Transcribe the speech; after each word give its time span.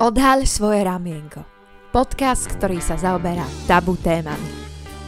Odhaľ 0.00 0.48
svoje 0.48 0.80
ramienko. 0.80 1.44
Podcast, 1.92 2.48
ktorý 2.48 2.80
sa 2.80 2.96
zaoberá 2.96 3.44
tabu 3.68 4.00
témami. 4.00 4.48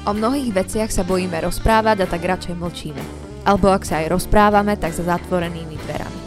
O 0.04 0.12
mnohých 0.12 0.53
veciach 0.53 0.93
sa 0.93 1.00
bojíme 1.00 1.32
rozprávať 1.41 2.04
a 2.04 2.07
tak 2.12 2.21
radšej 2.21 2.53
mlčíme. 2.53 3.00
Alebo 3.48 3.73
ak 3.73 3.89
sa 3.89 4.05
aj 4.05 4.12
rozprávame, 4.12 4.77
tak 4.77 4.93
za 4.93 5.09
zatvorenými 5.09 5.80
dverami. 5.80 6.20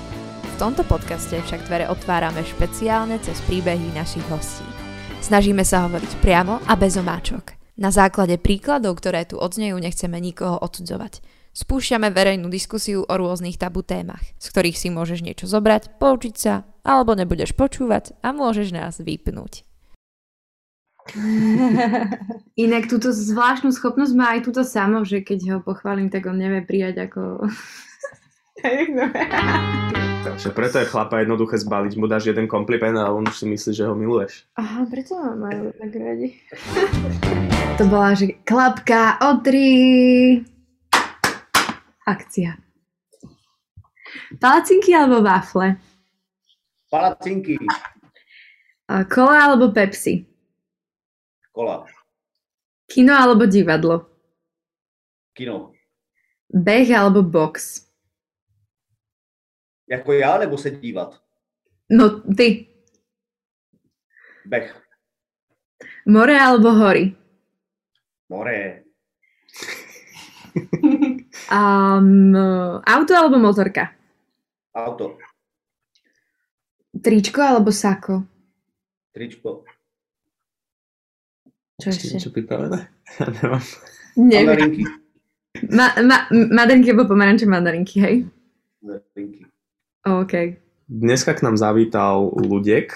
V 0.50 0.56
tomto 0.58 0.82
podcaste 0.82 1.38
však 1.46 1.70
dvere 1.70 1.86
otvárame 1.94 2.42
špeciálne 2.42 3.22
cez 3.22 3.38
príbehy 3.46 3.94
našich 3.94 4.26
hostí. 4.34 4.66
Snažíme 5.22 5.62
sa 5.62 5.86
hovoriť 5.86 6.18
priamo 6.26 6.58
a 6.66 6.74
bez 6.74 6.98
omáčok. 6.98 7.54
Na 7.78 7.94
základe 7.94 8.42
príkladov, 8.42 8.98
ktoré 8.98 9.30
tu 9.30 9.38
odznejú, 9.38 9.78
nechceme 9.78 10.18
nikoho 10.18 10.58
odsudzovať. 10.58 11.22
Spúšťame 11.56 12.12
verejnú 12.12 12.52
diskusiu 12.52 13.08
o 13.08 13.14
rôznych 13.16 13.56
tabu 13.56 13.80
témach, 13.80 14.20
z 14.36 14.46
ktorých 14.52 14.76
si 14.76 14.92
môžeš 14.92 15.24
niečo 15.24 15.48
zobrať, 15.48 15.96
poučiť 16.04 16.36
sa, 16.36 16.68
alebo 16.84 17.16
nebudeš 17.16 17.56
počúvať 17.56 18.12
a 18.20 18.36
môžeš 18.36 18.76
nás 18.76 19.00
vypnúť. 19.00 19.64
Inak 22.68 22.92
túto 22.92 23.16
zvláštnu 23.16 23.72
schopnosť 23.72 24.14
má 24.20 24.36
aj 24.36 24.52
túto 24.52 24.68
samo, 24.68 25.08
že 25.08 25.24
keď 25.24 25.40
ho 25.56 25.60
pochválim, 25.64 26.12
tak 26.12 26.28
on 26.28 26.36
nevie 26.36 26.60
prijať 26.60 27.08
ako... 27.08 27.48
Takže 30.28 30.52
preto 30.52 30.84
je 30.84 30.92
chlapa 30.92 31.24
jednoduché 31.24 31.56
zbaliť, 31.56 31.96
mu 31.96 32.12
dáš 32.12 32.36
jeden 32.36 32.52
kompliment 32.52 33.00
a 33.00 33.16
on 33.16 33.24
už 33.24 33.36
si 33.38 33.46
myslí, 33.48 33.72
že 33.72 33.88
ho 33.88 33.96
miluješ. 33.96 34.44
Aha, 34.60 34.84
preto 34.92 35.16
ma 35.16 35.40
majú 35.40 35.72
tak 35.72 35.94
radi. 35.96 36.36
to 37.80 37.84
bola, 37.88 38.12
že 38.12 38.36
klapka 38.44 39.24
o 39.24 39.40
tri. 39.40 39.72
Akcia. 42.06 42.58
Palacinky 44.40 44.94
alebo 44.94 45.22
wafle? 45.26 45.82
Palacinky. 46.92 47.58
Kola 49.10 49.50
alebo 49.50 49.74
Pepsi? 49.74 50.26
Kola. 51.52 51.86
Kino 52.86 53.14
alebo 53.18 53.50
divadlo? 53.50 54.06
Kino. 55.34 55.74
Beh 56.54 56.94
alebo 56.94 57.24
box? 57.24 57.82
Jako 59.90 60.14
já 60.14 60.38
nebo 60.38 60.58
se 60.58 60.70
dívat? 60.72 61.22
No, 61.90 62.22
ty. 62.38 62.68
Bech. 64.46 64.82
More 66.08 66.40
alebo 66.40 66.72
hory? 66.72 67.16
More. 68.30 68.84
Um, 71.46 72.34
auto 72.82 73.12
alebo 73.14 73.38
motorka? 73.38 73.94
Auto. 74.74 75.20
Tričko 76.96 77.42
alebo 77.44 77.70
sako? 77.70 78.26
Tričko. 79.14 79.64
Čo 81.76 81.92
Ešte 81.92 82.16
niečo 82.16 82.32
pripravené? 82.32 82.88
Ja 83.22 83.30
nemám. 83.30 83.64
Neviem. 84.18 84.48
Mandarinky. 84.50 84.84
Ma, 85.72 85.88
ma, 86.02 86.18
mandarinky 86.32 86.90
alebo 86.92 87.06
pomaranče 87.06 87.46
mandarinky, 87.46 87.96
hej? 88.02 88.16
Mandarinky. 88.82 89.46
OK. 90.04 90.34
Dneska 90.90 91.38
k 91.38 91.44
nám 91.46 91.56
zavítal 91.56 92.34
Ludek, 92.34 92.92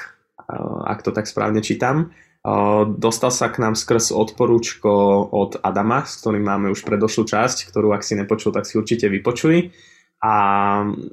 ak 0.86 1.00
to 1.05 1.14
tak 1.14 1.30
správne 1.30 1.61
čítam. 1.61 2.09
Uh, 2.40 2.88
Dostal 2.88 3.36
sa 3.36 3.52
k 3.52 3.59
nám 3.59 3.76
skrz 3.76 4.16
odporúčko 4.16 4.90
od 5.28 5.59
Adama, 5.59 6.08
s 6.08 6.23
ktorým 6.23 6.48
máme 6.48 6.72
už 6.72 6.88
predošlú 6.88 7.28
časť, 7.28 7.68
ktorú 7.68 7.92
ak 7.92 8.04
si 8.08 8.16
nepočul, 8.16 8.56
tak 8.56 8.64
si 8.64 8.80
určite 8.80 9.12
vypočuj. 9.12 9.76
A 10.23 10.34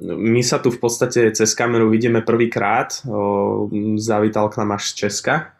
my 0.03 0.41
sa 0.43 0.59
tu 0.59 0.71
v 0.71 0.79
podstate 0.79 1.31
cez 1.31 1.51
kameru 1.51 1.91
vidíme 1.91 2.23
prvýkrát. 2.23 3.03
Uh, 3.03 3.67
Zavítal 3.99 4.47
k 4.47 4.63
nám 4.63 4.79
až 4.79 4.95
z 4.95 5.07
Česka. 5.07 5.51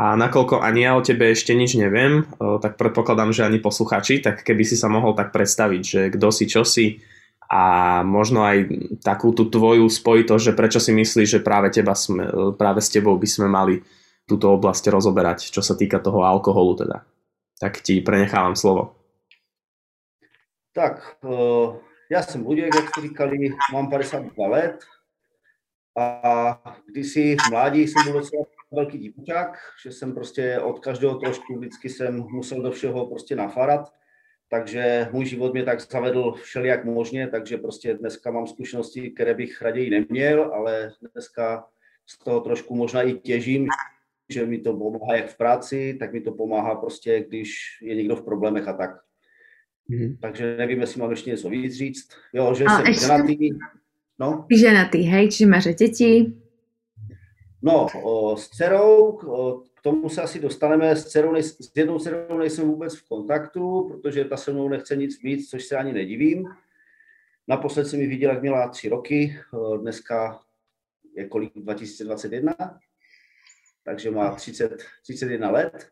A 0.00 0.16
nakoľko 0.16 0.64
ani 0.64 0.88
ja 0.88 0.96
o 0.96 1.04
tebe 1.04 1.28
ešte 1.28 1.52
nič 1.52 1.76
neviem, 1.76 2.24
uh, 2.40 2.56
tak 2.56 2.80
predpokladám, 2.80 3.36
že 3.36 3.44
ani 3.44 3.60
posluchači, 3.60 4.24
tak 4.24 4.40
keby 4.40 4.64
si 4.64 4.80
sa 4.80 4.88
mohol 4.88 5.12
tak 5.12 5.36
predstaviť, 5.36 5.82
že 5.84 6.00
kto 6.16 6.28
si, 6.32 6.44
čo 6.48 6.64
si, 6.64 7.04
a 7.50 8.00
možno 8.06 8.46
aj 8.46 8.70
takú 9.02 9.34
tú 9.34 9.50
tvoju 9.50 9.90
spojitosť, 9.90 10.44
že 10.48 10.56
prečo 10.56 10.78
si 10.78 10.94
myslíš, 10.94 11.28
že 11.28 11.40
práve, 11.42 11.74
teba 11.74 11.98
sme, 11.98 12.54
práve 12.54 12.78
s 12.78 12.94
tebou 12.94 13.18
by 13.18 13.26
sme 13.26 13.50
mali 13.50 13.82
túto 14.30 14.54
oblasť 14.54 14.94
rozoberať, 14.94 15.50
čo 15.50 15.58
sa 15.58 15.74
týka 15.74 15.98
toho 15.98 16.22
alkoholu 16.22 16.78
teda. 16.78 17.02
Tak 17.58 17.82
ti 17.82 17.98
prenechávam 17.98 18.54
slovo. 18.54 18.94
Tak, 20.72 21.18
uh, 21.26 21.76
já 22.10 22.22
jsem 22.22 22.46
Luděk, 22.46 22.74
jak 22.74 22.88
jste 22.88 23.00
říkali, 23.00 23.50
mám 23.72 23.90
52 23.90 24.48
let 24.48 24.84
a 25.98 26.62
kdysi 26.86 27.36
v 27.36 27.50
mládí 27.50 27.88
jsem 27.88 28.04
byl 28.04 28.12
docela 28.12 28.44
velký 28.70 28.98
divočák, 28.98 29.58
že 29.82 29.92
jsem 29.92 30.14
prostě 30.14 30.60
od 30.60 30.78
každého 30.78 31.14
trošku 31.14 31.58
vždycky 31.58 31.88
jsem 31.88 32.20
musel 32.20 32.62
do 32.62 32.70
všeho 32.70 33.06
prostě 33.06 33.36
nafarat, 33.36 33.92
takže 34.48 35.08
můj 35.12 35.26
život 35.26 35.52
mě 35.52 35.64
tak 35.64 35.80
zavedl 35.80 36.32
všelijak 36.32 36.84
možně, 36.84 37.28
takže 37.28 37.56
prostě 37.56 37.94
dneska 37.94 38.30
mám 38.30 38.46
zkušenosti, 38.46 39.10
které 39.10 39.34
bych 39.34 39.62
raději 39.62 39.90
neměl, 39.90 40.54
ale 40.54 40.90
dneska 41.12 41.66
z 42.06 42.18
toho 42.18 42.40
trošku 42.40 42.74
možná 42.74 43.02
i 43.02 43.12
těžím, 43.12 43.68
že 44.32 44.46
mi 44.46 44.58
to 44.58 44.76
pomáhá 44.76 45.16
jak 45.16 45.28
v 45.30 45.36
práci, 45.36 45.96
tak 45.98 46.12
mi 46.12 46.20
to 46.20 46.32
pomáhá 46.32 46.74
prostě, 46.74 47.24
když 47.28 47.78
je 47.82 47.94
někdo 47.94 48.16
v 48.16 48.24
problémech 48.24 48.68
a 48.68 48.72
tak. 48.72 48.90
Mhm. 49.88 50.16
Takže 50.20 50.56
nevím, 50.56 50.80
jestli 50.80 51.00
mám 51.00 51.10
ještě 51.10 51.30
něco 51.30 51.48
víc 51.48 51.74
říct. 51.74 52.08
Jo, 52.32 52.54
že 52.54 52.64
A 52.64 52.76
jsem 52.76 52.86
ještě- 52.86 53.06
ženatý. 53.06 53.48
No, 54.18 54.46
Ty 54.48 54.58
ženatý, 54.58 55.02
hej? 55.02 55.28
Čiže 55.30 55.46
máš 55.46 55.66
aj 55.66 55.74
deti? 55.74 56.32
no 57.62 57.86
o, 58.04 58.36
s 58.36 58.48
dcerou, 58.48 59.16
o, 59.26 59.60
k 59.74 59.80
tomu 59.82 60.08
se 60.08 60.22
asi 60.22 60.40
dostaneme. 60.40 60.96
S, 60.96 61.04
dcerou 61.08 61.32
nej, 61.32 61.42
s 61.42 61.72
jednou 61.76 61.98
dcerou 61.98 62.38
nejsem 62.38 62.68
vůbec 62.68 62.96
v 62.96 63.08
kontaktu, 63.08 63.88
protože 63.88 64.24
ta 64.24 64.36
se 64.36 64.52
mnou 64.52 64.68
nechce 64.68 64.96
nic 64.96 65.22
mít, 65.22 65.48
což 65.48 65.64
se 65.64 65.76
ani 65.76 65.92
nedivím. 65.92 66.48
Naposled 67.48 67.84
jsem 67.86 68.00
ji 68.00 68.06
viděl, 68.06 68.30
jak 68.30 68.40
měla 68.42 68.68
tři 68.68 68.88
roky, 68.88 69.36
o, 69.52 69.76
dneska 69.76 70.40
je 71.16 71.28
kolik 71.28 71.52
2021, 71.56 72.54
takže 73.90 74.10
má 74.10 74.34
30, 74.34 74.82
31 75.02 75.50
let. 75.50 75.90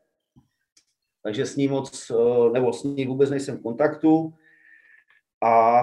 Takže 1.23 1.47
s 1.47 1.57
ní 1.57 1.69
moc, 1.69 2.11
o, 2.11 2.51
nebo 2.55 2.73
s 2.73 2.85
ní 2.85 3.07
vůbec 3.07 3.31
nejsem 3.31 3.59
v 3.59 3.63
kontaktu. 3.63 4.35
A 5.45 5.83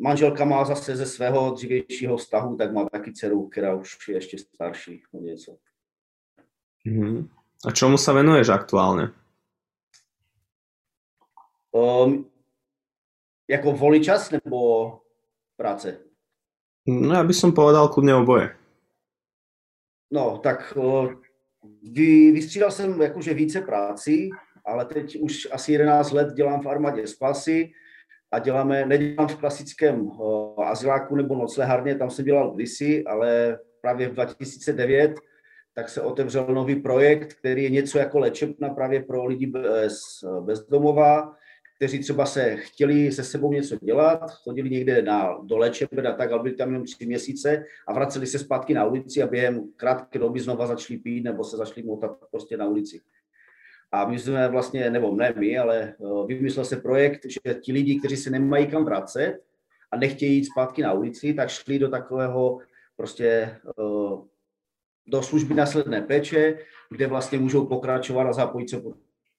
manželka 0.00 0.44
má 0.44 0.64
zase 0.64 0.96
ze 0.96 1.06
svého 1.06 1.50
dřívějšího 1.50 2.16
vztahu, 2.16 2.56
tak 2.56 2.72
má 2.72 2.88
taky 2.88 3.12
dceru, 3.12 3.48
která 3.48 3.74
už 3.74 4.08
je 4.08 4.14
ještě 4.14 4.38
starší 4.38 5.02
o 5.12 5.20
něco. 5.20 5.56
Mhm. 6.84 7.28
A 7.64 7.72
čomu 7.72 7.96
sa 7.96 8.12
venuješ 8.12 8.52
aktuálne? 8.52 9.16
Um, 11.72 12.28
jako 13.48 13.72
volný 13.72 14.04
čas 14.04 14.28
nebo 14.28 15.00
práce? 15.56 15.96
No 16.84 17.16
ja 17.16 17.24
by 17.24 17.32
som 17.32 17.56
povedal 17.56 17.88
kľudne 17.88 18.20
oboje. 18.20 18.52
No, 20.12 20.36
tak 20.44 20.76
uh, 20.76 21.23
vy, 21.92 22.32
vystřídal 22.32 22.70
jsem 22.70 23.02
jakože 23.02 23.34
více 23.34 23.60
práci, 23.60 24.30
ale 24.66 24.84
teď 24.84 25.16
už 25.20 25.48
asi 25.52 25.72
11 25.72 26.12
let 26.12 26.34
dělám 26.34 26.60
v 26.60 26.68
armádě 26.68 27.06
spasy 27.06 27.72
a 28.32 28.38
děláme, 28.38 28.86
nedělám 28.86 29.28
v 29.28 29.36
klasickém 29.36 30.00
uh, 30.00 30.64
azyláku 30.64 31.16
nebo 31.16 31.34
noclehárně, 31.34 31.94
tam 31.94 32.10
jsem 32.10 32.24
dělal 32.24 32.50
kdysi, 32.50 33.04
ale 33.04 33.58
právě 33.80 34.08
v 34.08 34.12
2009 34.12 35.14
tak 35.74 35.88
se 35.88 36.00
otevřel 36.00 36.46
nový 36.46 36.76
projekt, 36.76 37.34
který 37.34 37.64
je 37.64 37.70
něco 37.70 37.98
jako 37.98 38.18
léčebna 38.18 38.68
právě 38.68 39.02
pro 39.02 39.26
lidi 39.26 39.46
bez, 39.46 40.24
bezdomova, 40.40 41.34
kteří 41.76 41.98
třeba 41.98 42.26
se 42.26 42.56
chtěli 42.56 43.12
se 43.12 43.24
sebou 43.24 43.52
něco 43.52 43.76
dělat, 43.82 44.30
chodili 44.30 44.70
někde 44.70 45.02
na, 45.02 45.38
do 45.42 45.62
a 45.62 46.12
tak, 46.16 46.32
ale 46.32 46.42
byli 46.42 46.54
tam 46.54 46.68
jenom 46.68 46.84
tři 46.84 47.06
měsíce 47.06 47.64
a 47.88 47.92
vraceli 47.92 48.26
se 48.26 48.38
zpátky 48.38 48.74
na 48.74 48.84
ulici 48.84 49.22
a 49.22 49.26
během 49.26 49.68
krátké 49.76 50.18
doby 50.18 50.40
znova 50.40 50.66
začali 50.66 50.98
pít 50.98 51.24
nebo 51.24 51.44
se 51.44 51.56
začali 51.56 51.82
motat 51.82 52.18
prostě 52.30 52.56
na 52.56 52.66
ulici. 52.66 53.00
A 53.92 54.08
my 54.08 54.18
jsme 54.18 54.48
vlastně, 54.48 54.90
nebo 54.90 55.14
ne 55.14 55.34
my, 55.36 55.58
ale 55.58 55.94
uh, 55.98 56.26
vymyslel 56.26 56.64
se 56.64 56.76
projekt, 56.76 57.20
že 57.26 57.54
ti 57.54 57.72
lidi, 57.72 57.98
kteří 57.98 58.16
se 58.16 58.30
nemají 58.30 58.66
kam 58.66 58.84
vracet 58.84 59.40
a 59.90 59.96
nechtějí 59.96 60.34
jít 60.34 60.44
zpátky 60.44 60.82
na 60.82 60.92
ulici, 60.92 61.34
tak 61.34 61.48
šli 61.48 61.78
do 61.78 61.88
takového 61.88 62.58
prostě 62.96 63.56
uh, 63.78 64.24
do 65.06 65.22
služby 65.22 65.54
následné 65.54 66.02
péče, 66.02 66.58
kde 66.90 67.06
vlastně 67.06 67.38
můžou 67.38 67.66
pokračovat 67.66 68.26
a 68.26 68.32
zapojit 68.32 68.70
se 68.70 68.82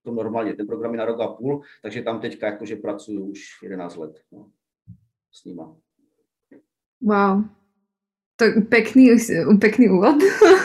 potom 0.06 0.16
normálně. 0.16 0.54
Ten 0.54 0.68
program 0.68 0.92
je 0.92 0.98
na 0.98 1.06
rok 1.06 1.20
a 1.20 1.28
půl, 1.28 1.62
takže 1.82 2.02
tam 2.02 2.20
teďka 2.20 2.48
jakože 2.48 2.76
pracuju 2.76 3.26
už 3.26 3.40
11 3.64 3.96
let 3.98 4.12
no, 4.32 4.50
s 5.32 5.46
nima. 5.46 5.76
Wow. 7.02 7.44
To 8.36 8.46
pekný, 8.70 9.16
pekný 9.60 9.90
úvod. 9.90 10.16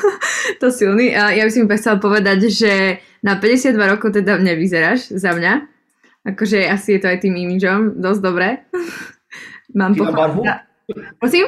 to 0.61 0.71
silný. 0.71 1.17
A 1.17 1.31
ja 1.31 1.47
by 1.47 1.53
som 1.55 1.71
chcela 1.71 1.97
povedať, 2.03 2.51
že 2.51 2.99
na 3.23 3.39
52 3.39 3.79
rokov 3.79 4.11
teda 4.11 4.43
nevyzeráš 4.43 5.15
za 5.15 5.33
mňa. 5.33 5.71
Akože 6.27 6.67
asi 6.67 6.99
je 6.99 7.01
to 7.01 7.07
aj 7.09 7.19
tým 7.23 7.39
imidžom 7.39 8.03
dosť 8.03 8.21
dobré. 8.21 8.67
Mám 9.79 9.95
na 9.97 10.11
barvu? 10.13 10.43
Prosím? 11.23 11.47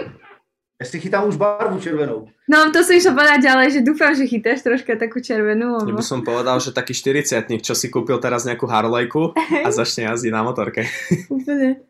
Ja 0.79 0.87
si 0.87 1.03
chytám 1.03 1.27
už 1.27 1.37
barvu 1.37 1.83
červenou. 1.83 2.31
No, 2.53 2.69
to 2.69 2.85
som 2.85 2.93
išla 2.93 3.17
povedať 3.17 3.49
ďalej, 3.49 3.67
že 3.73 3.81
dúfam, 3.81 4.13
že 4.13 4.29
chytáš 4.29 4.61
troška 4.61 5.01
takú 5.01 5.25
červenú. 5.25 5.89
Ja 5.89 5.97
by 5.97 6.05
som 6.05 6.21
povedal, 6.21 6.61
že 6.61 6.77
taký 6.77 6.93
40 6.93 7.49
čo 7.65 7.73
si 7.73 7.89
kúpil 7.89 8.21
teraz 8.21 8.45
nejakú 8.45 8.69
Harlejku 8.69 9.33
a 9.67 9.69
začne 9.73 10.13
jazdiť 10.13 10.33
na 10.37 10.45
motorke. 10.45 10.85
Úplne. 11.33 11.81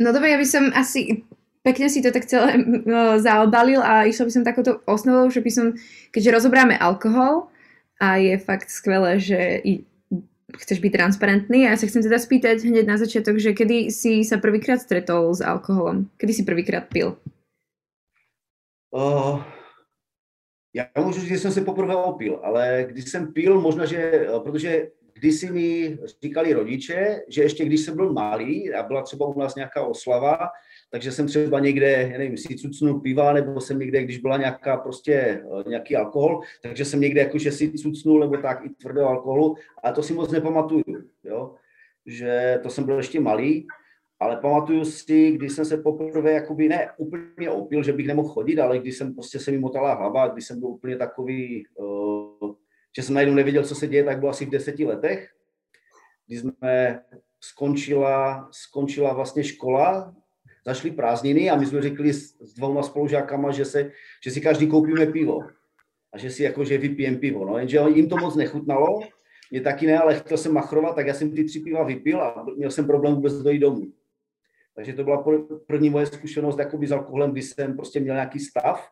No 0.00 0.10
dobre, 0.10 0.34
ja 0.34 0.38
by 0.42 0.48
som 0.48 0.74
asi 0.74 1.22
pekne 1.62 1.86
si 1.86 2.02
to 2.02 2.10
tak 2.10 2.26
celé 2.26 2.58
zaobalil 3.26 3.78
a 3.78 4.10
išla 4.10 4.26
by 4.26 4.32
som 4.34 4.42
takouto 4.42 4.82
osnovou, 4.90 5.30
že 5.30 5.38
by 5.38 5.50
som, 5.54 5.66
keďže 6.10 6.34
rozobráme 6.34 6.74
alkohol 6.82 7.46
a 8.02 8.18
je 8.18 8.34
fakt 8.42 8.74
skvelé, 8.74 9.22
že 9.22 9.38
i 9.62 9.86
chceš 10.58 10.78
byť 10.82 10.92
transparentný 10.92 11.66
a 11.66 11.74
ja 11.74 11.78
sa 11.78 11.86
chcem 11.86 12.02
teda 12.02 12.18
spýtať 12.18 12.66
hneď 12.66 12.84
na 12.86 12.96
začiatok, 12.98 13.38
že 13.38 13.54
kedy 13.54 13.94
si 13.94 14.26
sa 14.26 14.42
prvýkrát 14.42 14.82
stretol 14.82 15.30
s 15.34 15.44
alkoholom? 15.44 16.10
Kedy 16.18 16.32
si 16.32 16.42
prvýkrát 16.42 16.90
pil? 16.90 17.14
Uh, 18.90 19.38
já 20.74 20.86
můžu 20.98 21.20
říct, 21.20 21.28
že 21.28 21.38
jsem 21.38 21.52
se 21.52 21.60
poprvé 21.60 21.96
opil, 21.96 22.40
ale 22.42 22.86
když 22.88 23.10
jsem 23.10 23.32
pil, 23.32 23.60
možná, 23.60 23.84
že, 23.84 23.96
eh, 23.98 24.40
protože 24.42 24.90
kdysi 25.14 25.50
mi 25.50 25.98
říkali 26.22 26.52
rodiče, 26.52 27.22
že 27.28 27.42
ještě 27.42 27.64
když 27.64 27.80
jsem 27.80 27.96
byl 27.96 28.12
malý 28.12 28.74
a 28.74 28.82
byla 28.82 29.02
třeba 29.02 29.26
u 29.26 29.40
nás 29.40 29.54
nějaká 29.54 29.82
oslava, 29.82 30.38
takže 30.90 31.12
jsem 31.12 31.26
třeba 31.26 31.58
někde, 31.58 32.08
nevím, 32.18 32.36
si 32.36 32.56
cucnul 32.56 33.00
piva, 33.00 33.32
nebo 33.32 33.60
jsem 33.60 33.78
někde, 33.78 34.02
když 34.02 34.18
byla 34.18 34.36
nějaká 34.36 34.76
prostě 34.76 35.12
eh, 35.14 35.68
nějaký 35.68 35.96
alkohol, 35.96 36.40
takže 36.62 36.84
jsem 36.84 37.00
někde 37.00 37.20
jakože 37.20 37.52
si 37.52 37.72
cucnul, 37.72 38.20
nebo 38.20 38.36
tak 38.36 38.64
i 38.64 38.68
tvrdého 38.68 39.08
alkoholu, 39.08 39.56
ale 39.82 39.94
to 39.94 40.02
si 40.02 40.12
moc 40.12 40.30
nepamatuju, 40.30 40.84
jo, 41.24 41.54
že 42.06 42.60
to 42.62 42.70
jsem 42.70 42.84
byl 42.84 42.96
ještě 42.96 43.20
malý, 43.20 43.66
ale 44.20 44.36
pamatuju 44.36 44.84
si, 44.84 45.30
když 45.30 45.52
jsem 45.52 45.64
se 45.64 45.76
poprvé 45.76 46.32
jakoby 46.32 46.68
ne 46.68 46.90
úplně 46.96 47.50
opil, 47.50 47.82
že 47.82 47.92
bych 47.92 48.06
nemohl 48.06 48.28
chodit, 48.28 48.58
ale 48.58 48.78
když 48.78 48.96
jsem 48.96 49.14
prostě 49.14 49.38
se 49.38 49.50
mi 49.50 49.58
motala 49.58 49.94
hlava, 49.94 50.28
když 50.28 50.46
jsem 50.46 50.60
byl 50.60 50.68
úplně 50.68 50.96
takový, 50.96 51.66
uh, 51.74 52.54
že 52.96 53.02
jsem 53.02 53.14
najednou 53.14 53.34
nevěděl, 53.34 53.64
co 53.64 53.74
se 53.74 53.86
děje, 53.86 54.04
tak 54.04 54.18
bylo 54.18 54.30
asi 54.30 54.46
v 54.46 54.50
deseti 54.50 54.84
letech, 54.84 55.30
kdy 56.26 56.38
jsme 56.38 57.02
skončila, 57.40 58.48
skončila 58.52 59.12
vlastně 59.12 59.44
škola, 59.44 60.14
zašly 60.66 60.90
prázdniny 60.90 61.50
a 61.50 61.56
my 61.56 61.66
jsme 61.66 61.82
řekli 61.82 62.12
s, 62.12 62.36
s 62.40 62.54
dvouma 62.54 62.82
spolužákama, 62.82 63.50
že, 63.50 63.64
se, 63.64 63.90
že 64.24 64.30
si 64.30 64.40
každý 64.40 64.66
koupíme 64.66 65.06
pivo 65.06 65.40
a 66.12 66.18
že 66.18 66.30
si 66.30 66.42
jakože 66.42 66.78
vypijem 66.78 67.16
pivo. 67.18 67.44
No, 67.44 67.58
jenže 67.58 67.78
jim 67.94 68.08
to 68.08 68.16
moc 68.16 68.36
nechutnalo, 68.36 69.00
mě 69.50 69.60
taky 69.60 69.86
ne, 69.86 69.98
ale 69.98 70.18
chtěl 70.18 70.38
jsem 70.38 70.52
machrovat, 70.52 70.94
tak 70.94 71.06
já 71.06 71.14
jsem 71.14 71.30
ty 71.30 71.44
tři 71.44 71.60
piva 71.60 71.84
vypil 71.84 72.22
a 72.22 72.46
měl 72.56 72.70
jsem 72.70 72.86
problém 72.86 73.14
vůbec 73.14 73.34
dojít 73.34 73.58
domů. 73.58 73.92
Takže 74.74 74.92
to 74.92 75.04
byla 75.04 75.24
první 75.66 75.90
moje 75.90 76.06
zkušenost 76.06 76.58
jakoby 76.58 76.86
s 76.86 76.92
alkoholem, 76.92 77.32
kdy 77.32 77.42
jsem 77.42 77.76
prostě 77.76 78.00
měl 78.00 78.14
nějaký 78.14 78.38
stav, 78.38 78.90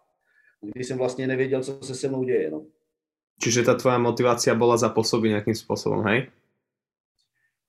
kdy 0.60 0.84
jsem 0.84 0.98
vlastně 0.98 1.26
nevěděl, 1.26 1.62
co 1.62 1.78
se 1.82 1.94
se 1.94 2.08
mnou 2.08 2.24
děje. 2.24 2.50
No. 2.50 2.66
Čiže 3.38 3.62
ta 3.62 3.78
tvoja 3.78 4.02
motivácia 4.02 4.50
bola 4.58 4.74
zapôsobiť 4.74 5.38
nejakým 5.38 5.54
spôsobom, 5.54 6.02
hej? 6.10 6.26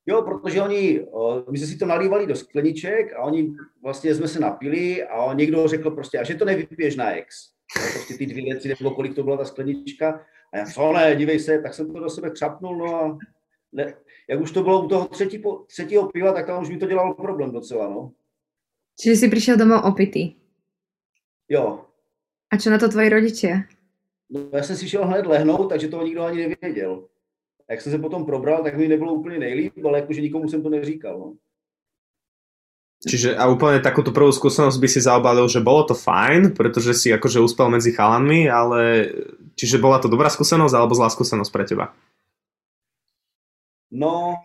Jo, 0.05 0.21
protože 0.21 0.61
oni, 0.61 1.05
my 1.51 1.57
jsme 1.57 1.67
si 1.67 1.77
to 1.77 1.85
nalívali 1.85 2.27
do 2.27 2.35
skleniček 2.35 3.13
a 3.13 3.19
oni 3.19 3.53
vlastně 3.83 4.15
jsme 4.15 4.27
se 4.27 4.39
napili 4.39 5.03
a 5.03 5.33
někdo 5.33 5.67
řekl 5.67 5.91
prostě, 5.91 6.19
a 6.19 6.23
že 6.23 6.35
to 6.35 6.45
nevypiješ 6.45 6.95
na 6.95 7.11
ex. 7.11 7.35
No, 7.77 7.81
prostě 7.93 8.13
ty 8.13 8.25
dvě 8.25 8.43
věci, 8.43 8.75
nebo 8.79 8.91
kolik 8.91 9.15
to 9.15 9.23
byla 9.23 9.37
ta 9.37 9.45
sklenička. 9.45 10.25
A 10.53 10.57
já, 10.57 10.65
co 10.65 10.93
ne, 10.93 11.15
dívej 11.15 11.39
se, 11.39 11.61
tak 11.61 11.73
jsem 11.73 11.93
to 11.93 11.99
do 11.99 12.09
sebe 12.09 12.31
třapnul, 12.31 12.77
no 12.77 12.95
a 12.95 13.17
ne, 13.71 13.93
jak 14.29 14.41
už 14.41 14.51
to 14.51 14.63
bylo 14.63 14.85
u 14.85 14.87
toho 14.87 15.07
třetí, 15.07 15.43
třetího 15.67 16.07
piva, 16.07 16.33
tak 16.33 16.45
tam 16.45 16.63
už 16.63 16.69
mi 16.69 16.77
to 16.77 16.87
dělalo 16.87 17.13
problém 17.13 17.51
docela, 17.51 17.89
no. 17.89 18.11
Čiže 18.99 19.15
si 19.15 19.29
přišel 19.29 19.57
domů 19.57 19.75
opitý. 19.83 20.35
Jo. 21.49 21.85
A 22.51 22.57
čo 22.57 22.69
na 22.69 22.77
to 22.77 22.89
tvoji 22.89 23.09
rodiče? 23.09 23.63
No, 24.29 24.49
já 24.53 24.63
jsem 24.63 24.75
si 24.75 24.89
šel 24.89 25.07
hned 25.07 25.25
lehnout, 25.25 25.69
takže 25.69 25.87
to 25.87 26.03
nikdo 26.03 26.23
ani 26.23 26.47
nevěděl. 26.47 27.08
A 27.69 27.73
jak 27.73 27.81
jsem 27.81 27.91
se 27.91 27.99
potom 27.99 28.25
probral, 28.25 28.63
tak 28.63 28.77
mi 28.77 28.87
nebylo 28.87 29.13
úplně 29.13 29.39
nejlíp, 29.39 29.73
ale 29.85 29.99
jakože 29.99 30.21
nikomu 30.21 30.49
jsem 30.49 30.63
to 30.63 30.69
neříkal. 30.69 31.19
No. 31.19 31.33
Čiže 32.99 33.39
a 33.39 33.47
úplne 33.47 33.79
takúto 33.79 34.11
prvú 34.11 34.27
skúsenosť 34.27 34.75
by 34.75 34.87
si 34.91 34.99
zaobalil, 34.99 35.47
že 35.47 35.63
bolo 35.63 35.87
to 35.87 35.95
fajn, 35.95 36.51
pretože 36.51 36.91
si 36.99 37.07
akože 37.15 37.39
uspel 37.39 37.71
medzi 37.71 37.95
chalanmi, 37.95 38.51
ale 38.51 39.07
čiže 39.55 39.79
bola 39.79 40.03
to 40.03 40.11
dobrá 40.11 40.27
skúsenosť 40.27 40.75
alebo 40.75 40.99
zlá 40.99 41.07
skúsenosť 41.07 41.47
pre 41.47 41.63
teba? 41.63 41.95
No, 43.87 44.35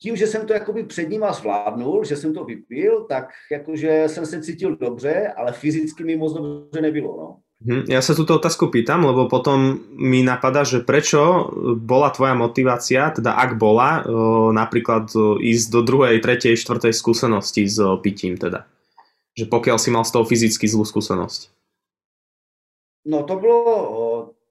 tím, 0.00 0.16
že 0.16 0.26
jsem 0.26 0.46
to 0.46 0.52
jakoby 0.52 0.84
před 0.84 1.08
nima 1.08 1.32
zvládnul, 1.32 2.04
že 2.04 2.16
jsem 2.16 2.34
to 2.34 2.44
vypil, 2.44 3.04
tak 3.04 3.28
jakože 3.52 4.04
jsem 4.08 4.26
se 4.26 4.42
cítil 4.42 4.76
dobře, 4.76 5.28
ale 5.36 5.52
fyzicky 5.52 6.04
mi 6.04 6.16
moc 6.16 6.32
dobře 6.32 6.80
nebylo, 6.80 7.16
no. 7.16 7.40
Hm, 7.58 7.90
ja 7.90 7.98
sa 7.98 8.14
túto 8.14 8.38
otázku 8.38 8.70
pýtam, 8.70 9.02
lebo 9.02 9.26
potom 9.26 9.82
mi 9.98 10.22
napadá, 10.22 10.62
že 10.62 10.78
prečo 10.78 11.50
bola 11.74 12.14
tvoja 12.14 12.38
motivácia, 12.38 13.10
teda 13.10 13.34
ak 13.34 13.58
bola, 13.58 14.06
napríklad 14.54 15.10
ísť 15.42 15.66
do 15.74 15.82
druhej, 15.82 16.22
tretej, 16.22 16.54
štvrtej 16.54 16.94
skúsenosti 16.94 17.66
s 17.66 17.82
pitím 17.98 18.38
teda. 18.38 18.62
Že 19.34 19.50
pokiaľ 19.50 19.76
si 19.82 19.90
mal 19.90 20.06
z 20.06 20.14
toho 20.14 20.22
fyzicky 20.22 20.70
zlú 20.70 20.86
skúsenosť. 20.86 21.50
No 23.10 23.26
to 23.26 23.34
bylo, 23.42 23.66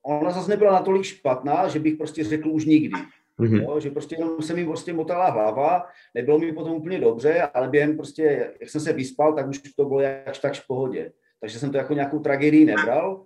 ona 0.03 0.31
zase 0.31 0.51
nebyla 0.51 0.83
natolik 0.83 1.03
špatná, 1.07 1.67
že 1.67 1.79
bych 1.79 1.95
prostě 1.95 2.23
řekl 2.23 2.49
už 2.49 2.65
nikdy. 2.65 2.99
Mm-hmm. 3.39 3.61
Jo, 3.63 3.79
že 3.79 3.89
prostě 3.91 4.15
jenom 4.15 4.41
se 4.41 4.53
mi 4.53 4.65
prostě 4.65 4.93
motala 4.93 5.29
hlava, 5.29 5.85
nebylo 6.15 6.39
mi 6.39 6.53
potom 6.53 6.73
úplně 6.73 6.99
dobře, 6.99 7.41
ale 7.53 7.69
během 7.69 7.95
prostě, 7.95 8.51
jak 8.59 8.69
jsem 8.69 8.81
se 8.81 8.93
vyspal, 8.93 9.33
tak 9.33 9.47
už 9.47 9.61
to 9.75 9.85
bylo 9.85 9.99
jakž 9.99 10.39
takž 10.39 10.59
v 10.59 10.67
pohodě 10.67 11.11
takže 11.39 11.59
jsem 11.59 11.71
to 11.71 11.77
jako 11.77 11.93
nějakou 11.93 12.19
tragédii 12.19 12.65
nebral, 12.65 13.25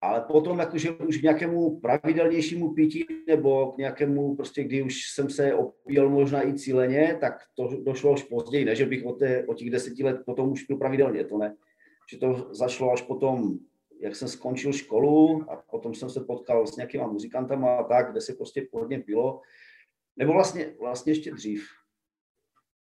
ale 0.00 0.20
potom 0.20 0.58
jakože 0.58 0.90
už 0.90 1.16
k 1.16 1.22
nějakému 1.22 1.80
pravidelnějšímu 1.80 2.74
pití 2.74 3.06
nebo 3.26 3.72
k 3.72 3.78
nějakému 3.78 4.36
prostě, 4.36 4.64
kdy 4.64 4.82
už 4.82 5.10
jsem 5.10 5.30
se 5.30 5.54
opíjel 5.54 6.08
možná 6.08 6.48
i 6.48 6.54
cíleně, 6.54 7.18
tak 7.20 7.34
to 7.54 7.68
došlo 7.82 8.12
až 8.12 8.22
později, 8.22 8.64
ne, 8.64 8.76
že 8.76 8.86
bych 8.86 9.06
o, 9.06 9.12
té, 9.12 9.46
o 9.46 9.54
těch 9.54 9.70
deseti 9.70 10.04
let 10.04 10.22
potom 10.26 10.52
už 10.52 10.62
pil 10.62 10.76
pravidelně, 10.76 11.24
to 11.24 11.38
ne. 11.38 11.56
Že 12.10 12.18
to 12.18 12.48
zašlo 12.54 12.92
až 12.92 13.02
potom, 13.02 13.58
jak 14.00 14.16
jsem 14.16 14.28
skončil 14.28 14.72
školu 14.72 15.44
a 15.50 15.56
potom 15.56 15.94
jsem 15.94 16.10
se 16.10 16.20
potkal 16.20 16.66
s 16.66 16.76
nějakýma 16.76 17.06
muzikantama 17.06 17.76
a 17.76 17.84
tak, 17.84 18.12
kde 18.12 18.20
se 18.20 18.32
prostě 18.32 18.68
hodně 18.72 18.98
pilo. 18.98 19.40
Nebo 20.16 20.32
vlastně, 20.32 20.74
vlastně 20.80 21.12
ještě 21.12 21.30
dřív. 21.30 21.68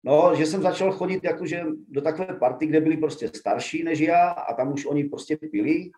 No, 0.05 0.35
že 0.35 0.45
jsem 0.45 0.61
začal 0.61 0.91
chodit 0.91 1.23
jakože 1.23 1.63
do 1.87 2.01
takové 2.01 2.27
party, 2.39 2.65
kde 2.65 2.81
byli 2.81 2.97
prostě 2.97 3.27
starší 3.27 3.83
než 3.83 3.99
já 3.99 4.29
a 4.29 4.53
tam 4.53 4.73
už 4.73 4.85
oni 4.85 5.03
prostě 5.03 5.37
pili. 5.37 5.91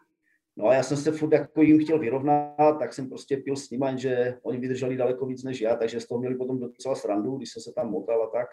No 0.57 0.67
a 0.67 0.73
já 0.73 0.83
jsem 0.83 0.97
se 0.97 1.11
furt 1.11 1.33
jako 1.33 1.61
jim 1.61 1.83
chtěl 1.83 1.99
vyrovnat, 1.99 2.79
tak 2.79 2.93
jsem 2.93 3.09
prostě 3.09 3.37
pil 3.37 3.55
s 3.55 3.69
nimi, 3.69 3.85
že 3.95 4.37
oni 4.43 4.57
vydrželi 4.57 4.97
daleko 4.97 5.25
víc 5.25 5.43
než 5.43 5.61
já, 5.61 5.75
takže 5.75 5.99
z 5.99 6.07
toho 6.07 6.19
měli 6.19 6.35
potom 6.35 6.59
docela 6.59 6.95
srandu, 6.95 7.37
když 7.37 7.51
jsem 7.51 7.61
se 7.61 7.71
tam 7.75 7.91
motal 7.91 8.23
a 8.23 8.27
tak. 8.27 8.47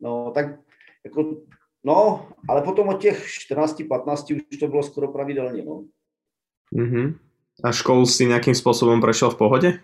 No, 0.00 0.30
tak 0.30 0.46
jako, 1.04 1.42
no, 1.84 2.28
ale 2.48 2.62
potom 2.62 2.88
od 2.88 3.00
těch 3.00 3.26
14-15 3.26 4.40
už 4.52 4.58
to 4.58 4.68
bylo 4.68 4.82
skoro 4.82 5.12
pravidelně, 5.12 5.64
no. 5.64 5.84
Mm-hmm. 6.76 7.18
A 7.64 7.72
školu 7.72 8.06
si 8.06 8.26
nějakým 8.26 8.54
způsobem 8.54 9.00
prošel 9.00 9.30
v 9.30 9.38
pohodě? 9.38 9.80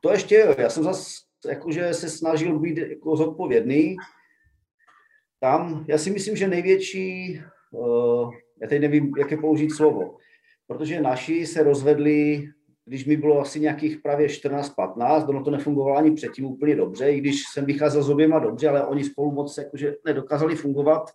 To 0.00 0.10
ještě 0.10 0.34
jo, 0.34 0.54
já 0.58 0.70
jsem 0.70 0.84
zase 0.84 1.27
jakože 1.46 1.94
se 1.94 2.08
snažil 2.08 2.58
být 2.58 2.78
jako 2.78 3.16
zodpovědný. 3.16 3.96
Tam, 5.40 5.84
já 5.88 5.98
si 5.98 6.10
myslím, 6.10 6.36
že 6.36 6.48
největší, 6.48 7.40
uh, 7.70 8.34
já 8.62 8.68
teď 8.68 8.80
nevím, 8.80 9.12
jaké 9.18 9.36
použít 9.36 9.70
slovo, 9.70 10.16
protože 10.66 11.00
naši 11.00 11.46
se 11.46 11.62
rozvedli, 11.62 12.48
když 12.84 13.04
mi 13.04 13.16
bylo 13.16 13.40
asi 13.40 13.60
nějakých 13.60 13.98
právě 14.02 14.26
14-15, 14.26 15.28
ono 15.28 15.44
to 15.44 15.50
nefungovalo 15.50 15.96
ani 15.96 16.10
předtím 16.10 16.44
úplně 16.44 16.76
dobře, 16.76 17.12
i 17.12 17.20
když 17.20 17.42
jsem 17.52 17.64
vycházel 17.64 18.02
s 18.02 18.10
oběma 18.10 18.38
dobře, 18.38 18.68
ale 18.68 18.86
oni 18.86 19.04
spolu 19.04 19.32
moc 19.32 19.58
jakože 19.58 19.96
nedokázali 20.04 20.56
fungovat. 20.56 21.10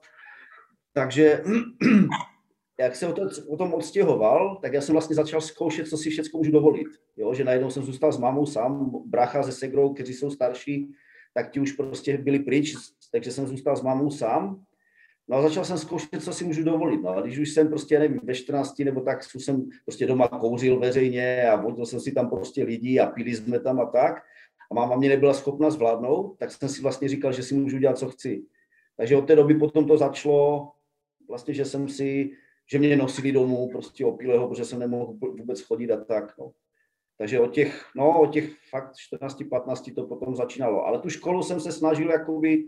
Takže 0.93 1.43
jak 2.79 2.95
se 2.95 3.07
o, 3.07 3.13
to, 3.13 3.29
o 3.49 3.57
tom 3.57 3.73
odstěhoval, 3.73 4.59
tak 4.61 4.73
já 4.73 4.81
jsem 4.81 4.93
vlastně 4.93 5.15
začal 5.15 5.41
zkoušet, 5.41 5.87
co 5.87 5.97
si 5.97 6.09
všechno 6.09 6.37
můžu 6.37 6.51
dovolit. 6.51 6.87
Jo, 7.17 7.33
že 7.33 7.43
najednou 7.43 7.69
jsem 7.69 7.83
zůstal 7.83 8.11
s 8.11 8.17
mámou 8.17 8.45
sám, 8.45 8.91
bracha 9.05 9.43
se 9.43 9.51
segrou, 9.51 9.93
kteří 9.93 10.13
jsou 10.13 10.31
starší, 10.31 10.91
tak 11.33 11.51
ti 11.51 11.59
už 11.59 11.71
prostě 11.71 12.17
byli 12.17 12.39
pryč, 12.39 12.75
takže 13.11 13.31
jsem 13.31 13.47
zůstal 13.47 13.75
s 13.75 13.81
mámou 13.81 14.11
sám. 14.11 14.63
No 15.27 15.37
a 15.37 15.41
začal 15.41 15.65
jsem 15.65 15.77
zkoušet, 15.77 16.23
co 16.23 16.33
si 16.33 16.45
můžu 16.45 16.63
dovolit. 16.63 17.01
No 17.01 17.09
a 17.09 17.21
když 17.21 17.37
už 17.37 17.49
jsem 17.49 17.67
prostě, 17.67 17.99
nevím, 17.99 18.19
ve 18.23 18.35
14 18.35 18.79
nebo 18.79 19.01
tak 19.01 19.23
jsem 19.23 19.69
prostě 19.85 20.05
doma 20.05 20.27
kouřil 20.27 20.79
veřejně 20.79 21.49
a 21.49 21.55
vodil 21.55 21.85
jsem 21.85 21.99
si 21.99 22.11
tam 22.11 22.29
prostě 22.29 22.63
lidi 22.63 22.99
a 22.99 23.05
pili 23.05 23.35
jsme 23.35 23.59
tam 23.59 23.79
a 23.79 23.85
tak. 23.85 24.15
A 24.71 24.75
máma 24.75 24.95
mě 24.95 25.09
nebyla 25.09 25.33
schopna 25.33 25.69
zvládnout, 25.69 26.35
tak 26.39 26.51
jsem 26.51 26.69
si 26.69 26.81
vlastně 26.81 27.09
říkal, 27.09 27.33
že 27.33 27.43
si 27.43 27.55
můžu 27.55 27.77
dělat, 27.77 27.97
co 27.97 28.09
chci. 28.09 28.43
Takže 28.97 29.15
od 29.15 29.27
té 29.27 29.35
doby 29.35 29.55
potom 29.55 29.87
to 29.87 29.97
začalo, 29.97 30.71
vlastně, 31.27 31.53
že 31.53 31.65
jsem 31.65 31.89
si 31.89 32.31
že 32.71 32.79
mě 32.79 32.97
nosili 32.97 33.31
domů 33.31 33.69
prostě 33.69 34.05
opilého, 34.05 34.47
protože 34.47 34.65
jsem 34.65 34.79
nemohl 34.79 35.13
vůbec 35.21 35.61
chodit 35.61 35.91
a 35.91 36.03
tak. 36.03 36.37
No. 36.39 36.51
Takže 37.17 37.39
od 37.39 37.53
těch, 37.53 37.85
no, 37.95 38.21
od 38.21 38.33
těch 38.33 38.49
fakt 38.69 38.93
14-15 39.13 39.95
to 39.95 40.07
potom 40.07 40.35
začínalo. 40.35 40.85
Ale 40.85 40.99
tu 40.99 41.09
školu 41.09 41.43
jsem 41.43 41.59
se 41.59 41.71
snažil 41.71 42.09
jakoby 42.09 42.65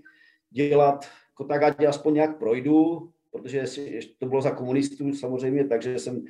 dělat 0.49 1.05
jako 1.29 1.43
tak 1.43 1.63
ať 1.63 1.85
aspoň 1.85 2.13
nějak 2.13 2.39
projdu, 2.39 3.09
protože 3.31 3.63
to 4.17 4.25
bylo 4.25 4.41
za 4.41 4.51
komunistů 4.51 5.13
samozřejmě, 5.13 5.67
takže 5.67 5.99
jsem 5.99 6.25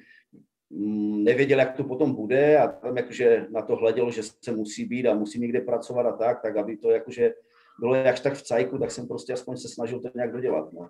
mm, 0.69 1.23
nevěděl, 1.23 1.59
jak 1.59 1.77
to 1.77 1.83
potom 1.83 2.15
bude 2.15 2.57
a 2.57 2.67
tam 2.67 2.97
jakože 2.97 3.47
na 3.49 3.61
to 3.61 3.75
hledělo, 3.75 4.11
že 4.11 4.23
se 4.23 4.51
musí 4.51 4.85
být 4.85 5.07
a 5.07 5.13
musí 5.13 5.39
někde 5.39 5.61
pracovat 5.61 6.05
a 6.05 6.11
tak, 6.11 6.41
tak 6.41 6.57
aby 6.57 6.77
to 6.77 6.91
jakože 6.91 7.33
bylo 7.79 7.95
jakž 7.95 8.19
tak 8.19 8.33
v 8.33 8.43
cajku, 8.43 8.77
tak 8.77 8.91
jsem 8.91 9.07
prostě 9.07 9.33
aspoň 9.33 9.57
se 9.57 9.69
snažil 9.69 9.99
to 9.99 10.09
nějak 10.15 10.31
dodělat. 10.31 10.73
No. 10.73 10.89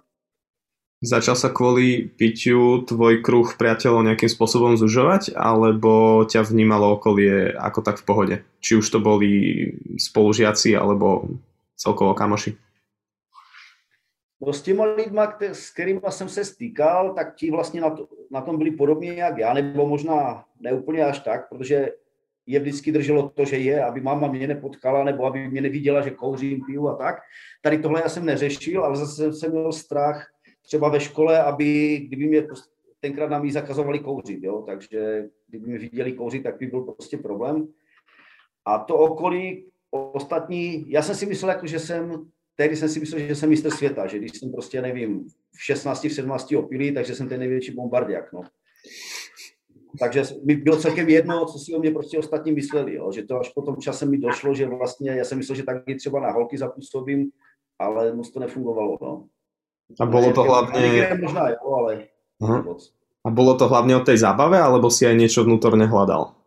Začal 1.06 1.38
sa 1.38 1.54
kvôli 1.54 2.10
piťu 2.18 2.90
tvoj 2.90 3.22
kruh 3.22 3.46
priateľov 3.46 4.10
nejakým 4.10 4.26
spôsobom 4.26 4.74
zužovať, 4.74 5.38
alebo 5.38 6.26
ťa 6.26 6.42
vnímalo 6.50 6.98
okolie 6.98 7.54
ako 7.54 7.80
tak 7.86 8.02
v 8.02 8.06
pohode? 8.10 8.36
Či 8.58 8.82
už 8.82 8.90
to 8.90 8.98
boli 8.98 9.70
spolužiaci, 10.02 10.74
alebo 10.74 11.30
celkovo 11.78 12.18
kamoši? 12.18 12.58
No 14.42 14.54
s 14.54 14.62
těma 14.62 14.98
lidma, 14.98 15.38
s 15.40 15.70
kterými 15.70 16.02
jsem 16.10 16.30
se 16.30 16.46
stýkal, 16.46 17.14
tak 17.14 17.36
ti 17.36 17.52
vlastně 17.52 17.82
na, 17.82 17.90
to, 17.90 18.08
na 18.32 18.42
tom 18.42 18.58
byli 18.58 18.72
podobně 18.72 19.14
jak 19.14 19.38
já, 19.38 19.54
nebo 19.54 19.88
možná 19.88 20.44
neúplně 20.60 21.06
až 21.06 21.20
tak, 21.20 21.50
protože 21.50 21.92
je 22.46 22.60
vždycky 22.60 22.92
drželo 22.92 23.30
to, 23.30 23.46
že 23.46 23.58
je, 23.58 23.84
aby 23.84 24.02
máma 24.02 24.28
mě 24.28 24.48
nepotkala, 24.48 25.04
nebo 25.04 25.26
aby 25.26 25.48
mě 25.48 25.62
neviděla, 25.62 26.02
že 26.02 26.18
kouřím, 26.18 26.66
piju 26.66 26.88
a 26.88 26.96
tak. 26.96 27.16
Tady 27.62 27.78
tohle 27.78 28.02
já 28.02 28.10
jsem 28.10 28.26
neřešil, 28.26 28.86
ale 28.86 28.96
zase 28.96 29.34
jsem 29.34 29.52
měl 29.52 29.72
strach 29.72 30.35
třeba 30.66 30.90
ve 30.90 31.00
škole, 31.00 31.44
aby, 31.44 31.98
kdyby 32.08 32.28
mě 32.28 32.48
tenkrát 33.00 33.30
nám 33.30 33.46
jí 33.46 33.52
zakazovali 33.52 34.00
kouřit, 34.00 34.44
jo? 34.44 34.64
takže 34.66 35.30
kdyby 35.48 35.68
mě 35.68 35.78
viděli 35.78 36.14
kouřit, 36.14 36.44
tak 36.44 36.58
by 36.58 36.68
byl 36.68 36.82
prostě 36.82 37.18
problém. 37.18 37.68
A 38.66 38.80
to 38.80 38.96
okolí, 38.96 39.66
ostatní, 39.92 40.92
já 40.92 41.02
jsem 41.02 41.16
si 41.16 41.26
myslel, 41.26 41.52
jako, 41.52 41.68
že 41.68 41.80
jsem, 41.80 42.30
tehdy 42.56 42.76
jsem 42.76 42.90
si 42.90 43.00
myslel, 43.00 43.20
že 43.20 43.36
jsem 43.36 43.50
mistr 43.50 43.72
světa, 43.72 44.08
že 44.08 44.18
když 44.18 44.32
jsem 44.40 44.52
prostě, 44.52 44.82
nevím, 44.82 45.28
v 45.52 45.64
16, 45.64 46.04
v 46.04 46.14
17 46.14 46.54
opilý, 46.54 46.94
takže 46.94 47.16
jsem 47.16 47.30
ten 47.30 47.40
největší 47.40 47.72
bombardiak, 47.72 48.34
no. 48.34 48.42
Takže 50.00 50.24
mi 50.44 50.56
bylo 50.56 50.78
celkem 50.78 51.10
jedno, 51.10 51.46
co 51.46 51.60
si 51.60 51.74
o 51.74 51.80
mě 51.80 51.92
prostě 51.92 52.20
ostatní 52.20 52.52
mysleli, 52.52 52.96
jo? 52.96 53.12
že 53.12 53.24
to 53.24 53.40
až 53.40 53.50
potom 53.50 53.76
časem 53.78 54.12
mi 54.12 54.18
došlo, 54.18 54.54
že 54.54 54.68
vlastně, 54.68 55.12
já 55.12 55.24
jsem 55.24 55.38
myslel, 55.38 55.56
že 55.56 55.64
taky 55.64 55.96
třeba 55.96 56.20
na 56.20 56.32
holky 56.32 56.58
zapůsobím, 56.58 57.32
ale 57.80 58.16
moc 58.16 58.32
to 58.32 58.40
nefungovalo, 58.40 58.98
no. 59.02 59.28
A 60.00 60.06
bolo 60.06 60.34
to 60.34 60.42
hlavne... 60.44 60.82
Možná 61.22 61.50
jo, 61.50 61.76
ale... 61.78 61.92
Uh-huh. 62.42 62.78
A 63.26 63.30
bolo 63.34 63.58
to 63.58 63.66
hlavne 63.66 63.98
o 63.98 64.06
tej 64.06 64.22
zábave, 64.22 64.62
alebo 64.62 64.94
si 64.94 65.06
aj 65.06 65.18
niečo 65.18 65.42
vnútorne 65.42 65.90
hľadal? 65.90 66.38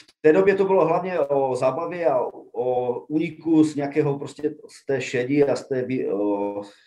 V 0.00 0.12
té 0.24 0.32
době 0.32 0.54
to 0.54 0.64
bylo 0.64 0.86
hlavně 0.86 1.20
o 1.20 1.56
zábavě 1.56 2.06
a 2.06 2.20
o 2.52 3.00
úniku 3.00 3.64
z 3.64 3.76
nějakého 3.76 4.18
prostě 4.18 4.54
z 4.68 4.86
té 4.86 5.00
šedi 5.00 5.44
a 5.44 5.56
z 5.56 5.68
té, 5.68 5.86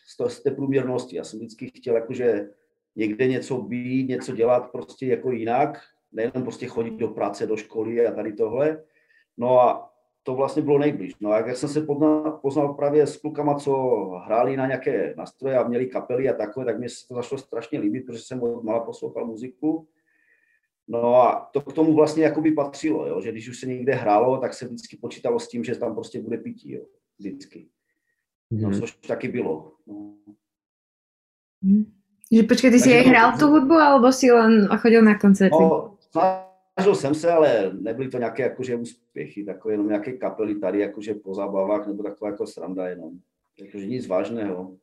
z 0.07 0.17
té, 0.17 0.29
z 0.29 0.43
té 0.43 0.51
průměrnosti. 0.51 1.15
Já 1.15 1.23
jsem 1.23 1.39
vždycky 1.39 1.71
chtěl 1.75 1.95
jakože 1.95 2.49
někde 2.95 3.27
něco 3.27 3.61
být, 3.61 4.09
něco 4.09 4.35
dělat 4.35 4.71
prostě 4.71 5.05
jako 5.05 5.31
jinak, 5.31 5.79
nejenom 6.11 6.43
prostě 6.43 6.67
chodit 6.67 6.97
do 6.97 7.07
práce, 7.07 7.47
do 7.47 7.57
školy 7.57 8.07
a 8.07 8.11
tady 8.11 8.33
tohle. 8.33 8.83
No 9.37 9.61
a 9.61 9.89
to 10.27 10.35
vlastně 10.35 10.61
bylo 10.61 10.79
nejblíž. 10.79 11.13
No 11.19 11.31
a 11.31 11.37
jak 11.37 11.57
jsem 11.57 11.69
se 11.69 11.81
poznal, 11.81 12.39
poznal 12.41 12.73
právě 12.73 13.07
s 13.07 13.17
klukama, 13.17 13.55
co 13.55 13.73
hráli 14.25 14.57
na 14.57 14.65
nějaké 14.67 15.13
nástroje 15.17 15.57
a 15.57 15.67
měli 15.67 15.85
kapely 15.85 16.29
a 16.29 16.33
takové, 16.33 16.65
tak 16.65 16.79
mi 16.79 16.89
se 16.89 17.07
to 17.07 17.15
zašlo 17.15 17.37
strašně 17.37 17.79
líbit, 17.79 18.05
protože 18.05 18.19
jsem 18.19 18.43
od 18.43 18.63
mala 18.63 18.79
poslouchal 18.79 19.25
muziku. 19.25 19.87
No 20.87 21.15
a 21.15 21.49
to 21.53 21.61
k 21.61 21.73
tomu 21.73 21.93
vlastně 21.93 22.23
jakoby 22.23 22.51
patřilo, 22.51 23.07
jo? 23.07 23.21
že 23.21 23.31
když 23.31 23.49
už 23.49 23.59
se 23.59 23.65
někde 23.65 23.93
hrálo, 23.93 24.37
tak 24.37 24.53
se 24.53 24.65
vždycky 24.65 24.97
počítalo 24.97 25.39
s 25.39 25.47
tím, 25.47 25.63
že 25.63 25.75
tam 25.75 25.93
prostě 25.93 26.21
bude 26.21 26.37
pití, 26.37 26.71
jo? 26.71 26.81
vždycky. 27.19 27.67
No, 28.51 28.69
mm. 28.69 28.79
což 28.79 28.91
taky 28.91 29.27
bylo. 29.27 29.71
No. 29.87 30.13
Mm. 31.61 31.85
Že 32.31 32.43
počkej, 32.43 32.71
ty 32.71 32.79
si 32.79 32.91
aj 32.91 33.03
hral 33.07 33.39
tu 33.39 33.47
hudbu, 33.47 33.79
alebo 33.79 34.11
si 34.11 34.27
len 34.27 34.67
chodil 34.67 34.99
na 34.99 35.15
koncerty? 35.15 35.63
No, 35.63 35.95
snažil 36.77 36.95
jsem 36.95 37.15
se, 37.15 37.31
ale 37.31 37.71
nebyly 37.79 38.09
to 38.09 38.17
nějaké 38.17 38.43
jakože 38.43 38.75
úspěchy, 38.75 39.43
takové 39.43 39.73
jenom 39.73 39.87
nějaké 39.87 40.13
kapely 40.13 40.55
tady 40.55 40.79
jakože 40.79 41.13
po 41.13 41.33
zábavách, 41.33 41.87
nebo 41.87 42.03
taková 42.03 42.31
jako 42.31 42.47
sranda 42.47 42.87
jenom. 42.87 43.11
Jakože 43.59 43.85
nic 43.85 44.07
vážného. 44.07 44.77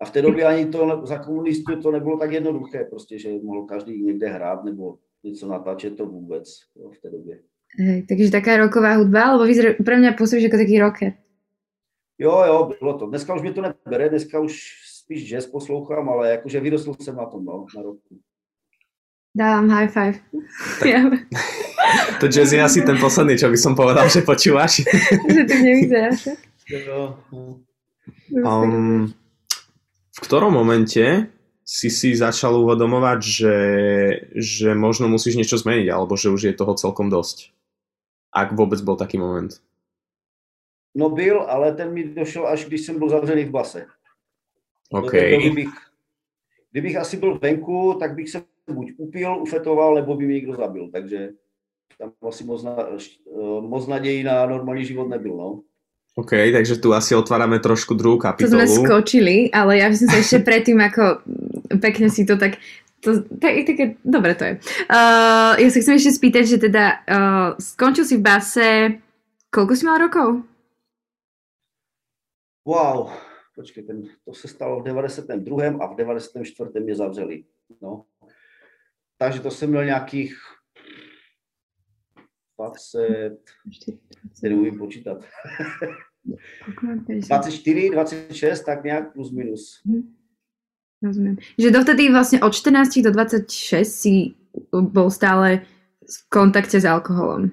A 0.00 0.04
v 0.04 0.10
té 0.10 0.22
době 0.22 0.44
ani 0.44 0.66
to 0.66 1.00
za 1.04 1.18
komunistů 1.18 1.82
to 1.82 1.90
nebylo 1.90 2.18
tak 2.18 2.32
jednoduché, 2.32 2.84
prostě, 2.84 3.18
že 3.18 3.30
mohl 3.42 3.64
každý 3.64 4.02
někde 4.02 4.28
hrát 4.28 4.64
nebo 4.64 4.98
něco 5.24 5.48
natáčet 5.48 5.96
to 5.96 6.06
vůbec 6.06 6.60
jo, 6.76 6.90
v 6.90 6.98
té 6.98 7.10
době. 7.10 7.40
Hej, 7.78 8.06
takže 8.06 8.30
taká 8.30 8.56
roková 8.56 8.94
hudba, 8.94 9.24
alebo 9.24 9.44
vyzerá, 9.44 9.74
pro 9.84 9.96
mě 9.96 10.12
působíš 10.12 10.44
jako 10.44 10.56
taký 10.56 10.80
rocker. 10.80 11.12
Jo, 12.18 12.42
jo, 12.46 12.70
bylo 12.80 12.98
to. 12.98 13.06
Dneska 13.06 13.34
už 13.34 13.42
mě 13.42 13.52
to 13.52 13.62
nebere, 13.62 14.08
dneska 14.08 14.40
už 14.40 14.74
spíš 14.84 15.30
jazz 15.30 15.46
poslouchám, 15.46 16.08
ale 16.08 16.30
jakože 16.30 16.60
vyrostl 16.60 16.94
jsem 17.00 17.16
na 17.16 17.26
tom, 17.26 17.44
no, 17.44 17.66
na 17.76 17.82
roku. 17.82 18.20
Dám 19.34 19.70
high 19.70 19.88
five. 19.88 20.18
to 22.20 22.26
jazz 22.28 22.52
je 22.52 22.62
asi 22.62 22.82
ten 22.82 22.98
posledný, 22.98 23.38
čo 23.38 23.46
by 23.46 23.58
som 23.58 23.78
povedal, 23.78 24.10
že 24.10 24.26
počúvaš. 24.26 24.82
že 25.34 25.42
to 25.46 25.54
nevyzeráš. 25.54 26.34
um, 28.42 29.06
v 30.10 30.18
ktorom 30.18 30.50
momente 30.50 31.30
si 31.62 31.86
si 31.86 32.18
začal 32.18 32.58
uvedomovať, 32.58 33.18
že, 33.22 33.56
že 34.34 34.74
možno 34.74 35.06
musíš 35.06 35.38
niečo 35.38 35.54
zmeniť, 35.54 35.86
alebo 35.94 36.18
že 36.18 36.34
už 36.34 36.50
je 36.50 36.58
toho 36.58 36.74
celkom 36.74 37.06
dosť? 37.06 37.54
Ak 38.34 38.58
vôbec 38.58 38.82
bol 38.82 38.98
taký 38.98 39.22
moment. 39.22 39.62
No 40.94 41.10
byl, 41.10 41.46
ale 41.46 41.74
ten 41.78 41.94
mi 41.94 42.04
došel 42.10 42.46
až 42.46 42.66
když 42.66 42.80
jsem 42.80 42.98
byl 42.98 43.08
zavřený 43.08 43.44
v 43.44 43.50
base. 43.50 43.86
OK. 44.90 45.14
Kdybych, 45.14 45.70
kdybych 46.70 46.96
asi 46.96 47.16
byl 47.16 47.38
venku, 47.38 47.96
tak 48.00 48.14
bych 48.14 48.30
se 48.30 48.49
buď 48.70 48.92
upil, 48.96 49.42
ufetoval, 49.42 49.94
nebo 49.94 50.16
by 50.16 50.26
mě 50.26 50.34
někdo 50.34 50.54
zabil. 50.54 50.88
Takže 50.92 51.30
tam 51.98 52.12
asi 52.28 52.44
moc, 52.44 52.62
na, 52.62 52.76
moc 53.60 53.86
nadějí 53.86 54.22
na 54.22 54.46
normální 54.46 54.84
život 54.84 55.08
nebyl. 55.08 55.36
No. 55.36 55.60
OK, 56.14 56.30
takže 56.52 56.76
tu 56.76 56.92
asi 56.94 57.14
otvárame 57.14 57.62
trošku 57.62 57.94
druhú 57.94 58.18
kapitolu. 58.18 58.50
To 58.50 58.66
sme 58.66 58.66
skočili, 58.82 59.46
ale 59.54 59.78
ja 59.78 59.86
by 59.86 59.94
som 59.94 60.08
sa 60.10 60.18
ešte 60.18 60.42
predtým, 60.42 60.82
ako 60.82 61.22
pekne 61.78 62.10
si 62.10 62.26
to 62.26 62.34
tak 62.34 62.58
to, 63.00 63.24
tak, 63.40 63.64
také, 63.64 63.96
dobre 64.04 64.34
to 64.36 64.44
je. 64.44 64.54
Uh, 64.92 65.56
ja 65.56 65.68
sa 65.72 65.78
chcem 65.80 65.96
ešte 65.96 66.12
spýtať, 66.20 66.44
že 66.44 66.58
teda 66.60 66.84
uh, 67.08 67.48
skončil 67.56 68.04
si 68.04 68.20
v 68.20 68.26
base, 68.26 68.68
koľko 69.48 69.72
si 69.72 69.84
mal 69.88 69.96
rokov? 69.96 70.44
Wow, 72.68 73.08
počkej, 73.56 73.88
ten, 73.88 74.04
to 74.24 74.36
se 74.36 74.48
stalo 74.48 74.84
v 74.84 74.84
92. 74.84 75.80
a 75.80 75.84
v 75.86 75.96
94. 75.96 76.44
mě 76.80 76.94
zavřeli. 76.94 77.44
No. 77.80 78.04
Takže 79.20 79.40
to 79.40 79.50
jsem 79.50 79.70
měl 79.70 79.84
nějakých 79.84 80.36
20, 82.58 83.38
teď 84.40 84.50
neumím 84.50 84.78
počítat. 84.78 85.24
24, 87.28 87.90
26, 87.90 88.64
tak 88.64 88.84
nějak 88.84 89.12
plus 89.12 89.32
minus. 89.32 89.80
Mhm. 89.84 90.14
Rozumiem. 91.02 91.36
Že 91.56 91.70
dovtedy 91.72 92.12
vlastne 92.12 92.44
od 92.44 92.52
14 92.52 93.00
do 93.00 93.08
26 93.08 93.88
si 93.88 94.36
bol 94.68 95.08
stále 95.08 95.64
v 96.04 96.16
kontakte 96.28 96.76
s 96.76 96.84
alkoholom. 96.84 97.48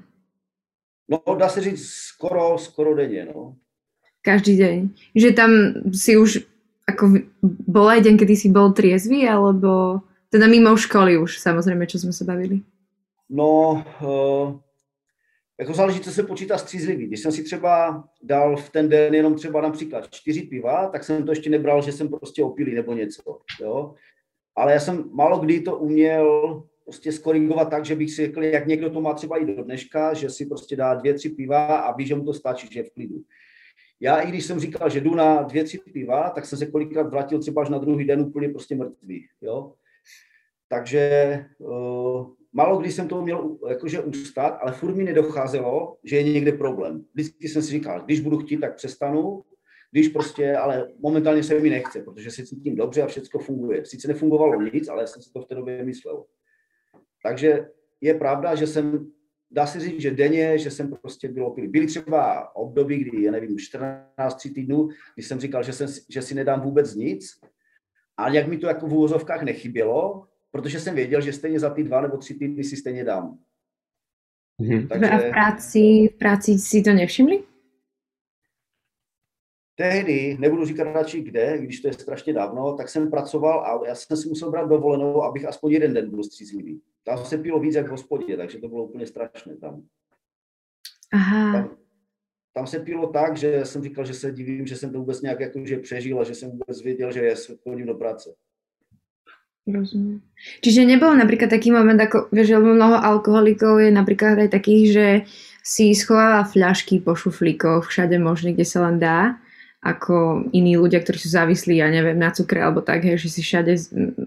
No, 1.07 1.23
dá 1.39 1.47
se 1.49 1.61
říct 1.61 1.87
skoro, 1.87 2.57
skoro 2.59 2.95
denně, 2.95 3.25
no 3.25 3.55
každý 4.27 4.59
deň. 4.59 4.77
Že 5.15 5.29
tam 5.31 5.51
si 5.95 6.19
už, 6.19 6.43
ako 6.83 7.23
bol 7.63 7.87
aj 7.87 8.03
deň, 8.03 8.15
kedy 8.19 8.35
si 8.35 8.51
bol 8.51 8.75
triezvy, 8.75 9.23
alebo 9.23 10.03
teda 10.29 10.47
mimo 10.47 10.77
školy 10.77 11.17
už, 11.17 11.39
samozrejme, 11.39 11.87
čo 11.87 11.99
sme 11.99 12.11
sa 12.11 12.25
bavili. 12.25 12.63
No, 13.29 13.83
uh, 14.01 14.59
jako 15.59 15.73
záleží, 15.73 15.99
co 15.99 16.11
se 16.11 16.23
počítá 16.23 16.57
střízlivý. 16.57 17.07
Když 17.07 17.19
jsem 17.19 17.31
si 17.31 17.43
třeba 17.43 18.03
dal 18.23 18.57
v 18.57 18.69
ten 18.69 18.89
den 18.89 19.13
jenom 19.13 19.35
třeba 19.35 19.61
například 19.61 20.09
čtyři 20.09 20.41
piva, 20.41 20.89
tak 20.89 21.03
jsem 21.03 21.25
to 21.25 21.31
ještě 21.31 21.49
nebral, 21.49 21.81
že 21.81 21.91
jsem 21.91 22.09
prostě 22.09 22.43
opilý 22.43 22.75
nebo 22.75 22.93
něco. 22.93 23.39
Jo? 23.61 23.93
Ale 24.55 24.73
já 24.73 24.79
jsem 24.79 25.09
málo 25.11 25.39
kdy 25.39 25.61
to 25.61 25.77
uměl 25.77 26.63
prostě 26.83 27.11
skorigovat 27.11 27.69
tak, 27.69 27.85
že 27.85 27.95
bych 27.95 28.11
si 28.11 28.25
řekl, 28.25 28.43
jak 28.43 28.67
někdo 28.67 28.89
to 28.89 29.01
má 29.01 29.13
třeba 29.13 29.37
i 29.37 29.45
do 29.45 29.63
dneška, 29.63 30.13
že 30.13 30.29
si 30.29 30.45
prostě 30.45 30.75
dá 30.75 30.93
dvě, 30.93 31.13
tři 31.13 31.29
piva 31.29 31.65
a 31.65 31.95
ví, 31.95 32.05
že 32.05 32.15
mu 32.15 32.25
to 32.25 32.33
stačí, 32.33 32.67
že 32.71 32.79
je 32.79 32.83
v 32.83 32.93
klidu. 32.93 33.15
Já 33.99 34.19
i 34.19 34.29
když 34.29 34.45
jsem 34.45 34.59
říkal, 34.59 34.89
že 34.89 35.01
jdu 35.01 35.15
na 35.15 35.41
dvě, 35.41 35.63
tři 35.63 35.77
piva, 35.77 36.29
tak 36.29 36.45
jsem 36.45 36.59
se 36.59 36.65
kolikrát 36.65 37.07
vrátil 37.07 37.39
třeba 37.39 37.61
až 37.61 37.69
na 37.69 37.77
druhý 37.77 38.05
den 38.05 38.21
úplně 38.21 38.49
prostě 38.49 38.75
mrtvý. 38.75 39.27
Jo? 39.41 39.73
Takže 40.69 41.45
uh, 41.57 42.33
málo 42.53 42.77
kdy 42.77 42.91
jsem 42.91 43.07
to 43.07 43.21
měl 43.21 43.57
jakože 43.69 44.01
ustát, 44.01 44.49
ale 44.61 44.71
furt 44.71 44.95
mi 44.95 45.03
nedocházelo, 45.03 45.97
že 46.03 46.15
je 46.15 46.23
někde 46.23 46.51
problém. 46.51 47.05
Vždycky 47.13 47.49
jsem 47.49 47.61
si 47.61 47.71
říkal, 47.71 48.01
když 48.05 48.19
budu 48.19 48.37
chtít, 48.37 48.57
tak 48.57 48.75
přestanu, 48.75 49.43
když 49.91 50.07
prostě, 50.07 50.57
ale 50.57 50.87
momentálně 50.99 51.43
se 51.43 51.59
mi 51.59 51.69
nechce, 51.69 52.03
protože 52.03 52.31
se 52.31 52.45
cítím 52.45 52.75
dobře 52.75 53.01
a 53.01 53.07
všechno 53.07 53.39
funguje. 53.39 53.85
Sice 53.85 54.07
nefungovalo 54.07 54.61
nic, 54.61 54.87
ale 54.87 55.07
jsem 55.07 55.21
si 55.21 55.33
to 55.33 55.41
v 55.41 55.45
té 55.45 55.55
době 55.55 55.83
myslel. 55.83 56.25
Takže 57.23 57.69
je 58.01 58.13
pravda, 58.13 58.55
že 58.55 58.67
jsem 58.67 59.11
dá 59.51 59.65
se 59.65 59.79
říct, 59.79 60.01
že 60.01 60.11
denně, 60.11 60.57
že 60.57 60.71
jsem 60.71 60.91
prostě 60.91 61.27
byl 61.27 61.45
opilý. 61.45 61.67
Byly 61.67 61.87
třeba 61.87 62.55
období, 62.55 62.97
kdy, 62.97 63.23
já 63.23 63.31
nevím, 63.31 63.59
14, 63.59 64.35
3 64.35 64.49
týdnů, 64.49 64.89
kdy 65.15 65.23
jsem 65.23 65.39
říkal, 65.39 65.63
že, 65.63 65.73
jsem, 65.73 65.87
že 66.09 66.21
si 66.21 66.35
nedám 66.35 66.61
vůbec 66.61 66.95
nic, 66.95 67.39
a 68.17 68.29
jak 68.29 68.47
mi 68.47 68.57
to 68.57 68.67
jako 68.67 68.87
v 68.87 68.93
úvozovkách 68.93 69.43
nechybělo, 69.43 70.27
protože 70.57 70.79
jsem 70.79 70.95
věděl, 70.95 71.21
že 71.21 71.33
stejně 71.33 71.59
za 71.59 71.69
ty 71.69 71.83
dva 71.83 72.01
nebo 72.01 72.17
tři 72.17 72.33
týdny 72.33 72.63
si 72.63 72.77
stejně 72.77 73.03
dám. 73.03 73.39
Mm-hmm. 74.61 74.87
Takže... 74.87 75.05
A 75.09 75.17
v 75.17 75.29
práci, 75.29 76.09
v 76.13 76.17
práci 76.17 76.57
si 76.57 76.81
to 76.81 76.93
nevšimli? 76.93 77.43
Tehdy, 79.75 80.37
nebudu 80.39 80.65
říkat 80.65 80.83
radši 80.83 81.21
kde, 81.21 81.57
když 81.57 81.79
to 81.79 81.87
je 81.87 81.93
strašně 81.93 82.33
dávno, 82.33 82.73
tak 82.73 82.89
jsem 82.89 83.11
pracoval 83.11 83.65
a 83.65 83.87
já 83.87 83.95
jsem 83.95 84.17
si 84.17 84.29
musel 84.29 84.51
brát 84.51 84.69
dovolenou, 84.69 85.23
abych 85.23 85.45
aspoň 85.45 85.71
jeden 85.71 85.93
den 85.93 86.09
byl 86.09 86.23
střízlivý. 86.23 86.81
Tam 87.03 87.25
se 87.25 87.37
pilo 87.37 87.59
víc 87.59 87.75
jak 87.75 87.87
v 87.87 87.91
hospodě, 87.91 88.37
takže 88.37 88.57
to 88.57 88.67
bylo 88.67 88.83
úplně 88.83 89.07
strašné 89.07 89.57
tam. 89.57 89.83
Aha. 91.13 91.51
Tam, 91.53 91.77
tam 92.53 92.67
se 92.67 92.79
pilo 92.79 93.07
tak, 93.07 93.37
že 93.37 93.65
jsem 93.65 93.83
říkal, 93.83 94.05
že 94.05 94.13
se 94.13 94.31
divím, 94.31 94.67
že 94.67 94.75
jsem 94.75 94.91
to 94.91 94.99
vůbec 94.99 95.21
nějak 95.21 95.39
jakože 95.39 95.77
přežil 95.77 96.21
a 96.21 96.23
že 96.23 96.35
jsem 96.35 96.51
vůbec 96.51 96.81
věděl, 96.81 97.11
že 97.11 97.35
chodím 97.63 97.85
do 97.85 97.95
práce. 97.95 98.35
Rozumiem. 99.67 100.23
Čiže 100.63 100.87
nebol 100.87 101.11
napríklad 101.11 101.51
taký 101.51 101.75
moment, 101.75 101.99
ako 101.99 102.31
vieš, 102.31 102.55
lebo 102.55 102.71
mnoho 102.71 103.03
alkoholikov 103.03 103.83
je 103.83 103.91
napríklad 103.91 104.47
aj 104.47 104.49
takých, 104.55 104.85
že 104.95 105.07
si 105.59 105.91
schováva 105.91 106.47
fľašky 106.47 107.03
po 107.03 107.19
šuflíkoch 107.19 107.83
všade 107.83 108.15
možne, 108.15 108.55
kde 108.55 108.63
sa 108.63 108.87
len 108.87 108.95
dá, 108.95 109.35
ako 109.83 110.47
iní 110.55 110.79
ľudia, 110.79 111.03
ktorí 111.03 111.19
sú 111.19 111.27
závislí, 111.35 111.83
ja 111.83 111.91
neviem, 111.91 112.15
na 112.15 112.31
cukre 112.31 112.63
alebo 112.63 112.79
tak, 112.79 113.03
hej, 113.03 113.19
že 113.19 113.27
si 113.27 113.41
všade 113.43 113.75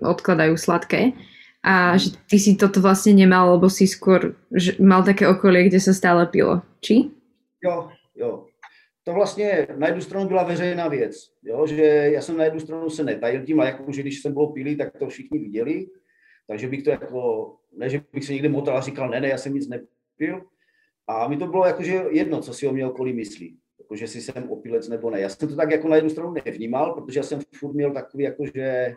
odkladajú 0.05 0.61
sladké. 0.61 1.17
A 1.61 1.97
že 1.97 2.17
ty 2.29 2.37
si 2.41 2.57
toto 2.57 2.81
vlastne 2.85 3.17
nemal, 3.17 3.57
lebo 3.57 3.69
si 3.69 3.85
skôr 3.85 4.37
že 4.53 4.77
mal 4.81 5.05
také 5.05 5.25
okolie, 5.29 5.69
kde 5.69 5.81
sa 5.81 5.93
stále 5.97 6.25
pilo. 6.29 6.65
Či? 6.81 7.13
Jo, 7.61 7.93
jo 8.17 8.50
to 9.05 9.13
vlastně 9.13 9.67
na 9.77 9.87
jednu 9.87 10.03
stranu 10.03 10.29
byla 10.29 10.43
veřejná 10.43 10.89
věc, 10.89 11.33
jo, 11.43 11.67
že 11.67 11.85
já 11.85 12.21
jsem 12.21 12.37
na 12.37 12.45
jednu 12.45 12.61
stranu 12.61 12.91
se 12.91 13.05
netajil 13.05 13.47
tím, 13.47 13.61
a 13.61 13.65
jako, 13.65 13.93
že 13.93 14.03
když 14.03 14.23
jsem 14.23 14.33
byl 14.33 14.47
pilý, 14.47 14.77
tak 14.77 14.99
to 14.99 15.09
všichni 15.09 15.39
viděli, 15.39 15.87
takže 16.47 16.69
bych 16.69 16.83
to 16.83 16.91
jako, 16.91 17.57
ne, 17.77 17.91
že 17.91 18.03
bych 18.13 18.25
se 18.25 18.33
někde 18.33 18.49
motal 18.49 18.77
a 18.77 18.81
říkal, 18.81 19.09
ne, 19.09 19.21
ne, 19.21 19.29
já 19.29 19.39
jsem 19.39 19.55
nic 19.55 19.69
nepil. 19.69 20.43
A 21.07 21.29
mi 21.29 21.37
to 21.37 21.47
bylo 21.47 21.67
jakože 21.67 22.05
jedno, 22.11 22.41
co 22.41 22.55
si 22.55 22.67
o 22.67 22.73
mě 22.73 22.87
okolí 22.87 23.13
myslí, 23.13 23.59
jako, 23.79 23.97
že 23.97 24.09
si 24.09 24.23
jsem 24.23 24.51
opilec 24.51 24.89
nebo 24.89 25.11
ne. 25.11 25.21
Já 25.21 25.29
jsem 25.29 25.49
to 25.49 25.57
tak 25.57 25.71
jako 25.71 25.89
na 25.89 25.97
jednu 25.97 26.11
stranu 26.11 26.35
nevnímal, 26.45 26.95
protože 26.95 27.19
já 27.19 27.23
jsem 27.23 27.41
furt 27.55 27.73
měl 27.73 27.93
takový 27.93 28.25
jakože 28.25 28.95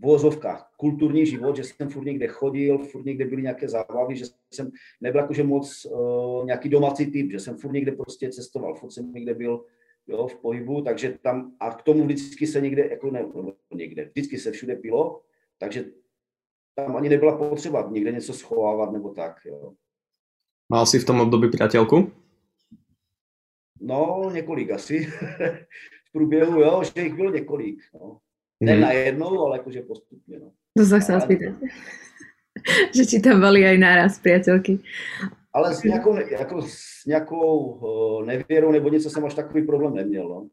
vozovkách 0.00 0.72
kulturní 0.76 1.26
život, 1.26 1.56
že 1.56 1.64
jsem 1.64 1.88
furt 1.88 2.04
někde 2.04 2.26
chodil, 2.26 2.78
furt 2.78 3.04
někde 3.04 3.24
byly 3.24 3.42
nějaké 3.42 3.68
zábavy, 3.68 4.16
že 4.16 4.24
jsem 4.50 4.70
nebyl 5.00 5.20
jakože 5.20 5.42
moc 5.42 5.86
uh, 5.86 6.46
nějaký 6.46 6.68
domácí 6.68 7.06
typ, 7.06 7.30
že 7.30 7.40
jsem 7.40 7.56
furt 7.56 7.72
někde 7.72 7.92
prostě 7.92 8.30
cestoval, 8.30 8.74
furt 8.74 8.90
jsem 8.90 9.12
někde 9.12 9.34
byl 9.34 9.64
jo, 10.06 10.26
v 10.26 10.36
pohybu, 10.36 10.82
takže 10.82 11.18
tam 11.22 11.56
a 11.60 11.70
k 11.70 11.82
tomu 11.82 12.04
vždycky 12.04 12.46
se 12.46 12.60
někde, 12.60 12.88
jako 12.90 13.10
ne, 13.10 13.26
někde, 13.74 14.04
vždycky 14.04 14.38
se 14.38 14.52
všude 14.52 14.76
pilo, 14.76 15.22
takže 15.58 15.84
tam 16.74 16.96
ani 16.96 17.08
nebyla 17.08 17.38
potřeba 17.38 17.88
někde 17.90 18.12
něco 18.12 18.32
schovávat 18.32 18.92
nebo 18.92 19.08
tak, 19.08 19.40
jo. 19.44 19.72
Mal 20.68 20.86
jsi 20.86 20.98
v 20.98 21.04
tom 21.04 21.20
období 21.20 21.50
přátelku? 21.50 22.12
No, 23.80 24.30
několik 24.34 24.70
asi. 24.70 25.06
v 26.04 26.12
průběhu, 26.12 26.60
jo, 26.60 26.82
že 26.84 27.02
jich 27.02 27.14
bylo 27.14 27.30
několik. 27.30 27.82
No. 27.94 28.18
Ne 28.60 28.74
mm. 28.76 28.80
najednou, 28.80 29.46
ale 29.46 29.58
jakože 29.58 29.82
postupně. 29.82 30.38
No. 30.38 30.50
To 30.78 30.84
sa 30.84 31.00
chcela 31.00 31.20
spýtať. 31.20 31.54
že 32.94 33.02
či 33.06 33.18
tam 33.20 33.40
boli 33.40 33.64
aj 33.64 33.78
náraz 33.78 34.18
priateľky. 34.20 34.78
Ale 35.52 35.74
s 35.74 35.82
nějakou, 35.82 36.16
jako 36.16 36.62
s 36.62 37.06
nějakou 37.06 37.58
uh, 37.58 38.26
nevěrou 38.26 38.72
nebo 38.72 38.88
něco 38.88 39.10
jsem 39.10 39.24
až 39.24 39.34
takový 39.34 39.66
problém 39.66 39.94
neměl. 39.94 40.28
No. 40.28 40.46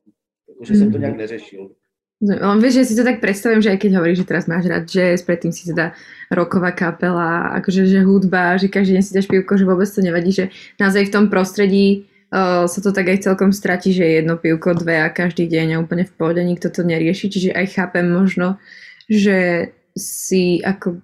Jakože 0.50 0.74
mm. 0.74 0.80
jsem 0.80 0.92
to 0.92 0.98
mhm. 0.98 1.02
nějak 1.02 1.18
neřešil. 1.18 1.70
No, 2.18 2.58
vieš, 2.58 2.74
že 2.74 2.86
si 2.86 2.96
to 2.98 3.06
tak 3.06 3.22
predstavím, 3.22 3.62
že 3.62 3.70
aj 3.70 3.78
keď 3.78 3.92
hovoríš, 4.02 4.26
že 4.26 4.30
teraz 4.34 4.50
máš 4.50 4.66
rád 4.66 4.90
jazz, 4.90 5.22
predtým 5.22 5.54
si 5.54 5.70
teda 5.70 5.94
roková 6.34 6.74
kapela, 6.74 7.54
akože 7.62 7.86
že 7.86 8.02
hudba, 8.02 8.58
že 8.58 8.74
každý 8.74 8.98
deň 8.98 9.04
si 9.06 9.14
dáš 9.14 9.30
pivko, 9.30 9.54
že 9.54 9.70
vôbec 9.70 9.86
to 9.86 10.02
nevadí, 10.02 10.34
že 10.34 10.50
naozaj 10.82 11.06
v 11.06 11.14
tom 11.14 11.26
prostredí 11.30 12.10
uh, 12.32 12.66
sa 12.68 12.80
to 12.82 12.92
tak 12.92 13.08
aj 13.08 13.28
celkom 13.28 13.52
stratí, 13.56 13.92
že 13.92 14.24
jedno 14.24 14.40
pivko, 14.40 14.74
dve 14.76 15.04
a 15.04 15.10
každý 15.12 15.48
deň 15.48 15.68
a 15.76 15.82
úplne 15.82 16.08
v 16.08 16.14
pohode 16.16 16.42
nikto 16.44 16.72
to 16.72 16.84
nerieši, 16.84 17.28
čiže 17.32 17.52
aj 17.56 17.66
chápem 17.76 18.08
možno, 18.08 18.60
že 19.08 19.72
si 19.98 20.62
ako 20.62 21.02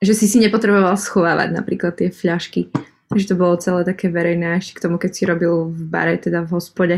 že 0.00 0.16
si 0.16 0.24
si 0.32 0.40
nepotreboval 0.40 0.96
schovávať 0.96 1.52
napríklad 1.52 1.92
tie 1.92 2.08
fľašky. 2.08 2.72
Že 3.12 3.28
to 3.28 3.34
bolo 3.36 3.60
celé 3.60 3.84
také 3.84 4.08
verejné 4.08 4.56
ešte 4.56 4.80
k 4.80 4.88
tomu, 4.88 4.96
keď 4.96 5.10
si 5.12 5.22
robil 5.28 5.68
v 5.68 5.82
bare, 5.92 6.16
teda 6.16 6.40
v 6.48 6.56
hospode. 6.56 6.96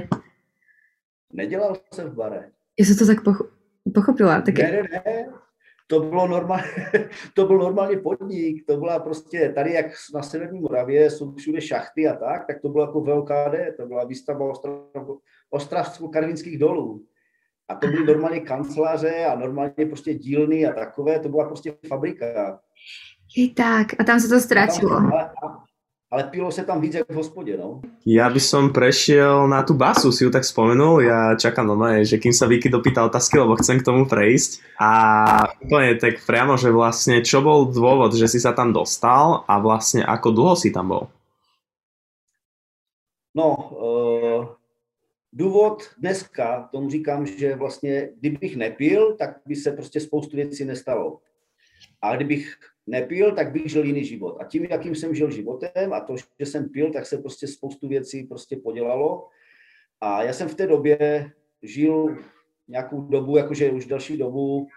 Nedělal 1.33 1.77
jsem 1.91 2.11
v 2.11 2.15
bare. 2.15 2.41
Ja 2.79 2.85
som 2.87 2.97
to 2.97 3.05
tak 3.11 3.25
poch- 3.27 3.49
pochopila. 3.91 4.41
Také... 4.45 4.63
Ne, 4.63 4.83
ne, 4.87 5.01
ne 5.03 5.42
to 5.93 6.01
bylo 6.01 6.29
normálně, 6.29 6.65
to 7.35 7.47
byl 7.47 7.59
normálně 7.59 7.97
podnik, 7.97 8.67
to 8.67 8.77
byla 8.77 8.99
prostě, 8.99 9.53
tady 9.55 9.73
jak 9.73 9.87
na 10.15 10.23
Severní 10.23 10.61
Moravě 10.61 11.11
jsou 11.11 11.35
všude 11.35 11.61
šachty 11.61 12.09
a 12.09 12.17
tak, 12.17 12.47
tak 12.47 12.61
to 12.61 12.69
bylo 12.69 12.85
jako 12.85 13.01
VLKD, 13.01 13.77
to 13.77 13.87
byla 13.87 14.05
výstavba 14.05 14.53
ostravsko-karvinských 15.51 16.59
dolů. 16.59 17.05
A 17.69 17.75
to 17.75 17.87
byly 17.87 18.07
normálně 18.07 18.41
kanceláře 18.41 19.25
a 19.25 19.35
normálně 19.35 19.87
prostě 19.87 20.15
dílny 20.15 20.67
a 20.67 20.73
takové, 20.73 21.21
to 21.21 21.29
byla 21.29 21.45
prostě 21.45 21.75
fabrika. 21.89 22.61
I 23.37 23.55
tak, 23.55 23.87
a 23.99 24.05
tam 24.05 24.21
se 24.21 24.29
to 24.29 24.41
ztratilo. 24.41 24.97
A, 24.97 25.23
a, 25.23 25.65
ale 26.13 26.29
pilo 26.29 26.53
sa 26.53 26.61
tam 26.61 26.77
víc 26.77 26.93
ako 26.93 27.09
v 27.09 27.21
hospode, 27.25 27.53
no. 27.57 27.81
Ja 28.05 28.29
by 28.29 28.37
som 28.37 28.69
prešiel 28.69 29.49
na 29.49 29.65
tú 29.65 29.73
basu, 29.73 30.13
si 30.13 30.29
ju 30.29 30.31
tak 30.31 30.45
spomenul, 30.45 31.01
ja 31.01 31.33
čakám 31.41 31.65
normálne, 31.65 32.05
že 32.05 32.21
kým 32.21 32.37
sa 32.37 32.45
Vicky 32.45 32.69
dopýta 32.69 33.01
otázky, 33.01 33.41
lebo 33.41 33.57
chcem 33.57 33.81
k 33.81 33.87
tomu 33.89 34.05
prejsť. 34.05 34.77
A 34.77 34.93
úplne 35.65 35.97
tak 35.97 36.21
priamo, 36.29 36.61
že 36.61 36.69
vlastne 36.69 37.25
čo 37.25 37.41
bol 37.41 37.73
dôvod, 37.73 38.13
že 38.13 38.29
si 38.29 38.37
sa 38.37 38.53
tam 38.53 38.77
dostal 38.77 39.49
a 39.49 39.57
vlastne 39.57 40.05
ako 40.05 40.29
dlho 40.37 40.53
si 40.53 40.69
tam 40.69 40.93
bol? 40.93 41.09
No, 43.33 43.49
uh, 43.73 44.41
důvod 45.33 45.97
dneska, 45.97 46.69
tomu 46.73 46.91
říkám, 46.91 47.27
že 47.27 47.57
vlastně 47.57 48.09
kdybych 48.21 48.57
nepil, 48.57 49.17
tak 49.17 49.41
by 49.47 49.57
se 49.57 49.73
prostě 49.73 50.01
spoustu 50.01 50.37
věcí 50.37 50.65
nestalo. 50.65 51.25
A 52.03 52.17
kdybych 52.17 52.72
nepil, 52.93 53.33
tak 53.33 53.53
bych 53.53 53.71
žil 53.71 53.85
jiný 53.85 54.05
život. 54.05 54.37
A 54.41 54.45
tím, 54.45 54.65
jakým 54.65 54.95
jsem 54.95 55.15
žil 55.15 55.31
životem 55.31 55.93
a 55.93 56.01
to, 56.01 56.17
že 56.17 56.47
jsem 56.47 56.69
pil, 56.69 56.93
tak 56.93 57.07
se 57.07 57.19
prostě 57.19 57.47
spoustu 57.47 57.89
věcí 57.89 58.25
prostě 58.25 58.57
podělalo. 58.57 59.29
A 60.01 60.23
já 60.23 60.33
jsem 60.33 60.49
v 60.49 60.55
té 60.55 60.67
době 60.67 61.31
žil 61.63 62.17
nějakou 62.69 63.01
dobu, 63.01 63.37
jakože 63.37 63.71
už 63.71 63.87
další 63.87 64.17
dobu 64.17 64.69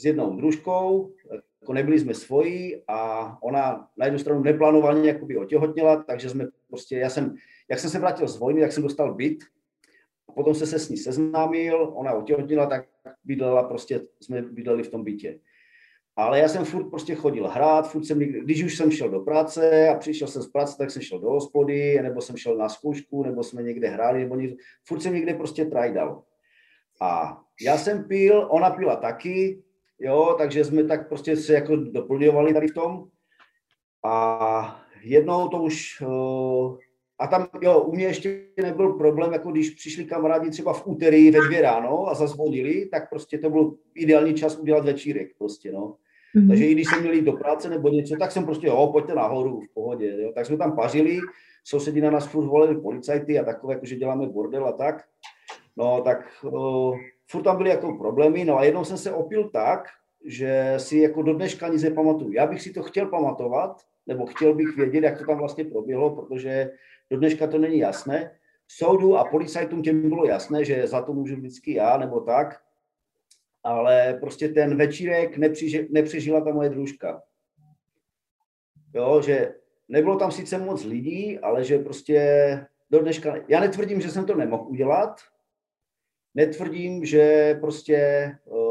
s 0.00 0.04
jednou 0.04 0.36
družkou, 0.36 1.12
jako 1.60 1.72
nebyli 1.72 1.98
jsme 1.98 2.14
svoji 2.14 2.82
a 2.88 2.98
ona 3.42 3.88
na 3.96 4.04
jednu 4.04 4.18
stranu 4.18 4.42
neplánovaně 4.42 5.08
jakoby 5.08 5.36
otěhotněla, 5.36 6.02
takže 6.02 6.28
jsme 6.28 6.46
prostě, 6.68 6.96
já 6.96 7.10
jsem, 7.10 7.34
jak 7.70 7.78
jsem 7.78 7.90
se 7.90 7.98
vrátil 7.98 8.28
z 8.28 8.38
vojny, 8.38 8.60
jak 8.60 8.72
jsem 8.72 8.82
dostal 8.82 9.14
byt, 9.14 9.44
a 10.28 10.32
potom 10.32 10.54
se 10.54 10.66
se 10.66 10.78
s 10.78 10.88
ní 10.88 10.96
seznámil, 10.96 11.92
ona 11.94 12.12
otěhotněla, 12.14 12.66
tak 12.66 12.88
bydlela 13.24 13.62
prostě, 13.62 14.00
jsme 14.20 14.42
bydleli 14.42 14.82
v 14.82 14.90
tom 14.90 15.04
bytě. 15.04 15.38
Ale 16.16 16.38
já 16.38 16.48
jsem 16.48 16.64
furt 16.64 16.90
prostě 16.90 17.14
chodil 17.14 17.48
hrát, 17.48 17.90
furt 17.90 18.04
jsem 18.04 18.18
když 18.18 18.64
už 18.64 18.76
jsem 18.76 18.90
šel 18.90 19.10
do 19.10 19.20
práce 19.20 19.88
a 19.88 19.94
přišel 19.98 20.28
jsem 20.28 20.42
z 20.42 20.48
práce, 20.48 20.78
tak 20.78 20.90
jsem 20.90 21.02
šel 21.02 21.18
do 21.18 21.30
hospody, 21.30 22.02
nebo 22.02 22.20
jsem 22.20 22.36
šel 22.36 22.56
na 22.56 22.68
zkoušku, 22.68 23.22
nebo 23.22 23.42
jsme 23.42 23.62
někde 23.62 23.88
hráli, 23.88 24.20
nebo 24.20 24.36
někde, 24.36 24.56
furt 24.84 25.00
jsem 25.00 25.14
někde 25.14 25.34
prostě 25.34 25.64
trajdal. 25.64 26.22
A 27.00 27.40
já 27.60 27.78
jsem 27.78 28.04
pil, 28.04 28.48
ona 28.50 28.70
pila 28.70 28.96
taky, 28.96 29.62
jo, 29.98 30.34
takže 30.38 30.64
jsme 30.64 30.84
tak 30.84 31.08
prostě 31.08 31.36
se 31.36 31.52
jako 31.52 31.76
doplňovali 31.76 32.54
tady 32.54 32.68
v 32.68 32.74
tom. 32.74 33.08
A 34.04 34.84
jednou 35.02 35.48
to 35.48 35.62
už, 35.62 36.00
uh, 36.00 36.78
a 37.18 37.26
tam, 37.26 37.48
jo, 37.62 37.80
u 37.80 37.94
mě 37.94 38.04
ještě 38.04 38.46
nebyl 38.62 38.92
problém, 38.92 39.32
jako 39.32 39.50
když 39.50 39.70
přišli 39.70 40.04
kamarádi 40.04 40.50
třeba 40.50 40.72
v 40.72 40.86
úterý 40.86 41.30
ve 41.30 41.40
dvě 41.40 41.62
ráno 41.62 42.08
a 42.08 42.14
zazvonili, 42.14 42.86
tak 42.86 43.10
prostě 43.10 43.38
to 43.38 43.50
byl 43.50 43.76
ideální 43.94 44.34
čas 44.34 44.58
udělat 44.58 44.84
večírek 44.84 45.38
prostě, 45.38 45.72
no. 45.72 45.96
Mm-hmm. 46.36 46.48
Takže 46.48 46.66
i 46.66 46.72
když 46.72 46.88
jsem 46.88 47.00
měl 47.00 47.12
jít 47.12 47.24
do 47.24 47.32
práce 47.32 47.68
nebo 47.68 47.88
něco, 47.88 48.16
tak 48.18 48.32
jsem 48.32 48.44
prostě, 48.44 48.66
jo, 48.66 48.88
pojďte 48.92 49.14
nahoru, 49.14 49.60
v 49.60 49.74
pohodě. 49.74 50.22
Jo. 50.22 50.32
Tak 50.34 50.46
jsme 50.46 50.56
tam 50.56 50.76
pařili, 50.76 51.18
sousedí 51.64 52.00
na 52.00 52.10
nás 52.10 52.26
furt 52.26 52.46
volili 52.46 52.80
policajty 52.80 53.38
a 53.38 53.44
takové, 53.44 53.74
jako 53.74 53.86
že 53.86 53.96
děláme 53.96 54.26
bordel 54.26 54.66
a 54.66 54.72
tak. 54.72 55.04
No, 55.76 56.00
tak 56.00 56.28
uh, 56.44 56.96
furt 57.30 57.42
tam 57.42 57.56
byly 57.56 57.70
jako 57.70 57.92
problémy, 57.92 58.44
no 58.44 58.58
a 58.58 58.64
jednou 58.64 58.84
jsem 58.84 58.96
se 58.96 59.12
opil 59.12 59.48
tak, 59.48 59.88
že 60.24 60.74
si 60.76 60.98
jako 60.98 61.22
do 61.22 61.34
dneška 61.34 61.68
nic 61.68 61.82
nepamatuju. 61.82 62.32
Já 62.32 62.46
bych 62.46 62.62
si 62.62 62.72
to 62.72 62.82
chtěl 62.82 63.06
pamatovat, 63.06 63.82
nebo 64.06 64.26
chtěl 64.26 64.54
bych 64.54 64.76
vědět, 64.76 65.04
jak 65.04 65.18
to 65.18 65.24
tam 65.24 65.38
vlastně 65.38 65.64
proběhlo, 65.64 66.10
protože 66.10 66.70
do 67.10 67.16
dneška 67.16 67.46
to 67.46 67.58
není 67.58 67.78
jasné. 67.78 68.30
Soudu 68.68 69.16
a 69.16 69.24
policajtům 69.24 69.82
těm 69.82 70.08
bylo 70.08 70.26
jasné, 70.26 70.64
že 70.64 70.86
za 70.86 71.02
to 71.02 71.12
můžu 71.12 71.36
vždycky 71.36 71.74
já, 71.74 71.96
nebo 71.96 72.20
tak, 72.20 72.60
ale 73.64 74.18
prostě 74.20 74.48
ten 74.48 74.76
večírek 74.76 75.36
nepřiži, 75.36 75.88
nepřežila 75.90 76.40
ta 76.40 76.52
moje 76.52 76.68
družka. 76.70 77.22
Jo, 78.94 79.22
že 79.22 79.54
nebylo 79.88 80.18
tam 80.18 80.32
sice 80.32 80.58
moc 80.58 80.84
lidí, 80.84 81.38
ale 81.38 81.64
že 81.64 81.78
prostě 81.78 82.20
do 82.90 82.98
dneška, 82.98 83.34
já 83.48 83.60
netvrdím, 83.60 84.00
že 84.00 84.10
jsem 84.10 84.26
to 84.26 84.36
nemohl 84.36 84.68
udělat, 84.68 85.20
netvrdím, 86.34 87.04
že 87.04 87.54
prostě 87.60 88.30
uh, 88.44 88.61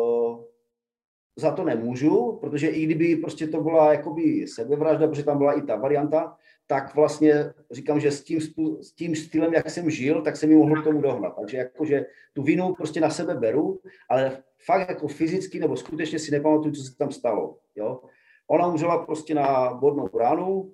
za 1.35 1.51
to 1.51 1.63
nemůžu, 1.63 2.37
protože 2.41 2.67
i 2.67 2.85
kdyby 2.85 3.15
prostě 3.15 3.47
to 3.47 3.61
byla 3.61 3.93
jakoby 3.93 4.47
sebevražda, 4.47 5.07
protože 5.07 5.23
tam 5.23 5.37
byla 5.37 5.53
i 5.53 5.61
ta 5.61 5.75
varianta, 5.75 6.37
tak 6.67 6.95
vlastně 6.95 7.33
říkám, 7.71 7.99
že 7.99 8.11
s 8.11 8.23
tím, 8.23 8.41
s 8.81 8.91
tím 8.91 9.15
stylem, 9.15 9.53
jak 9.53 9.69
jsem 9.69 9.89
žil, 9.89 10.21
tak 10.21 10.37
jsem 10.37 10.49
mi 10.49 10.55
mohl 10.55 10.81
k 10.81 10.83
tomu 10.83 11.01
dohnat. 11.01 11.35
Takže 11.39 11.57
jakože 11.57 12.05
tu 12.33 12.43
vinu 12.43 12.73
prostě 12.73 13.01
na 13.01 13.09
sebe 13.09 13.35
beru, 13.35 13.79
ale 14.09 14.43
fakt 14.65 14.89
jako 14.89 15.07
fyzicky 15.07 15.59
nebo 15.59 15.77
skutečně 15.77 16.19
si 16.19 16.31
nepamatuju, 16.31 16.73
co 16.73 16.83
se 16.83 16.97
tam 16.97 17.11
stalo. 17.11 17.57
Jo? 17.75 18.01
Ona 18.47 18.67
umřela 18.67 19.05
prostě 19.05 19.33
na 19.33 19.73
bodnou 19.73 20.09
ránu, 20.19 20.71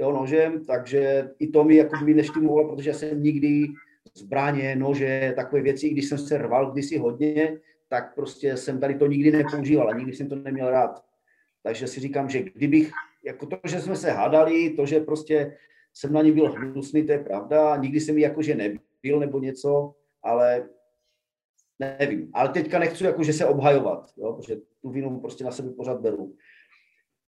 jo, 0.00 0.12
nožem, 0.12 0.64
takže 0.64 1.30
i 1.38 1.48
to 1.48 1.64
mi 1.64 1.76
jako 1.76 2.04
by 2.04 2.14
neštimulovalo, 2.14 2.76
protože 2.76 2.94
jsem 2.94 3.22
nikdy 3.22 3.66
zbraně, 4.14 4.76
nože, 4.76 5.32
takové 5.36 5.62
věci, 5.62 5.86
i 5.86 5.90
když 5.90 6.08
jsem 6.08 6.18
se 6.18 6.38
rval 6.38 6.72
kdysi 6.72 6.98
hodně, 6.98 7.58
tak 7.90 8.14
prostě 8.14 8.56
jsem 8.56 8.80
tady 8.80 8.94
to 8.94 9.06
nikdy 9.06 9.30
nepoužíval 9.30 9.88
a 9.88 9.94
nikdy 9.94 10.12
jsem 10.12 10.28
to 10.28 10.36
neměl 10.36 10.70
rád. 10.70 11.04
Takže 11.62 11.86
si 11.86 12.00
říkám, 12.00 12.30
že 12.30 12.42
kdybych, 12.42 12.90
jako 13.24 13.46
to, 13.46 13.56
že 13.64 13.80
jsme 13.80 13.96
se 13.96 14.10
hádali, 14.10 14.70
to, 14.70 14.86
že 14.86 15.00
prostě 15.00 15.56
jsem 15.94 16.12
na 16.12 16.22
ní 16.22 16.32
byl 16.32 16.52
hnusný, 16.52 17.06
to 17.06 17.12
je 17.12 17.18
pravda, 17.18 17.76
nikdy 17.76 18.00
jsem 18.00 18.16
jí 18.16 18.22
jakože 18.22 18.54
nebyl 18.54 19.20
nebo 19.20 19.40
něco, 19.40 19.94
ale 20.22 20.68
nevím. 21.78 22.30
Ale 22.32 22.48
teďka 22.48 22.78
nechci 22.78 23.04
jakože 23.04 23.32
se 23.32 23.46
obhajovat, 23.46 24.10
jo, 24.16 24.32
protože 24.32 24.56
tu 24.82 24.90
vinu 24.90 25.20
prostě 25.20 25.44
na 25.44 25.50
sebe 25.50 25.70
pořád 25.70 26.00
beru. 26.00 26.36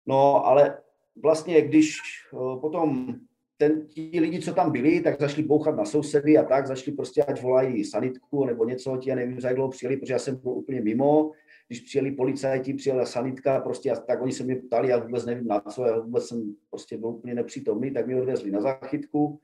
No, 0.06 0.46
ale 0.46 0.78
vlastně, 1.22 1.62
když 1.62 1.98
uh, 2.32 2.60
potom 2.60 3.14
ten, 3.60 3.86
ti 3.86 4.20
lidi, 4.20 4.40
co 4.40 4.54
tam 4.54 4.72
byli, 4.72 5.00
tak 5.00 5.20
zašli 5.20 5.42
bouchat 5.42 5.76
na 5.76 5.84
sousedy 5.84 6.38
a 6.38 6.42
tak, 6.42 6.66
zašli 6.66 6.92
prostě, 6.92 7.22
ať 7.22 7.42
volají 7.42 7.84
sanitku 7.84 8.44
nebo 8.44 8.64
něco, 8.64 8.96
ti 8.96 9.10
já 9.10 9.16
nevím, 9.16 9.40
za 9.40 9.48
jak 9.48 9.56
dlouho 9.56 9.70
přijeli, 9.70 9.96
protože 9.96 10.12
já 10.12 10.18
jsem 10.18 10.36
byl 10.36 10.52
úplně 10.52 10.80
mimo, 10.80 11.30
když 11.68 11.80
přijeli 11.80 12.12
policajti, 12.12 12.74
přijela 12.74 13.06
sanitka, 13.06 13.60
prostě, 13.60 13.92
tak 14.06 14.22
oni 14.22 14.32
se 14.32 14.44
mě 14.44 14.56
ptali, 14.56 14.88
já 14.88 14.98
vůbec 14.98 15.26
nevím 15.26 15.46
na 15.46 15.60
co, 15.60 15.84
já 15.84 15.98
vůbec 16.00 16.26
jsem 16.26 16.54
prostě 16.70 16.96
byl 16.96 17.08
úplně 17.08 17.34
nepřítomný, 17.34 17.90
tak 17.90 18.06
mě 18.06 18.16
odvezli 18.16 18.50
na 18.50 18.60
zachytku. 18.60 19.40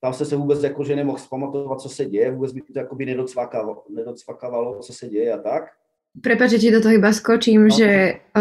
Tam 0.00 0.12
se 0.12 0.24
se 0.24 0.36
vůbec 0.36 0.62
jakože 0.62 0.96
nemohl 0.96 1.18
zpamatovat, 1.18 1.80
co 1.80 1.88
se 1.88 2.04
děje, 2.04 2.30
vůbec 2.30 2.52
by 2.52 2.60
to 2.60 2.78
jakoby 2.78 3.06
nedocvakávalo, 3.06 3.84
nedocvakávalo, 3.90 4.78
co 4.78 4.92
se 4.92 5.08
děje 5.08 5.32
a 5.32 5.38
tak. 5.38 5.64
Prepač, 6.22 6.50
že 6.50 6.58
ti 6.58 6.70
do 6.70 6.80
toho 6.82 6.94
iba 6.94 7.12
skočím, 7.12 7.62
no. 7.62 7.76
že 7.78 8.14
o, 8.36 8.40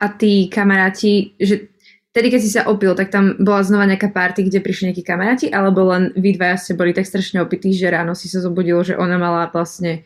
a 0.00 0.08
tí 0.18 0.48
kamaráti, 0.48 1.34
že 1.40 1.69
tedy 2.10 2.28
keď 2.30 2.40
si 2.42 2.50
sa 2.50 2.66
opil, 2.66 2.94
tak 2.98 3.14
tam 3.14 3.38
bola 3.38 3.62
znova 3.62 3.86
nejaká 3.86 4.10
party, 4.10 4.50
kde 4.50 4.64
prišli 4.64 4.90
nejakí 4.90 5.04
kamaráti, 5.06 5.46
alebo 5.50 5.86
len 5.86 6.10
vy 6.18 6.34
dvaja 6.34 6.58
ste 6.58 6.72
boli 6.74 6.90
tak 6.90 7.06
strašne 7.06 7.38
opití, 7.38 7.70
že 7.70 7.90
ráno 7.90 8.18
si 8.18 8.26
sa 8.26 8.42
zobudil, 8.42 8.82
že 8.82 8.98
ona 8.98 9.14
mala 9.14 9.46
vlastne 9.50 10.02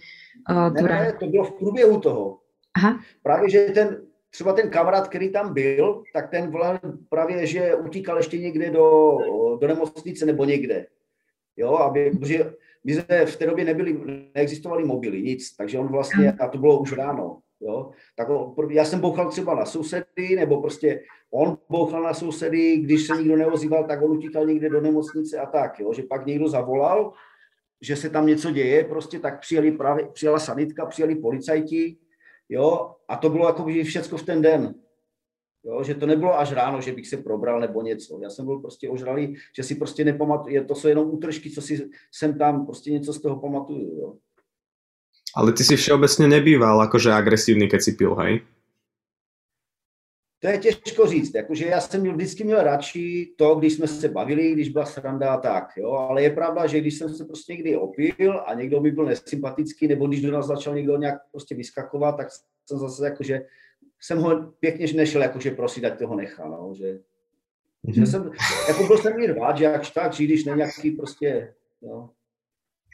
uh, 0.48 0.68
ne, 0.68 0.82
ne, 0.82 1.12
to 1.16 1.26
bylo 1.26 1.44
v 1.44 1.52
průběhu 1.52 2.00
toho. 2.00 2.38
Aha. 2.76 3.00
Právě, 3.22 3.50
že 3.50 3.60
ten, 3.74 3.96
třeba 4.30 4.52
ten 4.52 4.70
kamarád, 4.70 5.08
který 5.08 5.32
tam 5.32 5.54
byl, 5.54 6.02
tak 6.12 6.30
ten 6.30 6.52
právě, 7.08 7.46
že 7.46 7.74
utíkal 7.74 8.16
ještě 8.16 8.38
někde 8.38 8.70
do, 8.70 9.18
do 9.60 9.66
nemocnice 9.68 10.26
nebo 10.26 10.44
někde. 10.44 10.86
Jo, 11.56 11.74
aby, 11.74 12.10
protože 12.10 12.52
my 12.84 12.94
jsme 12.94 13.26
v 13.26 13.36
té 13.36 13.46
době 13.46 13.64
nebyli, 13.64 14.00
neexistovali 14.34 14.84
mobily, 14.84 15.22
nic, 15.22 15.56
takže 15.56 15.78
on 15.78 15.86
vlastně, 15.86 16.32
a 16.32 16.48
to 16.48 16.58
bylo 16.58 16.80
už 16.80 16.92
ráno, 16.92 17.38
jo, 17.60 17.90
tak 18.16 18.28
on, 18.30 18.54
já 18.70 18.84
jsem 18.84 19.00
bouchal 19.00 19.30
třeba 19.30 19.54
na 19.54 19.64
sousedy, 19.66 20.36
nebo 20.36 20.60
prostě 20.60 21.00
on 21.30 21.58
bouchal 21.68 22.02
na 22.02 22.14
sousedy, 22.14 22.76
když 22.76 23.06
se 23.06 23.16
nikdo 23.16 23.36
neozýval, 23.36 23.84
tak 23.84 24.02
on 24.02 24.10
utíkal 24.10 24.46
někde 24.46 24.68
do 24.68 24.80
nemocnice 24.80 25.38
a 25.38 25.46
tak, 25.46 25.80
jo, 25.80 25.92
že 25.92 26.02
pak 26.02 26.26
někdo 26.26 26.48
zavolal, 26.48 27.12
že 27.80 27.96
se 27.96 28.10
tam 28.10 28.26
něco 28.26 28.50
děje, 28.50 28.84
prostě 28.84 29.18
tak 29.18 29.40
přijeli 29.40 29.72
právě, 29.72 30.08
přijela 30.12 30.38
sanitka, 30.38 30.86
přijeli 30.86 31.14
policajti, 31.14 31.96
jo, 32.48 32.94
a 33.08 33.16
to 33.16 33.30
bylo 33.30 33.46
jako 33.46 33.66
všecko 33.84 34.16
v 34.16 34.22
ten 34.22 34.42
den, 34.42 34.74
Jo, 35.64 35.82
že 35.82 35.94
to 35.94 36.06
nebylo 36.06 36.38
až 36.38 36.52
ráno, 36.52 36.80
že 36.80 36.92
bych 36.92 37.08
se 37.08 37.16
probral 37.16 37.60
nebo 37.60 37.82
něco. 37.82 38.18
Já 38.22 38.30
jsem 38.30 38.44
byl 38.44 38.58
prostě 38.58 38.88
ožralý, 38.88 39.36
že 39.56 39.62
si 39.62 39.74
prostě 39.74 40.04
nepamatuju, 40.04 40.64
to 40.64 40.74
jsou 40.74 40.88
jenom 40.88 41.10
útržky, 41.10 41.50
co 41.50 41.62
si 41.62 41.90
sem 42.12 42.38
tam, 42.38 42.66
prostě 42.66 42.90
něco 42.90 43.12
z 43.12 43.20
toho 43.20 43.40
pamatuju. 43.40 43.98
Jo. 43.98 44.14
Ale 45.36 45.52
ty 45.52 45.64
si 45.64 45.76
všeobecně 45.76 46.28
nebýval 46.28 46.80
jakože 46.80 47.12
agresivní, 47.12 47.68
keď 47.68 47.82
si 47.82 47.92
pil, 47.92 48.14
hej? 48.14 48.40
To 50.44 50.50
je 50.50 50.58
těžko 50.58 51.06
říct, 51.06 51.34
jakože 51.34 51.66
já 51.66 51.80
jsem 51.80 52.00
měl, 52.00 52.14
vždycky 52.14 52.44
měl 52.44 52.62
radši 52.62 53.34
to, 53.36 53.54
když 53.54 53.72
jsme 53.72 53.86
se 53.86 54.08
bavili, 54.08 54.52
když 54.52 54.68
byla 54.68 54.84
sranda 54.86 55.34
a 55.34 55.40
tak, 55.40 55.68
jo, 55.76 55.90
ale 55.90 56.22
je 56.22 56.30
pravda, 56.30 56.66
že 56.66 56.80
když 56.80 56.98
jsem 56.98 57.14
se 57.14 57.24
prostě 57.24 57.52
někdy 57.52 57.76
opil 57.76 58.42
a 58.46 58.54
někdo 58.54 58.80
mi 58.80 58.92
byl 58.92 59.04
nesympatický, 59.04 59.88
nebo 59.88 60.06
když 60.06 60.22
do 60.22 60.32
nás 60.32 60.46
začal 60.46 60.74
někdo 60.74 60.96
nějak 60.96 61.18
prostě 61.32 61.54
vyskakovat, 61.54 62.16
tak 62.16 62.28
jsem 62.66 62.78
zase 62.78 63.04
jakože 63.04 63.40
jsem 64.00 64.18
ho 64.18 64.42
pěkně 64.60 64.86
nešel 64.94 65.22
jakože 65.22 65.50
prosit, 65.50 65.84
ať 65.84 65.98
toho 65.98 66.16
nechá, 66.16 66.48
no, 66.48 66.72
že, 66.76 67.00
mm-hmm. 67.84 67.94
že 67.94 68.06
jsem, 68.06 68.30
jako 68.68 68.86
byl 68.86 68.98
jsem 68.98 69.16
mi 69.16 69.26
rád, 69.26 69.58
že 69.58 69.64
jakž 69.64 69.90
tak, 69.90 70.12
že 70.12 70.24
když 70.24 70.44
nějaký 70.44 70.90
prostě, 70.90 71.54
no. 71.82 72.10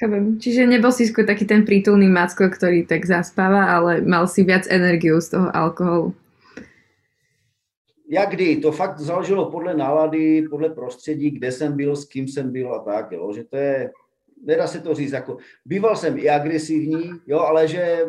Chápem. 0.00 0.40
Čiže 0.40 0.64
nebol 0.64 0.88
si 0.96 1.04
skôr 1.04 1.28
taký 1.28 1.44
ten 1.44 1.68
prítulný 1.68 2.08
macko, 2.08 2.48
ktorý 2.48 2.88
tak 2.88 3.04
zaspáva, 3.04 3.68
ale 3.68 4.00
mal 4.00 4.24
si 4.24 4.48
viac 4.48 4.64
energiu 4.72 5.20
z 5.20 5.36
toho 5.36 5.52
alkoholu. 5.52 6.16
Jak 8.08 8.32
kdy, 8.32 8.64
to 8.64 8.72
fakt 8.72 8.98
záleželo 8.98 9.52
podle 9.52 9.76
nálady, 9.76 10.48
podle 10.50 10.72
prostředí, 10.72 11.30
kde 11.30 11.52
jsem 11.52 11.76
byl, 11.76 11.96
s 11.96 12.04
kým 12.08 12.28
jsem 12.28 12.52
byl 12.52 12.74
a 12.74 12.78
tak, 12.78 13.12
jo, 13.12 13.32
že 13.32 13.44
to 13.44 13.56
je, 13.56 13.90
nedá 14.42 14.66
se 14.66 14.80
to 14.80 14.94
říct, 14.94 15.12
jako, 15.12 15.36
býval 15.64 15.96
jsem 15.96 16.18
i 16.18 16.28
agresivní, 16.28 17.10
jo, 17.26 17.38
ale 17.38 17.68
že 17.68 18.06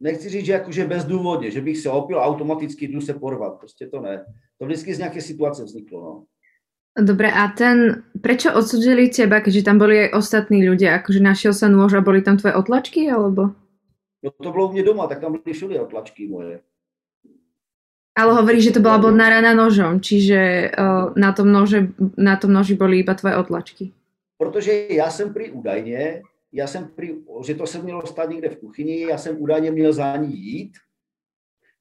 nechci 0.00 0.28
říct, 0.28 0.44
že 0.44 0.52
jakože 0.52 0.84
bezdůvodně, 0.84 1.50
že 1.50 1.60
bych 1.60 1.78
se 1.78 1.90
opil 1.90 2.20
a 2.20 2.24
automaticky 2.24 2.88
jdu 2.88 3.00
se 3.00 3.14
porvat. 3.14 3.58
Prostě 3.58 3.86
to 3.86 4.00
ne. 4.00 4.24
To 4.58 4.66
vždycky 4.66 4.94
z 4.94 4.98
nějaké 4.98 5.20
situace 5.20 5.64
vzniklo. 5.64 6.00
No. 6.00 6.24
Dobre, 6.92 7.32
a 7.32 7.48
ten, 7.48 8.04
prečo 8.20 8.52
odsudili 8.52 9.08
teba, 9.08 9.40
keďže 9.40 9.64
tam 9.64 9.80
boli 9.80 10.06
aj 10.06 10.12
ostatní 10.12 10.60
ľudia? 10.60 11.00
Akože 11.00 11.24
našiel 11.24 11.56
sa 11.56 11.72
nôž 11.72 11.96
a 11.96 12.04
boli 12.04 12.20
tam 12.20 12.36
tvoje 12.36 12.52
otlačky, 12.52 13.08
alebo? 13.08 13.56
No 14.22 14.30
to 14.30 14.52
bylo 14.52 14.68
u 14.68 14.72
mě 14.72 14.82
doma, 14.82 15.06
tak 15.06 15.20
tam 15.20 15.32
byly 15.32 15.52
všude 15.52 15.80
otlačky 15.80 16.28
moje. 16.28 16.60
Ale 18.18 18.34
hovorí, 18.34 18.60
že 18.60 18.76
to 18.76 18.80
bola 18.84 18.98
bodná 18.98 19.32
rana 19.32 19.56
nožom, 19.56 20.00
čiže 20.00 20.68
uh, 20.68 21.16
na, 21.16 21.32
tom 21.32 21.48
nože, 21.48 21.96
na 22.20 22.36
tom 22.36 22.52
noži 22.52 22.76
boli 22.76 23.00
iba 23.00 23.16
tvoje 23.16 23.36
otlačky. 23.36 23.92
Protože 24.36 24.86
já 24.92 25.10
jsem 25.10 25.32
prý 25.32 25.50
údajně 25.50 26.22
já 26.52 26.66
jsem, 26.66 26.88
prý, 26.88 27.14
že 27.46 27.54
to 27.54 27.66
se 27.66 27.82
mělo 27.82 28.06
stát 28.06 28.30
někde 28.30 28.48
v 28.48 28.56
kuchyni, 28.56 29.00
já 29.00 29.18
jsem 29.18 29.42
údajně 29.42 29.70
měl 29.70 29.92
za 29.92 30.16
ní 30.16 30.36
jít 30.36 30.72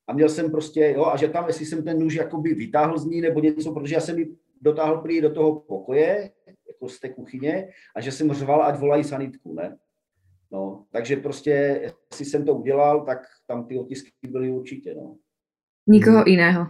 a 0.07 0.13
měl 0.13 0.29
jsem 0.29 0.51
prostě, 0.51 0.93
jo, 0.95 1.05
a 1.05 1.17
že 1.17 1.27
tam, 1.27 1.47
jestli 1.47 1.65
jsem 1.65 1.83
ten 1.83 1.99
nůž 1.99 2.13
jakoby 2.13 2.53
vytáhl 2.53 2.97
z 2.97 3.05
ní 3.05 3.21
nebo 3.21 3.39
něco, 3.39 3.73
protože 3.73 3.95
já 3.95 4.01
jsem 4.01 4.19
ji 4.19 4.35
dotáhl 4.61 4.97
prý 4.97 5.21
do 5.21 5.33
toho 5.33 5.59
pokoje, 5.59 6.31
jako 6.67 6.89
z 6.89 6.99
té 6.99 7.09
kuchyně, 7.09 7.67
a 7.95 8.01
že 8.01 8.11
jsem 8.11 8.33
řval, 8.33 8.63
ať 8.63 8.79
volají 8.79 9.03
sanitku, 9.03 9.53
ne? 9.53 9.77
No, 10.51 10.85
takže 10.91 11.15
prostě, 11.15 11.51
jestli 12.11 12.25
jsem 12.25 12.45
to 12.45 12.53
udělal, 12.53 13.05
tak 13.05 13.17
tam 13.47 13.67
ty 13.67 13.79
otisky 13.79 14.11
byly 14.27 14.51
určitě, 14.51 14.95
no. 14.95 15.15
Nikoho 15.87 16.23
jiného. 16.27 16.67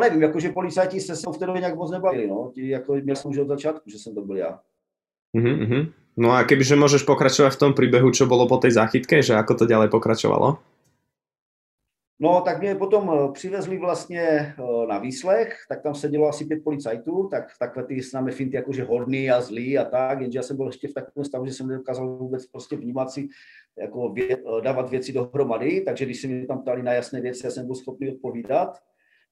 nevím, 0.00 0.22
jakože 0.22 0.48
policajti 0.48 1.00
se 1.00 1.16
se 1.16 1.26
v 1.34 1.38
té 1.38 1.46
době 1.46 1.60
nějak 1.60 1.76
moc 1.76 1.90
nebavili, 1.90 2.26
no. 2.26 2.52
Jako 2.56 2.94
měl 2.94 3.16
jsem 3.16 3.30
už 3.30 3.38
od 3.38 3.48
začátku, 3.48 3.90
že 3.90 3.98
jsem 3.98 4.14
to 4.14 4.20
byl 4.20 4.36
já. 4.36 4.60
Uh-huh, 5.36 5.92
No 6.14 6.30
a 6.30 6.46
kebyže 6.46 6.78
môžeš 6.78 7.02
pokračovať 7.02 7.58
v 7.58 7.60
tom 7.60 7.72
príbehu, 7.74 8.14
čo 8.14 8.30
bolo 8.30 8.46
po 8.46 8.62
tej 8.62 8.78
záchytke, 8.78 9.18
že 9.18 9.34
ako 9.34 9.58
to 9.58 9.64
ďalej 9.66 9.90
pokračovalo? 9.90 10.62
No, 12.18 12.40
tak 12.40 12.60
mě 12.60 12.74
potom 12.74 13.10
eh, 13.14 13.32
přivezli 13.32 13.78
vlastně 13.78 14.20
eh, 14.20 14.86
na 14.88 14.98
výslech, 14.98 15.56
tak 15.68 15.82
tam 15.82 15.94
sedělo 15.94 16.28
asi 16.28 16.44
pět 16.44 16.64
policajtů, 16.64 17.28
tak 17.30 17.44
takhle 17.58 17.84
ty 17.84 18.02
známe 18.02 18.30
finty 18.30 18.56
jakože 18.56 18.84
hodný 18.84 19.30
a 19.30 19.40
zlý 19.40 19.78
a 19.78 19.84
tak, 19.84 20.20
jenže 20.20 20.38
já 20.38 20.42
jsem 20.42 20.56
byl 20.56 20.66
ještě 20.66 20.88
v 20.88 20.94
takovém 20.94 21.24
stavu, 21.24 21.46
že 21.46 21.52
jsem 21.52 21.68
nedokázal 21.68 22.16
vůbec 22.16 22.46
prostě 22.46 22.76
vnímat 22.76 23.10
si, 23.10 23.28
jako 23.78 24.08
vě, 24.08 24.36
eh, 24.36 24.60
dávat 24.60 24.90
věci 24.90 25.12
dohromady, 25.12 25.80
takže 25.80 26.04
když 26.04 26.20
se 26.20 26.28
mi 26.28 26.46
tam 26.46 26.62
ptali 26.62 26.82
na 26.82 26.92
jasné 26.92 27.20
věci, 27.20 27.46
já 27.46 27.50
jsem 27.50 27.66
byl 27.66 27.74
schopný 27.74 28.10
odpovídat. 28.12 28.78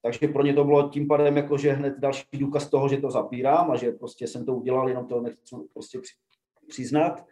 Takže 0.02 0.28
pro 0.28 0.42
ně 0.42 0.54
to 0.54 0.64
bylo 0.64 0.88
tím 0.88 1.08
pádem 1.08 1.36
jako, 1.36 1.58
že 1.58 1.72
hned 1.72 1.94
další 1.98 2.24
důkaz 2.32 2.70
toho, 2.70 2.88
že 2.88 2.96
to 2.96 3.10
zapírám 3.10 3.70
a 3.70 3.76
že 3.76 3.92
prostě 3.92 4.26
jsem 4.26 4.46
to 4.46 4.54
udělal, 4.54 4.88
jenom 4.88 5.06
to 5.06 5.20
nechci 5.20 5.56
prostě 5.72 6.00
přiznat. 6.68 7.26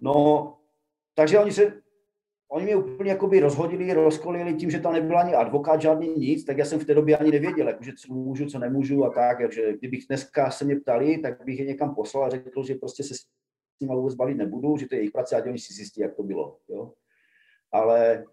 No, 0.00 0.54
takže 1.14 1.38
oni 1.38 1.52
se, 1.52 1.80
oni 2.50 2.64
mě 2.64 2.76
úplně 2.76 3.10
jakoby 3.10 3.40
rozhodili, 3.40 3.92
rozkolili 3.92 4.54
tím, 4.54 4.70
že 4.70 4.80
tam 4.80 4.92
nebyl 4.92 5.18
ani 5.18 5.34
advokát, 5.34 5.82
žádný 5.82 6.08
nic, 6.08 6.44
tak 6.44 6.58
já 6.58 6.64
jsem 6.64 6.80
v 6.80 6.84
té 6.84 6.94
době 6.94 7.16
ani 7.16 7.30
nevěděl, 7.30 7.68
jakože 7.68 7.92
co 7.92 8.14
můžu, 8.14 8.46
co 8.46 8.58
nemůžu 8.58 9.04
a 9.04 9.10
tak, 9.10 9.38
takže 9.38 9.72
kdybych 9.78 10.06
dneska 10.08 10.50
se 10.50 10.64
mě 10.64 10.76
ptali, 10.76 11.18
tak 11.18 11.44
bych 11.44 11.58
je 11.58 11.66
někam 11.66 11.94
poslal 11.94 12.24
a 12.24 12.28
řekl, 12.28 12.62
že 12.62 12.74
prostě 12.74 13.02
se 13.02 13.14
s 13.14 13.18
tím 13.78 13.88
vůbec 13.88 14.14
bavit 14.14 14.34
nebudu, 14.34 14.76
že 14.76 14.86
to 14.88 14.94
je 14.94 15.00
jejich 15.00 15.12
práce 15.12 15.36
a 15.36 15.44
oni 15.44 15.58
si 15.58 15.74
zjistí, 15.74 16.00
jak 16.00 16.14
to 16.14 16.22
bylo. 16.22 16.58
Jo? 16.68 16.92
Ale 17.72 18.24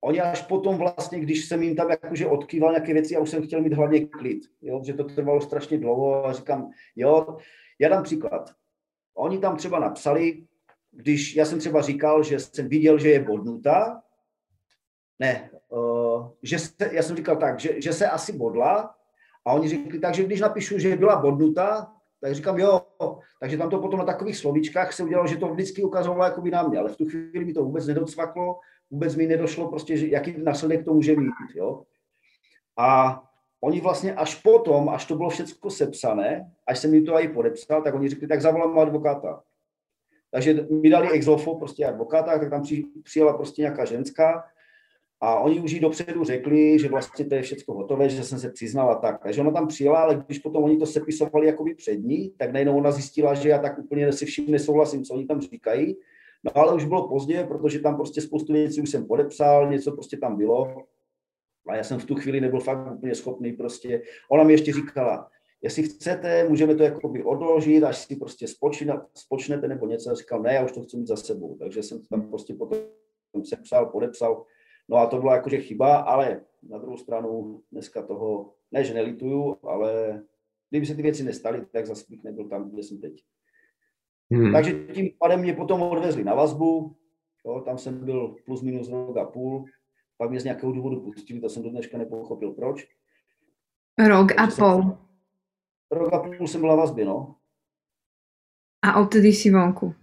oni 0.00 0.20
až 0.20 0.42
potom 0.42 0.76
vlastně, 0.76 1.20
když 1.20 1.48
jsem 1.48 1.62
jim 1.62 1.76
tam 1.76 1.90
jakože 1.90 2.26
odkýval 2.26 2.72
nějaké 2.72 2.92
věci, 2.92 3.14
já 3.14 3.20
už 3.20 3.30
jsem 3.30 3.46
chtěl 3.46 3.60
mít 3.60 3.72
hlavně 3.72 4.06
klid, 4.06 4.42
jo, 4.62 4.80
že 4.84 4.94
to 4.94 5.04
trvalo 5.04 5.40
strašně 5.40 5.78
dlouho 5.78 6.26
a 6.26 6.32
říkám, 6.32 6.70
jo, 6.96 7.36
já 7.78 7.88
dám 7.88 8.02
příklad. 8.02 8.50
Oni 9.14 9.38
tam 9.38 9.56
třeba 9.56 9.78
napsali, 9.78 10.46
když 10.98 11.36
já 11.36 11.44
jsem 11.44 11.58
třeba 11.58 11.82
říkal, 11.82 12.22
že 12.22 12.40
jsem 12.40 12.68
viděl, 12.68 12.98
že 12.98 13.10
je 13.10 13.24
bodnutá, 13.24 14.02
ne, 15.18 15.50
uh, 15.68 16.28
že 16.42 16.58
se, 16.58 16.90
já 16.92 17.02
jsem 17.02 17.16
říkal 17.16 17.36
tak, 17.36 17.60
že, 17.60 17.80
že 17.80 17.92
se 17.92 18.08
asi 18.08 18.32
bodla 18.32 18.94
a 19.44 19.52
oni 19.52 19.68
řekli 19.68 19.98
tak, 19.98 20.14
že 20.14 20.24
když 20.24 20.40
napíšu, 20.40 20.78
že 20.78 20.96
byla 20.96 21.16
bodnutá, 21.16 21.92
tak 22.20 22.34
říkám, 22.34 22.58
jo, 22.58 22.86
takže 23.40 23.58
tam 23.58 23.70
to 23.70 23.78
potom 23.78 23.98
na 23.98 24.04
takových 24.04 24.36
slovíčkách 24.36 24.92
se 24.92 25.02
udělalo, 25.02 25.26
že 25.26 25.36
to 25.36 25.48
vždycky 25.48 25.82
ukazovalo 25.82 26.24
jako 26.24 26.40
by 26.40 26.50
na 26.50 26.62
mě, 26.62 26.78
ale 26.78 26.88
v 26.88 26.96
tu 26.96 27.06
chvíli 27.06 27.44
mi 27.44 27.52
to 27.52 27.64
vůbec 27.64 27.86
nedocvaklo, 27.86 28.60
vůbec 28.90 29.16
mi 29.16 29.26
nedošlo 29.26 29.68
prostě, 29.68 29.96
že 29.96 30.06
jaký 30.08 30.34
následek 30.42 30.84
to 30.84 30.94
může 30.94 31.16
mít, 31.16 31.34
jo. 31.54 31.82
A 32.78 33.20
oni 33.60 33.80
vlastně 33.80 34.14
až 34.14 34.34
potom, 34.34 34.88
až 34.88 35.04
to 35.06 35.16
bylo 35.16 35.30
všechno 35.30 35.70
sepsané, 35.70 36.52
až 36.66 36.78
jsem 36.78 36.90
mi 36.90 37.02
to 37.02 37.20
i 37.20 37.28
podepsal, 37.28 37.82
tak 37.82 37.94
oni 37.94 38.08
řekli, 38.08 38.28
tak 38.28 38.40
zavolám 38.40 38.78
advokáta. 38.78 39.42
Takže 40.30 40.66
mi 40.70 40.90
dali 40.90 41.10
exofo, 41.10 41.54
prostě 41.54 41.84
advokáta, 41.86 42.38
tak 42.38 42.50
tam 42.50 42.62
přijela 43.02 43.36
prostě 43.36 43.62
nějaká 43.62 43.84
ženská, 43.84 44.44
a 45.20 45.38
oni 45.38 45.60
už 45.60 45.72
jí 45.72 45.80
dopředu 45.80 46.24
řekli, 46.24 46.78
že 46.78 46.88
vlastně 46.88 47.24
to 47.24 47.34
je 47.34 47.42
všechno 47.42 47.74
hotové, 47.74 48.08
že 48.08 48.24
jsem 48.24 48.38
se 48.38 48.50
přiznala 48.50 48.94
tak. 48.94 49.22
Takže 49.22 49.40
ona 49.40 49.50
tam 49.50 49.66
přijela, 49.66 50.00
ale 50.00 50.24
když 50.26 50.38
potom 50.38 50.64
oni 50.64 50.76
to 50.76 50.86
sepisovali 50.86 51.46
jakoby 51.46 51.74
před 51.74 51.96
ní, 51.96 52.32
tak 52.36 52.52
najednou 52.52 52.76
ona 52.76 52.90
zjistila, 52.90 53.34
že 53.34 53.48
já 53.48 53.58
tak 53.58 53.78
úplně 53.78 54.12
si 54.12 54.26
vším 54.26 54.50
nesouhlasím, 54.50 55.04
co 55.04 55.14
oni 55.14 55.26
tam 55.26 55.40
říkají. 55.40 55.96
No 56.44 56.58
ale 56.58 56.74
už 56.74 56.84
bylo 56.84 57.08
pozdě, 57.08 57.44
protože 57.48 57.78
tam 57.78 57.96
prostě 57.96 58.20
spoustu 58.20 58.52
věcí 58.52 58.80
už 58.80 58.90
jsem 58.90 59.06
podepsal, 59.06 59.70
něco 59.70 59.92
prostě 59.92 60.16
tam 60.16 60.36
bylo. 60.36 60.76
A 61.68 61.76
já 61.76 61.84
jsem 61.84 61.98
v 61.98 62.04
tu 62.04 62.14
chvíli 62.14 62.40
nebyl 62.40 62.60
fakt 62.60 62.92
úplně 62.92 63.14
schopný 63.14 63.52
prostě. 63.52 64.02
Ona 64.30 64.44
mi 64.44 64.52
ještě 64.52 64.72
říkala, 64.72 65.28
jestli 65.62 65.82
chcete, 65.82 66.48
můžeme 66.48 66.74
to 66.74 66.82
jakoby 66.82 67.24
odložit, 67.24 67.84
až 67.84 67.98
si 67.98 68.16
prostě 68.16 68.48
spočina, 68.48 69.06
spočnete 69.14 69.68
nebo 69.68 69.86
něco. 69.86 70.10
Já 70.10 70.14
říkal, 70.14 70.42
ne, 70.42 70.54
já 70.54 70.64
už 70.64 70.72
to 70.72 70.82
chci 70.82 70.96
mít 70.96 71.06
za 71.06 71.16
sebou. 71.16 71.56
Takže 71.58 71.82
jsem 71.82 72.02
tam 72.10 72.28
prostě 72.28 72.54
potom 72.54 72.78
sepsal, 73.44 73.86
podepsal 73.86 74.44
No 74.88 74.96
a 74.96 75.06
to 75.06 75.20
byla 75.20 75.34
jakože 75.34 75.60
chyba, 75.60 75.96
ale 75.96 76.40
na 76.62 76.78
druhou 76.78 76.96
stranu 76.96 77.62
dneska 77.72 78.02
toho, 78.02 78.52
ne 78.72 78.84
že 78.84 78.94
nelituju, 78.94 79.56
ale 79.62 80.22
kdyby 80.70 80.86
se 80.86 80.94
ty 80.94 81.02
věci 81.02 81.24
nestaly, 81.24 81.66
tak 81.72 81.86
zase 81.86 82.04
bych 82.08 82.24
nebyl 82.24 82.48
tam, 82.48 82.70
kde 82.70 82.82
jsem 82.82 83.00
teď. 83.00 83.24
Hmm. 84.30 84.52
Takže 84.52 84.72
tím 84.72 85.10
pádem 85.18 85.40
mě 85.40 85.52
potom 85.52 85.82
odvezli 85.82 86.24
na 86.24 86.34
vazbu, 86.34 86.96
jo, 87.46 87.60
tam 87.60 87.78
jsem 87.78 88.04
byl 88.04 88.36
plus 88.44 88.62
minus 88.62 88.88
rok 88.88 89.16
a 89.16 89.24
půl, 89.24 89.64
pak 90.16 90.30
mě 90.30 90.40
z 90.40 90.44
nějakého 90.44 90.72
důvodu 90.72 91.00
pustili, 91.00 91.40
to 91.40 91.48
jsem 91.48 91.62
do 91.62 91.70
dneška 91.70 91.98
nepochopil 91.98 92.52
proč. 92.52 92.88
Rok 94.08 94.32
a 94.36 94.46
půl. 94.46 94.98
Rok 95.90 96.12
a 96.12 96.18
půl 96.18 96.48
jsem 96.48 96.60
byl 96.60 96.70
na 96.70 96.76
vazbě, 96.76 97.04
no. 97.04 97.34
A 98.82 99.00
odtedy 99.00 99.32
si 99.32 99.50
vonku. 99.50 99.94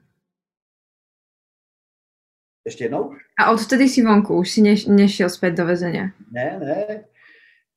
Ještě 2.66 2.84
jednou? 2.84 3.14
A 3.40 3.52
odtedy 3.52 3.90
si 3.90 4.04
vonku, 4.04 4.38
už 4.38 4.52
si 4.52 4.62
neš, 4.62 4.86
nešel 4.86 5.30
zpět 5.30 5.52
do 5.52 5.66
vezenia? 5.66 6.06
Ne, 6.32 6.60
ne. 6.60 7.06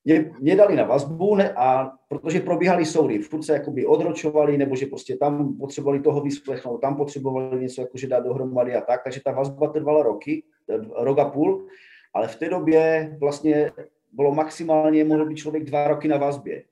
Mě, 0.05 0.33
mě 0.39 0.57
dali 0.57 0.77
na 0.77 0.85
vazbu 0.85 1.37
ne, 1.37 1.55
a 1.55 1.93
protože 2.09 2.41
probíhaly 2.41 2.87
soudy, 2.87 3.19
furt 3.19 3.43
se 3.43 3.53
jakoby 3.53 3.87
odročovali, 3.87 4.59
nebo 4.59 4.77
že 4.77 4.87
prostě 4.87 5.17
tam 5.17 5.57
potřebovali 5.59 6.01
toho 6.01 6.21
vyslechnout, 6.21 6.79
tam 6.79 6.97
potřebovali 6.97 7.61
něco 7.61 7.81
jakože 7.81 8.07
dát 8.07 8.25
dohromady 8.25 8.75
a 8.75 8.81
tak, 8.81 9.05
takže 9.05 9.21
ta 9.21 9.33
vazba 9.33 9.69
trvala 9.73 10.03
roky, 10.03 10.45
rok 10.97 11.19
a 11.19 11.25
půl, 11.25 11.69
ale 12.15 12.29
v 12.29 12.37
té 12.37 12.49
době 12.49 13.17
vlastně 13.21 13.73
bylo 14.13 14.35
maximálně, 14.35 15.05
mohl 15.05 15.27
být 15.27 15.37
člověk 15.37 15.65
dva 15.65 15.89
roky 15.89 16.09
na 16.09 16.17
vazbě 16.17 16.65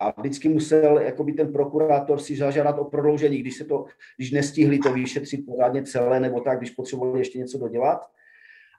a 0.00 0.20
vždycky 0.20 0.48
musel 0.48 0.98
jakoby 0.98 1.32
ten 1.32 1.52
prokurátor 1.52 2.18
si 2.18 2.36
zažádat 2.36 2.78
o 2.78 2.84
prodloužení, 2.84 3.38
když, 3.38 3.56
se 3.56 3.64
to, 3.64 3.84
když 4.16 4.30
nestihli 4.30 4.78
to 4.78 4.92
vyšetřit 4.92 5.46
pořádně 5.46 5.82
celé 5.82 6.20
nebo 6.20 6.40
tak, 6.40 6.58
když 6.58 6.70
potřebovali 6.70 7.20
ještě 7.20 7.38
něco 7.38 7.58
dodělat. 7.58 8.06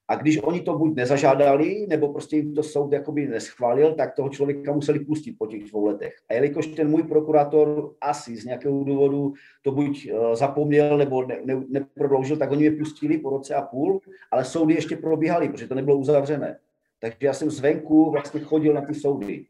A 0.07 0.15
když 0.15 0.37
oni 0.37 0.61
to 0.61 0.77
buď 0.77 0.95
nezažádali, 0.95 1.85
nebo 1.89 2.13
prostě 2.13 2.35
jim 2.35 2.53
to 2.53 2.63
soud 2.63 2.93
jakoby 2.93 3.27
neschválil, 3.27 3.93
tak 3.93 4.15
toho 4.15 4.29
člověka 4.29 4.73
museli 4.73 4.99
pustit 4.99 5.35
po 5.37 5.47
těch 5.47 5.63
dvou 5.63 5.85
letech. 5.85 6.15
A 6.29 6.33
jelikož 6.33 6.67
ten 6.67 6.89
můj 6.89 7.03
prokurátor 7.03 7.95
asi 8.01 8.37
z 8.37 8.45
nějakého 8.45 8.83
důvodu 8.83 9.33
to 9.61 9.71
buď 9.71 10.07
eh, 10.07 10.35
zapomněl 10.35 10.97
nebo 10.97 11.25
ne, 11.25 11.39
ne, 11.45 11.63
neprodloužil, 11.69 12.37
tak 12.37 12.51
oni 12.51 12.69
mě 12.69 12.77
pustili 12.77 13.17
po 13.17 13.29
roce 13.29 13.55
a 13.55 13.61
půl, 13.61 14.01
ale 14.31 14.45
soudy 14.45 14.73
ještě 14.73 14.97
probíhaly, 14.97 15.49
protože 15.49 15.67
to 15.67 15.75
nebylo 15.75 15.97
uzavřené. 15.97 16.59
Takže 16.99 17.17
já 17.21 17.33
jsem 17.33 17.51
zvenku 17.51 18.11
vlastně 18.11 18.39
chodil 18.39 18.73
na 18.73 18.81
ty 18.81 18.93
soudy. 18.93 19.45